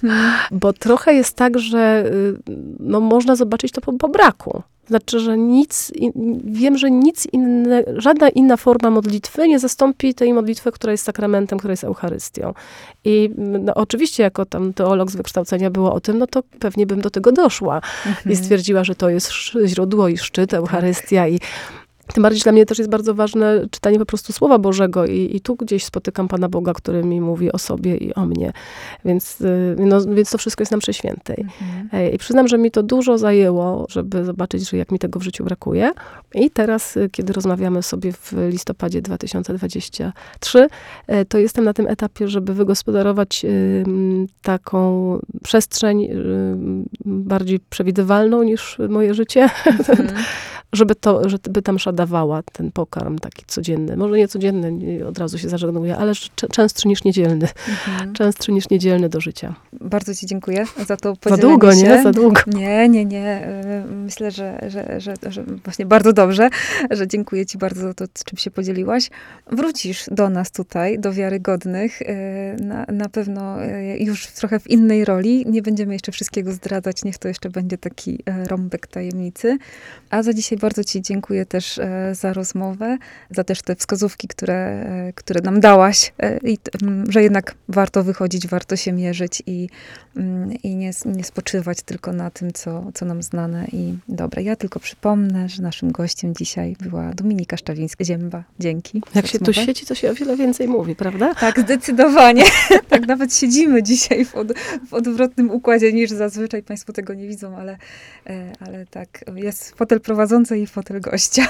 Bo 0.50 0.72
trochę 0.72 1.14
jest 1.14 1.36
tak, 1.36 1.58
że 1.58 2.04
y, 2.06 2.52
no, 2.80 3.00
można 3.00 3.36
zobaczyć 3.36 3.72
to 3.72 3.80
po, 3.80 3.92
po 3.92 4.08
braku. 4.08 4.62
Znaczy, 4.88 5.20
że 5.20 5.38
nic, 5.38 5.92
wiem, 6.44 6.78
że 6.78 6.90
nic 6.90 7.26
inne, 7.32 7.84
żadna 7.96 8.28
inna 8.28 8.56
forma 8.56 8.90
modlitwy 8.90 9.48
nie 9.48 9.58
zastąpi 9.58 10.14
tej 10.14 10.32
modlitwy, 10.32 10.72
która 10.72 10.92
jest 10.92 11.04
sakramentem, 11.04 11.58
która 11.58 11.72
jest 11.72 11.84
Eucharystią. 11.84 12.54
I 13.04 13.30
mm, 13.38 13.64
no, 13.64 13.74
oczywiście, 13.74 14.22
jako 14.22 14.46
tam 14.46 14.72
teolog 14.72 15.10
z 15.10 15.16
wykształcenia 15.16 15.70
było 15.70 15.94
o 15.94 16.00
tym, 16.00 16.18
no 16.18 16.26
to 16.26 16.42
pewnie 16.58 16.86
bym 16.86 17.00
do 17.00 17.10
tego 17.10 17.32
doszła 17.32 17.80
i 18.26 18.36
stwierdziła, 18.36 18.84
że 18.84 18.94
to 18.94 19.08
jest 19.08 19.32
źródło 19.66 20.08
i 20.08 20.18
szczyt, 20.18 20.54
Eucharystia 20.54 21.28
i 21.28 21.40
tym 22.14 22.22
bardziej 22.22 22.42
dla 22.42 22.52
mnie 22.52 22.66
też 22.66 22.78
jest 22.78 22.90
bardzo 22.90 23.14
ważne 23.14 23.66
czytanie 23.70 23.98
po 23.98 24.06
prostu 24.06 24.32
Słowa 24.32 24.58
Bożego 24.58 25.06
i, 25.06 25.36
i 25.36 25.40
tu 25.40 25.56
gdzieś 25.56 25.84
spotykam 25.84 26.28
Pana 26.28 26.48
Boga, 26.48 26.72
który 26.72 27.04
mi 27.04 27.20
mówi 27.20 27.52
o 27.52 27.58
sobie 27.58 27.96
i 27.96 28.14
o 28.14 28.26
mnie. 28.26 28.52
Więc, 29.04 29.40
y, 29.40 29.76
no, 29.78 30.00
więc 30.04 30.30
to 30.30 30.38
wszystko 30.38 30.62
jest 30.62 30.70
nam 30.70 30.80
przeświętej. 30.80 31.36
Mhm. 31.40 31.88
E, 31.92 32.10
I 32.10 32.18
przyznam, 32.18 32.48
że 32.48 32.58
mi 32.58 32.70
to 32.70 32.82
dużo 32.82 33.18
zajęło, 33.18 33.86
żeby 33.90 34.24
zobaczyć, 34.24 34.70
że 34.70 34.76
jak 34.76 34.92
mi 34.92 34.98
tego 34.98 35.20
w 35.20 35.22
życiu 35.22 35.44
brakuje. 35.44 35.92
I 36.34 36.50
teraz, 36.50 36.96
y, 36.96 37.08
kiedy 37.12 37.32
rozmawiamy 37.32 37.82
sobie 37.82 38.12
w 38.12 38.32
listopadzie 38.50 39.02
2023, 39.02 40.68
e, 41.06 41.24
to 41.24 41.38
jestem 41.38 41.64
na 41.64 41.72
tym 41.72 41.86
etapie, 41.86 42.28
żeby 42.28 42.54
wygospodarować 42.54 43.44
y, 43.44 43.84
taką 44.42 45.18
przestrzeń 45.42 46.08
bardziej 47.04 47.60
przewidywalną 47.70 48.42
niż 48.42 48.78
moje 48.88 49.14
życie, 49.14 49.48
Mhm. 49.66 50.08
żeby, 50.72 50.94
to, 50.94 51.28
żeby 51.28 51.62
ta 51.62 51.72
msza 51.72 51.92
dawała 51.98 52.42
ten 52.52 52.72
pokarm 52.72 53.18
taki 53.18 53.44
codzienny. 53.46 53.96
Może 53.96 54.16
nie 54.16 54.28
codzienny, 54.28 54.72
nie- 54.72 55.06
od 55.06 55.18
razu 55.18 55.38
się 55.38 55.48
zażegnuję, 55.48 55.96
ale 55.96 56.12
częstszy 56.52 56.88
niż 56.88 57.04
niedzielny. 57.04 57.48
Mhm. 57.68 58.12
Częstszy 58.12 58.52
niż 58.52 58.70
niedzielny 58.70 59.08
do 59.08 59.20
życia. 59.20 59.54
Bardzo 59.80 60.14
Ci 60.14 60.26
dziękuję 60.26 60.64
za 60.86 60.96
to 60.96 61.08
Za 61.10 61.16
podzielenie 61.16 61.42
długo, 61.42 61.72
się. 61.72 61.82
nie? 61.82 62.02
Za 62.02 62.12
długo. 62.12 62.40
Nie, 62.46 62.88
nie, 62.88 63.04
nie. 63.04 63.48
Y, 63.84 63.88
Myślę, 64.08 64.30
że, 64.30 64.58
że, 64.68 65.00
że, 65.00 65.14
że 65.28 65.44
właśnie 65.64 65.86
bardzo 65.86 66.12
dobrze, 66.12 66.48
że 66.90 67.06
dziękuję 67.08 67.46
Ci 67.46 67.58
bardzo 67.58 67.80
za 67.82 67.94
to, 67.94 68.04
czym 68.24 68.38
się 68.38 68.50
podzieliłaś. 68.50 69.10
Wrócisz 69.52 70.04
do 70.10 70.30
nas 70.30 70.50
tutaj, 70.52 70.98
do 70.98 71.12
wiarygodnych, 71.12 72.02
y, 72.02 72.06
na, 72.62 72.86
na 72.92 73.08
pewno 73.08 73.64
y, 73.64 73.96
już 74.00 74.26
trochę 74.26 74.60
w 74.60 74.70
innej 74.70 75.04
roli. 75.04 75.44
Nie 75.46 75.62
będziemy 75.62 75.92
jeszcze 75.92 76.12
wszystkiego 76.12 76.52
zdradzać, 76.52 77.04
niech 77.04 77.18
to 77.18 77.28
jeszcze 77.28 77.50
będzie 77.50 77.78
taki 77.78 78.18
rąbek 78.48 78.86
tajemnicy. 78.86 79.58
A 80.10 80.22
za 80.22 80.32
dzisiaj 80.32 80.58
bardzo 80.58 80.84
Ci 80.84 81.02
dziękuję 81.02 81.46
też 81.46 81.78
za 82.12 82.32
rozmowę, 82.32 82.98
za 83.30 83.44
też 83.44 83.62
te 83.62 83.76
wskazówki, 83.76 84.28
które, 84.28 84.86
y, 85.08 85.12
które 85.12 85.40
nam 85.40 85.60
dałaś 85.60 86.12
y, 86.22 86.38
i 86.42 86.58
że 87.08 87.22
jednak 87.22 87.54
warto 87.68 88.04
wychodzić, 88.04 88.46
warto 88.48 88.76
się 88.76 88.92
mierzyć 88.92 89.42
i, 89.46 89.68
i 90.62 90.76
nie, 90.76 90.90
nie 91.04 91.24
spoczywać 91.24 91.82
tylko 91.82 92.12
na 92.12 92.30
tym, 92.30 92.52
co, 92.52 92.90
co 92.94 93.04
nam 93.04 93.22
znane 93.22 93.66
i 93.72 93.94
dobre. 94.08 94.42
Ja 94.42 94.56
tylko 94.56 94.80
przypomnę, 94.80 95.48
że 95.48 95.62
naszym 95.62 95.92
gościem 95.92 96.34
dzisiaj 96.34 96.76
była 96.80 97.14
Dominika 97.14 97.56
Szczawińska-Zięba. 97.56 98.42
Dzięki. 98.58 99.02
Jak 99.14 99.26
się 99.26 99.38
tu 99.38 99.44
rozmowę. 99.44 99.66
siedzi, 99.66 99.86
to 99.86 99.94
się 99.94 100.10
o 100.10 100.14
wiele 100.14 100.36
więcej 100.36 100.68
mówi, 100.68 100.96
prawda? 100.96 101.34
Tak, 101.34 101.60
zdecydowanie. 101.60 102.44
tak 102.90 103.06
nawet 103.06 103.34
siedzimy 103.34 103.82
dzisiaj 103.82 104.24
w, 104.24 104.34
od, 104.34 104.48
w 104.88 104.94
odwrotnym 104.94 105.50
układzie 105.50 105.92
niż 105.92 106.10
zazwyczaj. 106.10 106.62
Państwo 106.62 106.92
tego 106.92 107.14
nie 107.14 107.28
widzą, 107.28 107.56
ale, 107.56 107.76
e, 108.26 108.52
ale 108.60 108.86
tak, 108.86 109.24
jest 109.34 109.70
fotel 109.70 110.00
prowadzący 110.00 110.58
i 110.58 110.66
fotel 110.66 111.00
gościa. 111.00 111.46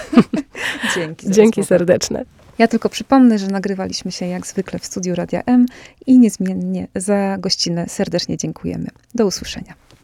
Dzięki. 0.95 1.31
Dzięki 1.31 1.61
rozmowę. 1.61 1.79
serdeczne. 1.79 2.25
Ja 2.59 2.69
tylko 2.69 2.89
przypomnę, 2.89 3.39
że 3.39 3.47
nagrywaliśmy 3.47 4.13
się 4.13 4.27
jak 4.27 4.47
zwykle 4.47 4.79
w 4.79 4.87
studiu 4.87 5.15
Radia 5.15 5.43
M 5.47 5.67
i 6.07 6.19
niezmiennie 6.19 6.89
za 6.95 7.37
gościnę 7.39 7.87
serdecznie 7.89 8.37
dziękujemy. 8.37 8.89
Do 9.15 9.27
usłyszenia. 9.27 9.75